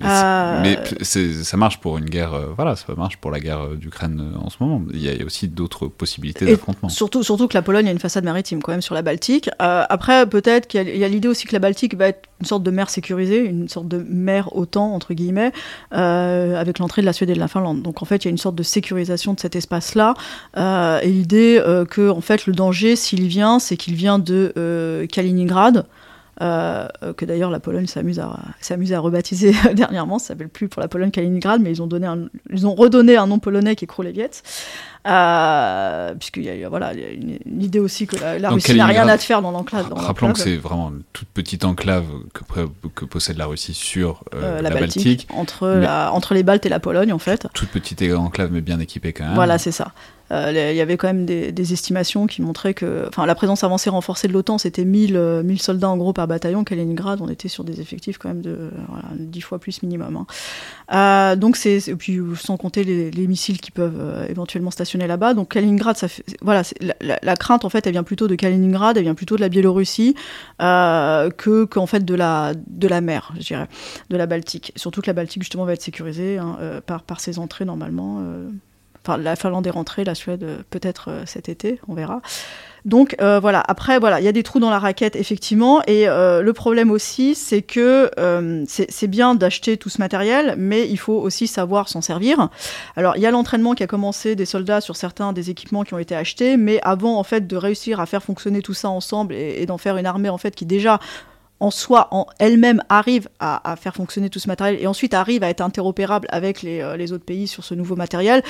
[0.00, 2.38] Mais, ça marche pour une guerre.
[2.54, 4.82] voilà, ça marche pour la guerre d'Ukraine en ce moment.
[4.92, 6.88] Il y a aussi d'autres possibilités d'affrontement.
[6.88, 9.48] Surtout, surtout que la Pologne a une façade maritime quand même sur la Baltique.
[9.62, 12.62] Euh, après, peut-être qu'il y a, l'idée aussi que la Baltique va être une sorte
[12.62, 15.52] de mer sécurisée, une sorte de mer OTAN, entre guillemets,
[15.94, 17.80] euh, avec l'entrée de la Suède et de la Finlande.
[17.80, 20.12] Donc en fait, il y a une sorte de sécurisation de cet espace-là.
[20.58, 25.86] Euh, et l'idée que, en fait, le danger, s'il vient, c'est qu'il vient de Kaliningrad.
[26.40, 26.86] Euh,
[27.16, 30.18] que d'ailleurs la Pologne s'amuse à, s'amuse à rebaptiser dernièrement.
[30.20, 32.08] Ça s'appelle plus pour la Pologne Kaliningrad, mais ils ont, donné
[32.50, 34.42] ils ont redonné un nom polonais qui est Królewiec.
[35.06, 39.22] Euh, Puisqu'il y a, voilà, une, idée aussi que la, Russie n'a rien à te
[39.22, 39.92] faire dans l'enclave.
[39.92, 42.42] Rappelons que c'est vraiment une toute petite enclave que,
[42.94, 46.80] que possède la Russie sur euh, la, Baltique, entre, la, entre les Baltes et la
[46.80, 47.48] Pologne en fait.
[47.54, 49.34] Toute petite enclave mais bien équipée quand même.
[49.34, 49.92] Voilà, c'est ça.
[50.30, 53.90] Euh, il y avait quand même des, estimations qui montraient que enfin, la présence avancée
[53.90, 56.64] renforcée de l'OTAN, c'était 1000, 1000 euh, soldats en gros par bataillon.
[56.64, 60.16] Kaliningrad, on était sur des effectifs quand même de voilà, 10 fois plus minimum.
[60.16, 60.26] Hein.
[60.92, 65.34] Euh, donc c'est, puis sans compter les, missiles qui peuvent éventuellement stationner là-bas.
[65.34, 66.06] Donc Kaliningrad, ça
[66.40, 66.62] voilà,
[67.00, 70.14] la, crainte en fait, elle vient plutôt de Kaliningrad, elle vient plutôt de la Biélorussie
[70.58, 73.68] que qu'en fait de la de la mer, je dirais,
[74.08, 74.72] de la Baltique.
[74.76, 76.56] Surtout que la Baltique justement va être sécurisée hein,
[76.86, 78.22] par par ses entrées normalement
[79.16, 82.20] la Finlande est rentrée, la Suède euh, peut-être euh, cet été, on verra.
[82.84, 86.06] Donc euh, voilà, après voilà, il y a des trous dans la raquette effectivement, et
[86.06, 88.10] le problème aussi c'est que
[88.66, 92.48] c'est bien d'acheter tout ce matériel, mais il faut aussi savoir s'en servir.
[92.96, 95.94] Alors il y a l'entraînement qui a commencé des soldats sur certains des équipements qui
[95.94, 99.34] ont été achetés, mais avant en fait de réussir à faire fonctionner tout ça ensemble
[99.34, 101.00] et, d'en faire une armée en fait qui déjà
[101.60, 105.48] en soi, en elle-même, arrive à, faire fonctionner tout ce matériel et ensuite arrive à
[105.48, 108.42] être interopérable avec les, les autres pays sur ce nouveau matériel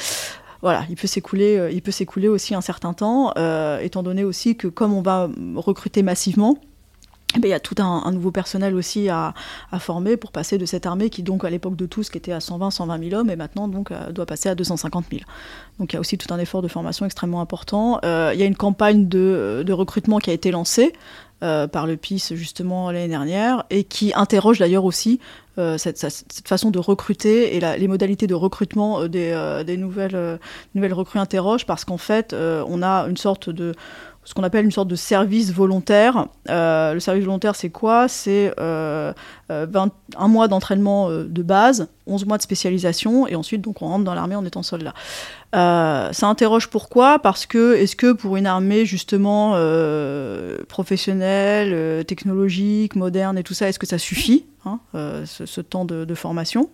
[0.63, 4.25] voilà, il peut s'écouler, euh, il peut s'écouler aussi un certain temps, euh, étant donné
[4.25, 6.59] aussi que comme on va recruter massivement,
[7.37, 9.35] eh ben, il y a tout un, nouveau personnel aussi à,
[9.79, 12.41] former pour passer de cette armée qui, donc, à l'époque de tous, qui était à
[12.41, 15.23] 120, 120 000 hommes, et maintenant, donc, euh, doit passer à 250 000.
[15.79, 18.01] Donc, il y a aussi tout un effort de formation extrêmement important.
[18.03, 20.95] il y a une campagne de, recrutement qui a été lancée
[21.41, 25.21] par le PIS justement l'année dernière et qui interroge d'ailleurs aussi
[25.59, 25.99] euh, cette,
[26.47, 30.39] façon de recruter et les modalités de recrutement euh, des, nouvelles,
[30.75, 33.75] nouvelles recrues interrogent parce qu'en fait on a une sorte de
[34.25, 36.27] ce qu'on appelle une sorte de service volontaire.
[36.49, 38.09] le service volontaire, c'est quoi?
[38.09, 39.15] C'est un
[40.29, 44.37] mois d'entraînement de base, 11 mois de spécialisation, et ensuite donc on rentre dans l'armée
[44.37, 44.93] en étant soldat.
[45.55, 47.19] Euh, ça interroge pourquoi?
[47.19, 53.55] Parce que est-ce que pour une armée justement euh, professionnelle, euh, technologique, moderne et tout
[53.55, 54.81] ça, est-ce que ça suffit hein,
[55.25, 56.69] ce, temps de, formation?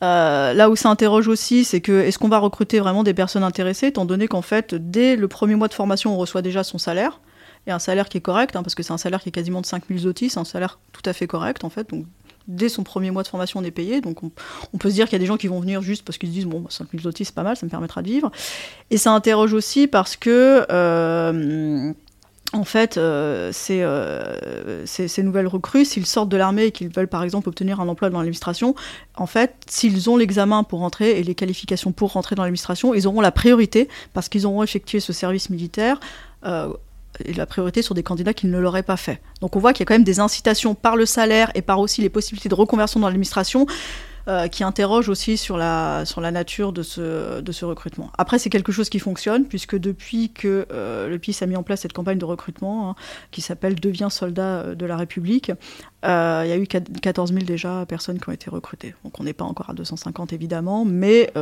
[0.00, 3.88] Là où ça interroge aussi, c'est que est-ce qu'on va recruter vraiment des personnes intéressées,
[3.88, 7.20] étant donné qu'en fait, dès le premier mois de formation, on reçoit déjà son salaire,
[7.66, 9.60] et un salaire qui est correct, hein, parce que c'est un salaire qui est quasiment
[9.60, 12.06] de 5000 zlotys, c'est un salaire tout à fait correct en fait, donc
[12.50, 14.00] dès son premier mois de formation, on est payé.
[14.00, 16.18] Donc on, peut se dire qu'il y a des gens qui vont venir juste parce
[16.18, 18.30] qu'ils se disent bon, 5000 zlotys, c'est pas mal, ça me permettra de vivre.
[18.90, 20.66] Et ça interroge aussi parce que.
[20.70, 21.92] Euh,
[22.52, 27.22] en fait, euh, euh, ces, nouvelles recrues, s'ils sortent de l'armée et qu'ils veulent par
[27.22, 28.74] exemple obtenir un emploi dans l'administration,
[29.16, 33.06] en fait, s'ils ont l'examen pour rentrer et les qualifications pour rentrer dans l'administration, ils
[33.06, 36.00] auront la priorité parce qu'ils auront effectué ce service militaire
[37.24, 39.20] et la priorité sur des candidats qui ne l'auraient pas fait.
[39.40, 41.78] Donc on voit qu'il y a quand même des incitations par le salaire et par
[41.78, 43.66] aussi les possibilités de reconversion dans l'administration
[44.30, 48.12] euh, qui interrogent aussi sur la, nature de ce, de ce recrutement.
[48.16, 51.64] Après, c'est quelque chose qui fonctionne, puisque depuis que euh, le PIS a mis en
[51.64, 52.94] place cette campagne de recrutement, hein,
[53.32, 55.50] qui s'appelle Deviens soldat de la République,
[56.04, 58.94] euh, il y a eu 14 000 déjà personnes qui ont été recrutées.
[59.02, 61.32] Donc on n'est pas encore à 250 évidemment, mais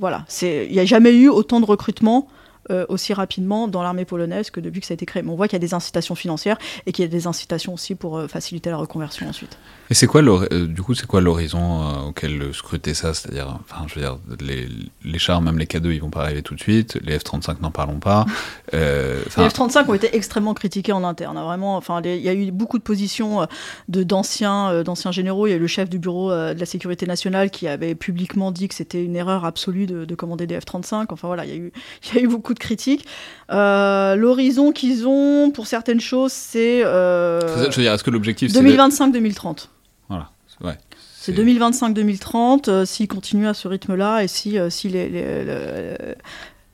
[0.00, 2.26] voilà, il n'y a jamais eu autant de recrutement
[2.70, 5.22] euh, aussi rapidement dans l'armée polonaise que depuis que ça a été créé.
[5.22, 7.74] Mais on voit qu'il y a des incitations financières et qu'il y a des incitations
[7.74, 9.58] aussi pour euh, faciliter la reconversion ensuite.
[9.90, 13.12] Et c'est quoi, euh, du coup, c'est quoi l'horizon auquel scruter ça?
[13.12, 14.66] C'est-à-dire, enfin, je veux dire, les,
[15.04, 16.98] les, chars, même les K2, ils vont pas arriver tout de suite.
[17.02, 18.24] Les F-35, n'en parlons pas.
[18.72, 21.36] les F-35 ont été extrêmement critiqués en interne.
[21.36, 23.46] Hein, vraiment, enfin, il y a eu beaucoup de positions
[23.88, 25.46] de d'anciens, d'anciens généraux.
[25.46, 28.52] Il y a eu le chef du bureau de la sécurité nationale qui avait publiquement
[28.52, 31.06] dit que c'était une erreur absolue de, de commander des F-35.
[31.10, 31.72] Enfin voilà, il y a eu,
[32.04, 33.06] il y a eu beaucoup de critiques.
[33.50, 36.84] Euh, l'horizon qu'ils ont pour certaines choses, c'est.
[36.84, 37.40] Euh,
[37.70, 39.68] je veux dire, est-ce que l'objectif 2025-2030.
[40.08, 40.30] Voilà.
[40.62, 40.78] Ouais.
[41.18, 45.08] C'est 2025-2030, s'ils continuent à ce rythme-là et si, si les,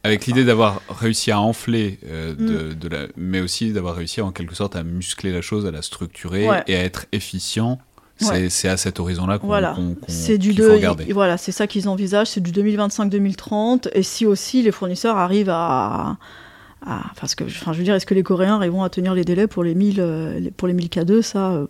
[0.03, 2.75] avec l'idée d'avoir réussi à enfler, euh, de, mm.
[2.75, 5.83] de, la, mais aussi d'avoir réussi en quelque sorte à muscler la chose, à la
[5.83, 7.79] structurer et à être efficient.
[8.21, 9.77] C'est à cet horizon-là qu'on voilà.
[9.77, 11.13] qu faut regarder.
[11.13, 13.89] Voilà, c'est ça qu'ils envisagent, c'est du 2025-2030.
[13.93, 16.17] Et si aussi les fournisseurs arrivent à,
[16.85, 19.25] à parce que, enfin, je veux dire, est-ce que les Coréens arriveront à tenir les
[19.25, 21.67] délais pour les 1000, euh, pour les 1000 K2 Ça,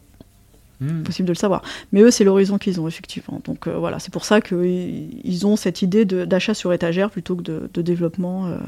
[0.81, 1.03] Hmm.
[1.03, 1.63] Possible de le savoir.
[1.93, 3.41] Mais eux, c'est l'horizon qu'ils ont, effectivement.
[3.45, 7.43] Donc euh, voilà, c'est pour ça qu'ils ont cette idée d'achat sur étagère plutôt que
[7.43, 8.59] de, développement euh,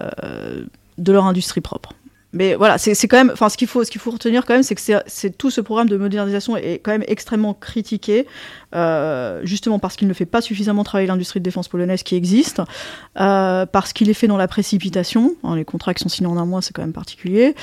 [0.00, 0.64] euh,
[0.98, 1.94] de leur industrie propre
[2.32, 4.62] mais voilà, c'est quand même, enfin, ce qu'il faut, ce qu'il faut retenir quand même,
[4.62, 8.26] c'est que c'est tout ce programme de modernisation est quand même extrêmement critiqué,
[8.74, 12.62] euh, justement parce qu'il ne fait pas suffisamment travailler l'industrie de défense polonaise qui existe,
[13.20, 15.34] euh, parce qu'il est fait dans la précipitation.
[15.44, 17.54] Hein, les contrats qui sont signés en un mois, c'est quand même particulier.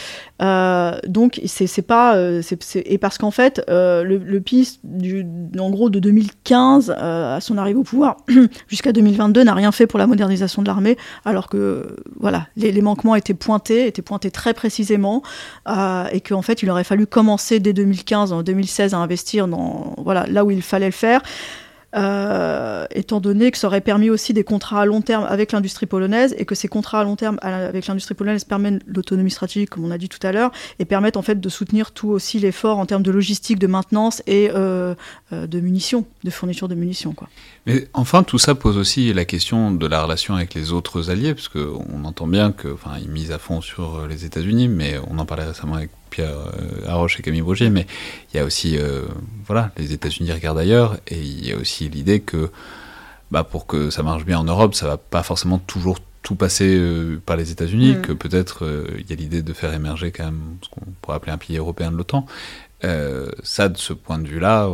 [0.44, 2.16] Euh, donc c'est pas,
[2.76, 5.26] et parce qu'en fait, le, le PIS, du,
[5.58, 8.18] en gros, de 2015 à son arrivée au pouvoir
[8.68, 12.82] jusqu'à 2022, n'a rien fait pour la modernisation de l'armée, alors que voilà, les, les
[12.82, 15.24] manquements étaient pointés, étaient pointés très précisément,
[15.70, 19.96] euh, et qu'en fait, il aurait fallu commencer dès 2015, en 2016, à investir dans
[19.98, 21.22] voilà là où il fallait le faire.
[21.96, 25.88] Euh, étant donné que ça aurait permis aussi des contrats à long terme avec l'industrie
[25.88, 29.86] polonaise et que ces contrats à long terme avec l'industrie polonaise permettent l'autonomie stratégique, comme
[29.86, 32.78] on a dit tout à l'heure, et permettent en fait de soutenir tout aussi l'effort
[32.78, 34.94] en termes de logistique, de maintenance et euh,
[35.32, 37.14] de munitions, de fourniture de munitions.
[37.14, 37.28] Quoi.
[37.70, 41.36] Mais enfin, tout ça pose aussi la question de la relation avec les autres alliés,
[41.36, 45.20] parce qu'on entend bien que, enfin, ils misent à fond sur les États-Unis, mais on
[45.20, 47.86] en parlait récemment avec Pierre euh, Haroche et Camille Brogier, mais
[48.34, 49.04] il y a aussi, euh,
[49.46, 52.50] voilà, les États-Unis regardent ailleurs, et il y a aussi l'idée que,
[53.30, 56.76] bah, pour que ça marche bien en Europe, ça va pas forcément toujours tout passer
[56.76, 58.02] euh, par les États-Unis, mm.
[58.02, 58.68] que peut-être
[58.98, 61.60] il y a l'idée de faire émerger quand même ce qu'on pourrait appeler un pilier
[61.60, 62.26] européen de l'OTAN.
[63.44, 64.68] ça, de ce point de vue-là,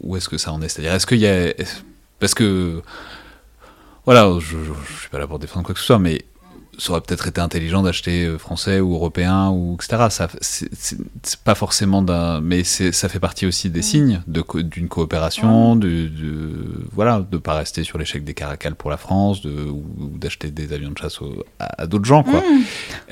[0.00, 0.68] où est-ce que ça en est?
[0.68, 1.52] C'est-à-dire, est-ce qu'il y a.
[2.20, 2.82] Parce que.
[4.06, 6.24] Voilà, je ne suis pas là pour défendre quoi que ce soit, mais
[6.80, 10.06] ça aurait peut-être été intelligent d'acheter euh, français ou européen ou etc.
[10.10, 15.76] Ça, c'est pas forcément d'un, mais ça fait partie aussi des signes de d'une coopération,
[15.76, 19.84] de, de, voilà, de pas rester sur l'échec des caracals pour la France, de ou,
[20.16, 21.18] d'acheter des avions de chasse
[21.58, 22.40] à, d'autres gens, quoi.
[22.40, 22.62] Mmh.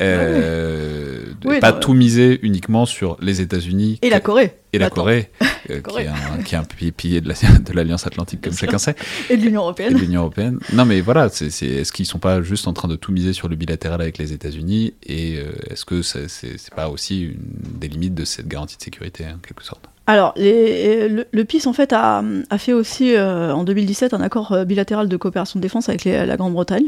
[0.00, 1.24] Euh,
[1.60, 5.30] pas tout miser uniquement sur les États-Unis et la Corée et la Corée,
[5.70, 8.94] euh, qui, est un, qui, est un, pilier de l'Alliance Atlantique, comme chacun sait.
[9.30, 9.92] Et de l'Union Européenne.
[9.92, 10.58] Et de l'Union Européenne.
[10.72, 13.48] Non, mais voilà, c'est, est-ce qu'ils sont pas juste en train de tout miser sur
[13.48, 14.94] le bilatéral avec les États-Unis?
[15.04, 18.82] Et euh, est-ce que c'est, c'est pas aussi une des limites de cette garantie de
[18.82, 19.84] sécurité, en quelque sorte?
[20.06, 24.22] Alors, les, le, le, PIS, en fait, a, a fait aussi, euh, en 2017, un
[24.22, 26.86] accord bilatéral de coopération de défense avec la Grande-Bretagne.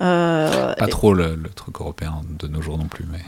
[0.00, 3.20] Euh, pas trop le, truc européen de nos jours non plus, mais.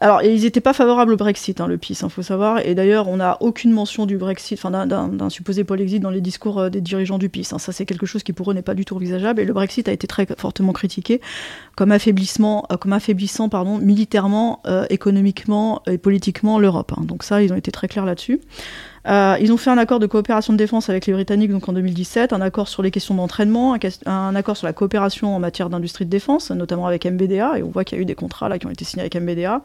[0.00, 2.64] Alors, ils n'étaient pas favorables au Brexit, hein, le PIS, il hein, faut savoir.
[2.64, 6.60] Et d'ailleurs, on n'a aucune mention du Brexit, enfin d'un supposé Exit dans les discours
[6.60, 7.48] euh, des dirigeants du PIS.
[7.52, 7.58] Hein.
[7.58, 9.40] Ça, c'est quelque chose qui pour eux n'est pas du tout envisageable.
[9.40, 11.20] Et le Brexit a été très fortement critiqué
[11.76, 16.92] comme affaiblissement, euh, comme affaiblissant, pardon, militairement, économiquement et politiquement l'Europe.
[17.02, 18.40] Donc ça, ils ont été très clairs là-dessus.
[19.06, 21.72] Euh, ils ont fait un accord de coopération de défense avec les Britanniques donc en
[21.72, 23.76] 2017, un accord sur les questions d'entraînement,
[24.06, 27.70] un, accord sur la coopération en matière d'industrie de défense, notamment avec MBDA, et on
[27.70, 29.62] voit qu'il y a eu des contrats là qui ont été signés avec MBDA,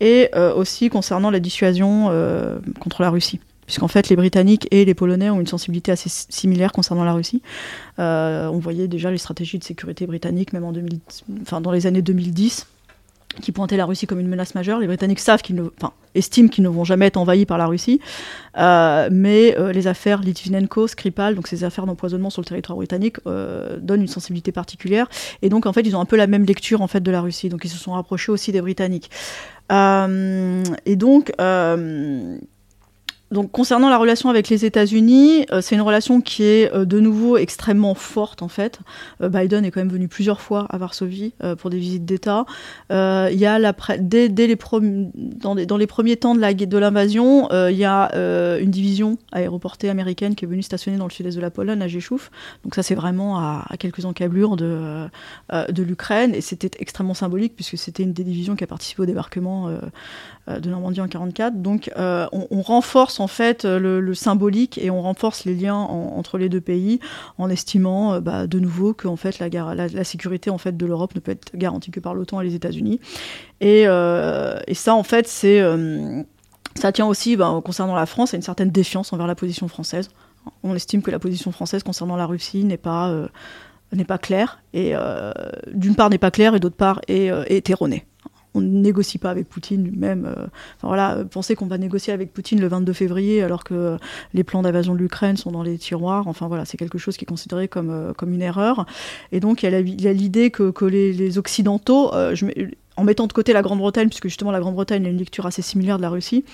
[0.00, 4.84] et euh, aussi concernant la dissuasion euh, contre la Russie puisqu'en fait les Britanniques et
[4.84, 7.42] les Polonais ont une sensibilité assez similaire concernant la Russie.
[7.96, 10.98] on voyait déjà les stratégies de sécurité britanniques, même en 2000,
[11.42, 12.66] enfin, dans les années 2010,
[13.40, 14.78] qui pointaient la Russie comme une menace majeure.
[14.78, 15.62] Les Britanniques savent qu'ils
[16.14, 18.00] estiment qu'ils ne vont jamais être envahis par la Russie,
[18.58, 23.16] euh, mais euh, les affaires Litvinenko, Skripal, donc ces affaires d'empoisonnement sur le territoire britannique,
[23.26, 25.08] euh, donnent une sensibilité particulière.
[25.40, 27.20] Et donc en fait, ils ont un peu la même lecture en fait de la
[27.20, 27.48] Russie.
[27.48, 29.10] Donc ils se sont rapprochés aussi des Britanniques.
[29.70, 31.32] et donc
[33.32, 37.00] donc concernant la relation avec les États-Unis, euh, c'est une relation qui est euh, de
[37.00, 38.80] nouveau extrêmement forte en fait.
[39.22, 42.44] Euh, Biden est quand même venu plusieurs fois à Varsovie pour des visites d'État.
[42.90, 48.10] Il y a dès, les dans, les, premiers temps de l'invasion, il y a
[48.58, 51.88] une division aéroportée américaine qui est venue stationner dans le sud-est de la Pologne, à
[51.88, 52.30] Rzeszów.
[52.64, 55.06] Donc ça c'est vraiment à, quelques encablures de,
[55.50, 59.06] de l'Ukraine et c'était extrêmement symbolique puisque c'était une des divisions qui a participé au
[59.06, 59.70] débarquement
[60.48, 61.62] de Normandie en 44.
[61.62, 66.38] Donc on, on renforce en fait euh, le, symbolique et on renforce les liens entre
[66.38, 67.00] les deux pays
[67.38, 71.14] en estimant euh, bah, de nouveau que en fait la, sécurité en fait de l'Europe
[71.14, 73.00] ne peut être garantie que par l'OTAN et les États-Unis.
[73.60, 78.70] Et, euh, ça en fait ça tient aussi bah, concernant la France à une certaine
[78.70, 80.08] défiance envers la position française.
[80.64, 83.28] On estime que la position française concernant la Russie n'est pas
[83.92, 84.94] n'est pas claire et
[85.72, 88.06] d'une part n'est pas claire et d'autre part est, est erronée.
[88.54, 90.26] On ne négocie pas avec Poutine lui-même.
[90.26, 90.46] Euh,
[90.76, 93.96] enfin, voilà, penser qu'on va négocier avec Poutine le 22 février alors que
[94.34, 97.24] les plans d'invasion de l'Ukraine sont dans les tiroirs, enfin voilà, c'est quelque chose qui
[97.24, 98.86] est considéré comme, euh, comme une erreur.
[99.32, 102.12] Et donc il y a l'idée que, que les, Occidentaux,
[102.96, 105.96] en mettant de côté la Grande-Bretagne, puisque justement la Grande-Bretagne a une lecture assez similaire
[105.96, 106.44] de la Russie,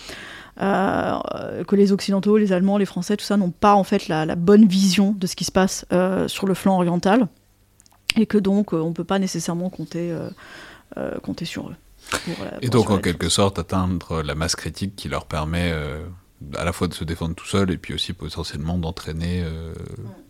[0.58, 4.66] que les Occidentaux, les Allemands, les Français, tout ça n'ont pas en fait la, bonne
[4.66, 5.84] vision de ce qui se passe
[6.28, 7.26] sur le flanc oriental
[8.16, 10.14] et que donc on ne peut pas nécessairement compter
[10.96, 11.74] euh, compter sur eux.
[12.62, 16.00] Et donc, en quelque sorte, atteindre la masse critique qui leur permet euh,
[16.56, 19.72] à la fois de se défendre tout seul et puis aussi potentiellement d'entraîner euh,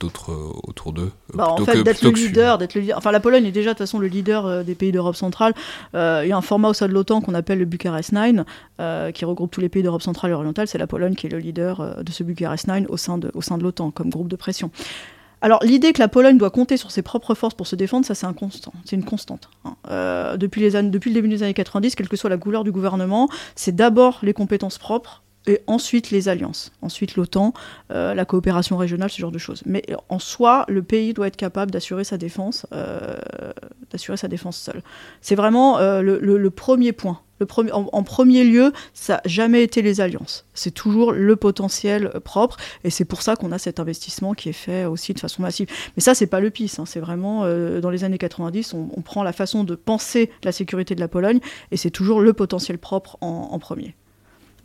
[0.01, 0.33] d'autres
[0.65, 1.11] autour d'eux.
[1.35, 2.99] Bah, en fait, d'être le, leader, d'être le leader.
[2.99, 5.55] Enfin, la Pologne est déjà de toute façon le leader des pays d'Europe centrale.
[5.95, 9.25] il y a un format au sein de l'OTAN qu'on appelle le Bucharest 9, qui
[9.25, 10.69] regroupe tous les pays d'Europe centrale et orientale.
[10.69, 13.43] C'est la Pologne qui est le leader de ce Bucharest 9 au sein de, au
[13.43, 14.71] sein de l'OTAN comme groupe de pression.
[15.41, 18.15] Alors l'idée que la Pologne doit compter sur ses propres forces pour se défendre, ça
[18.15, 19.49] c'est un constant, c'est une constante.
[19.65, 19.77] Hein.
[19.91, 23.75] Euh, depuis, le début des années 90, quelle que soit la couleur du gouvernement, c'est
[23.75, 27.53] d'abord les compétences propres et ensuite les alliances, ensuite l'OTAN,
[27.91, 29.63] euh, la coopération régionale, ce genre de choses.
[29.67, 33.17] Mais en soi, le pays doit être capable d'assurer sa défense, euh,
[33.91, 34.83] d'assurer sa défense seul.
[35.21, 37.21] C'est vraiment le, premier point
[37.63, 40.47] en, premier lieu, ça n'a jamais été les alliances.
[40.55, 44.53] C'est toujours le potentiel propre, et c'est pour ça qu'on a cet investissement qui est
[44.53, 45.69] fait aussi de façon massive.
[45.97, 46.77] Mais ça, c'est pas le PIS.
[46.79, 46.87] Hein.
[46.87, 50.95] c'est vraiment euh, dans les années 90, on, prend la façon de penser la sécurité
[50.95, 53.95] de la Pologne, et c'est toujours le potentiel propre en, premier.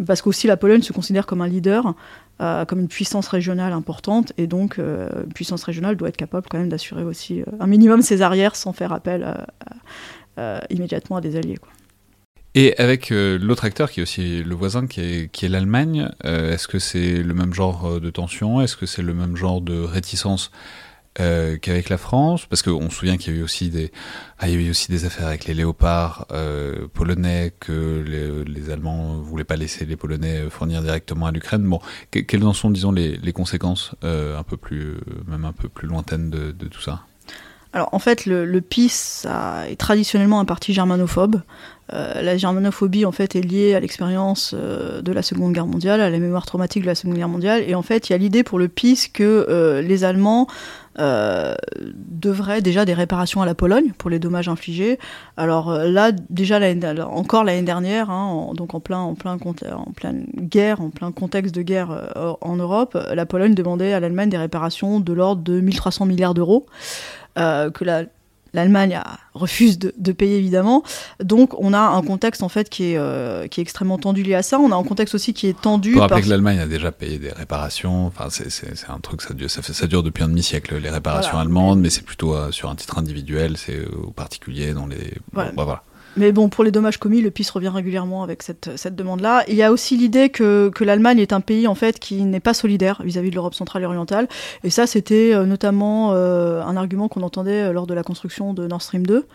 [0.05, 1.93] Parce qu'aussi la Pologne se considère comme un leader,
[2.41, 6.47] euh, comme une puissance régionale importante, et donc euh, une puissance régionale doit être capable
[6.49, 9.45] quand même d'assurer aussi un minimum ses arrières sans faire appel
[10.69, 11.59] immédiatement à des alliés.
[12.55, 16.67] Et avec euh, l'autre acteur qui est aussi le voisin, qui est, l'Allemagne, euh, est-ce
[16.67, 18.61] que c'est le même genre euh, de tension?
[18.61, 20.51] Est-ce que c'est le même genre de réticence
[21.15, 23.91] qu'avec la France Parce qu'on se souvient qu'il y a eu aussi des,
[24.39, 26.27] ah, affaires avec les léopards
[26.93, 31.63] polonais, que les, les Allemands voulaient pas laisser les Polonais fournir directement à l'Ukraine.
[31.63, 31.79] Bon,
[32.11, 34.95] quelles en sont, disons, les, conséquences un peu plus,
[35.27, 37.01] même un peu plus lointaines de, tout ça?
[37.73, 39.25] Alors en fait, le, PIS
[39.69, 41.41] est traditionnellement un parti germanophobe.
[41.91, 45.99] Euh, la germanophobie en fait est liée à l'expérience euh, de la Seconde Guerre mondiale,
[45.99, 47.63] à la mémoire traumatique de la Seconde Guerre mondiale.
[47.67, 50.47] Et en fait, il y a l'idée pour le PIS que euh, les Allemands
[50.97, 54.99] devraient déjà des réparations à la Pologne pour les dommages infligés.
[55.37, 56.59] Alors là, déjà
[57.05, 59.53] encore l'année dernière, hein, donc en plein, en plein, en
[60.35, 64.99] guerre, en plein contexte de guerre en Europe, la Pologne demandait à l'Allemagne des réparations
[64.99, 66.67] de l'ordre de 1300 milliards d'euros.
[67.39, 67.83] Euh, que
[68.53, 68.99] l'Allemagne
[69.33, 70.83] refuse de, payer évidemment.
[71.23, 74.35] Donc on a un contexte en fait qui est, euh, qui est extrêmement tendu lié
[74.35, 74.59] à ça.
[74.59, 75.93] On a un contexte aussi qui est tendu.
[75.93, 78.05] Pour rappeler que l'Allemagne a déjà payé des réparations.
[78.05, 80.89] Enfin c'est un truc ça dure, ça, fait, ça dure depuis un demi siècle les
[80.89, 85.13] réparations allemandes, mais c'est plutôt euh, sur un titre individuel, c'est au particulier dans les.
[85.31, 85.83] Bah, voilà.
[86.15, 89.43] Mais bon, pour les dommages commis, le PIS revient régulièrement avec cette, cette demande-là.
[89.47, 92.39] Il y a aussi l'idée que, que l'Allemagne est un pays en fait qui n'est
[92.39, 94.27] pas solidaire vis-à-vis de l'Europe centrale et orientale.
[94.63, 98.53] Et ça, c'était euh, notamment euh, un argument qu'on entendait euh, lors de la construction
[98.53, 99.25] de Nord Stream 2,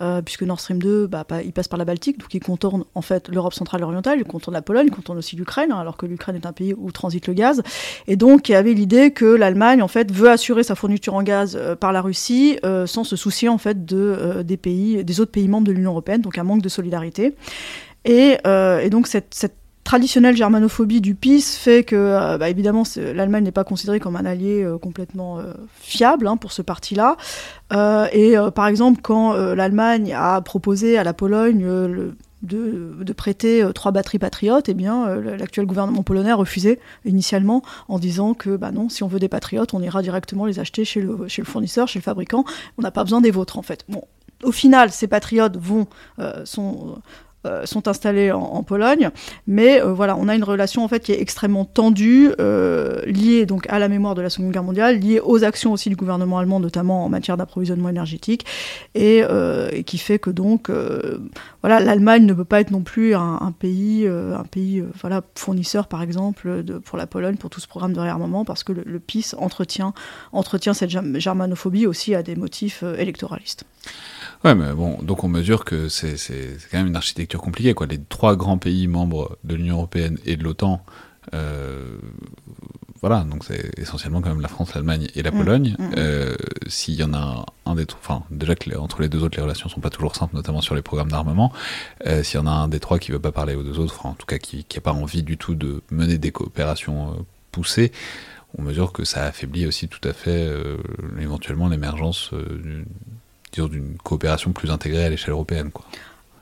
[0.00, 3.02] euh, puisque Nord Stream 2, bah, il passe par la Baltique, donc il contourne en
[3.02, 6.06] fait l'Europe centrale orientale, il contourne la Pologne, il contourne aussi l'Ukraine, hein, alors que
[6.06, 7.62] l'Ukraine est un pays où transite le gaz.
[8.06, 11.22] Et donc il y avait l'idée que l'Allemagne en fait veut assurer sa fourniture en
[11.22, 15.20] gaz euh, par la Russie euh, sans se soucier en fait de, des pays, des
[15.20, 17.34] autres pays membres de l'Union européenne, donc un manque de solidarité.
[18.04, 18.36] Et,
[18.90, 19.52] donc cette
[19.86, 24.26] traditionnelle germanophobie du PIS fait que, euh, bah, évidemment, l'Allemagne n'est pas considérée comme un
[24.26, 27.16] allié euh, complètement euh, fiable hein, pour ce parti-là.
[28.12, 31.66] et par exemple, quand l'Allemagne a proposé à la Pologne
[32.42, 38.34] de, prêter trois batteries patriotes, eh bien, l'actuel gouvernement polonais a refusé initialement en disant
[38.34, 41.44] que, bah non, si on veut des patriotes, on ira directement les acheter chez le,
[41.44, 42.44] fournisseur, chez le fabricant.
[42.78, 43.84] On n'a pas besoin des vôtres, en fait.
[44.42, 45.86] Au final, ces patriotes vont,
[47.86, 49.10] installés en, Pologne.
[49.46, 53.46] Mais euh, voilà, on a une relation en fait qui est extrêmement tendue, euh, liée
[53.46, 56.38] donc à la mémoire de la Seconde Guerre mondiale, liée aux actions aussi du gouvernement
[56.38, 58.44] allemand, notamment en matière d'approvisionnement énergétique,
[58.94, 59.22] et,
[59.84, 60.70] qui fait que donc
[61.62, 66.02] voilà, l'Allemagne ne peut pas être non plus un, pays, un pays voilà fournisseur par
[66.02, 69.94] exemple pour la Pologne pour tout ce programme de réarmement parce que le, PIS entretient
[70.74, 73.64] cette germanophobie aussi à des motifs électoralistes.
[74.44, 76.16] Ouais, mais bon, donc on mesure que c'est
[76.70, 77.74] quand même une architecture compliquée.
[77.74, 77.86] Quoi.
[77.86, 80.84] Les trois grands pays membres de l'Union européenne et de l'OTAN,
[81.34, 81.96] euh,
[83.00, 85.76] voilà, donc c'est essentiellement quand même la France, l'Allemagne et la mmh, Pologne.
[85.78, 85.90] Mmh.
[85.96, 86.36] Euh,
[86.66, 89.42] S'il y en a un des trois, enfin déjà que entre les deux autres les
[89.42, 91.52] relations sont pas toujours simples, notamment sur les programmes d'armement.
[92.06, 94.06] Euh, S'il y en a un des trois qui veut pas parler aux deux autres,
[94.06, 97.92] en tout cas qui n'a pas envie du tout de mener des coopérations poussées,
[98.58, 100.50] on mesure que ça affaiblit aussi tout à fait
[101.20, 102.30] éventuellement l'émergence
[103.64, 105.70] d'une coopération plus intégrée à l'échelle européenne.
[105.70, 105.84] Quoi.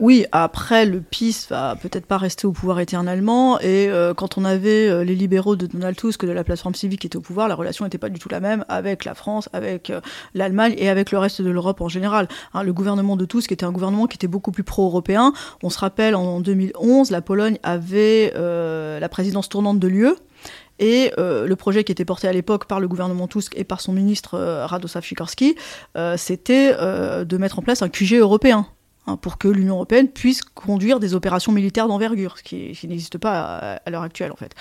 [0.00, 3.60] Oui, après, le PIS va peut-être pas rester au pouvoir éternellement.
[3.60, 7.02] Et euh, quand on avait euh, les libéraux de Donald Tusk de la plateforme civique
[7.02, 9.48] qui étaient au pouvoir, la relation n'était pas du tout la même avec la France,
[9.52, 10.00] avec euh,
[10.34, 12.26] l'Allemagne et avec le reste de l'Europe en général.
[12.54, 15.32] Hein, le gouvernement de Tusk était un gouvernement qui était beaucoup plus pro-européen.
[15.62, 20.14] On se rappelle, en 2011, la Pologne avait la présidence tournante de l'UE.
[20.78, 23.92] Et le projet qui était porté à l'époque par le gouvernement Tusk et par son
[23.92, 25.56] ministre Radosław Sikorski,
[26.16, 28.66] c'était de mettre en place un QG européen.
[29.06, 33.78] Hein, pour que l'Union européenne puisse conduire des opérations militaires d'envergure, ce qui, n'existe pas
[33.84, 34.54] à, l'heure actuelle en fait.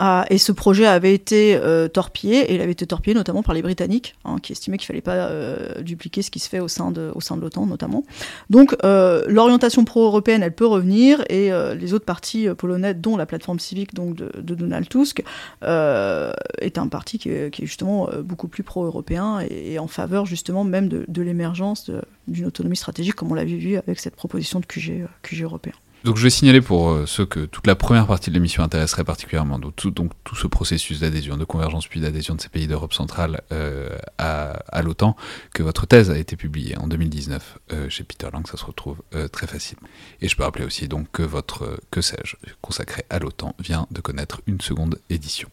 [0.00, 3.54] Euh, et ce projet avait été euh, torpillé, et il avait été torpillé notamment par
[3.54, 6.68] les Britanniques, hein, qui estimaient qu'il fallait pas euh, dupliquer ce qui se fait au
[6.68, 8.04] sein de, l'OTAN notamment.
[8.50, 13.94] Donc l'orientation pro-européenne, elle peut revenir, et les autres partis polonais, dont la plateforme civique
[13.94, 15.22] de, Donald Tusk,
[15.62, 21.22] est un parti qui est, justement beaucoup plus pro-européen et, en faveur justement même de,
[21.22, 21.90] l'émergence
[22.28, 25.72] d'une autonomie stratégique comme on l'avait vu avec cette proposition de euh, QG européen.
[26.06, 29.02] Donc je vais signaler pour euh, ceux que toute la première partie de l'émission intéresserait
[29.02, 29.92] particulièrement, donc tout,
[30.36, 35.16] ce processus d'adhésion, de convergence puis d'adhésion de ces pays d'Europe centrale euh, à, l'OTAN,
[35.52, 37.58] que votre thèse a été publiée en 2019
[37.88, 38.98] chez Peter Lang, ça se retrouve
[39.32, 39.88] très facilement.
[40.20, 44.00] Et je peux rappeler aussi donc que votre que sais-je consacré à l'OTAN vient de
[44.00, 45.48] connaître une seconde édition.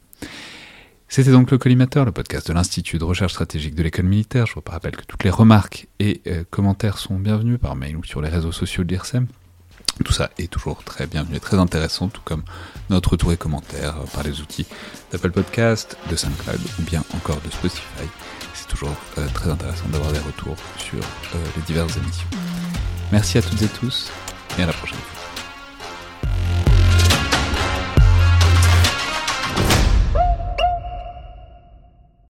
[1.08, 4.46] C'était donc le Collimateur, le podcast de l'Institut de recherche stratégique de l'école militaire.
[4.46, 8.04] Je vous rappelle que toutes les remarques et euh, commentaires sont bienvenus par mail ou
[8.04, 9.26] sur les réseaux sociaux de l'IRSEM.
[10.04, 12.44] Tout ça est toujours très bienvenu et très intéressant, tout comme
[12.90, 14.66] notre retour et commentaires euh, par les outils
[15.12, 18.08] d'Apple Podcast, de SoundCloud ou bien encore de Spotify.
[18.54, 21.00] C'est toujours euh, très intéressant d'avoir des retours sur
[21.56, 22.28] les diverses émissions.
[23.12, 24.12] Merci à toutes et tous
[24.58, 25.13] et à la prochaine.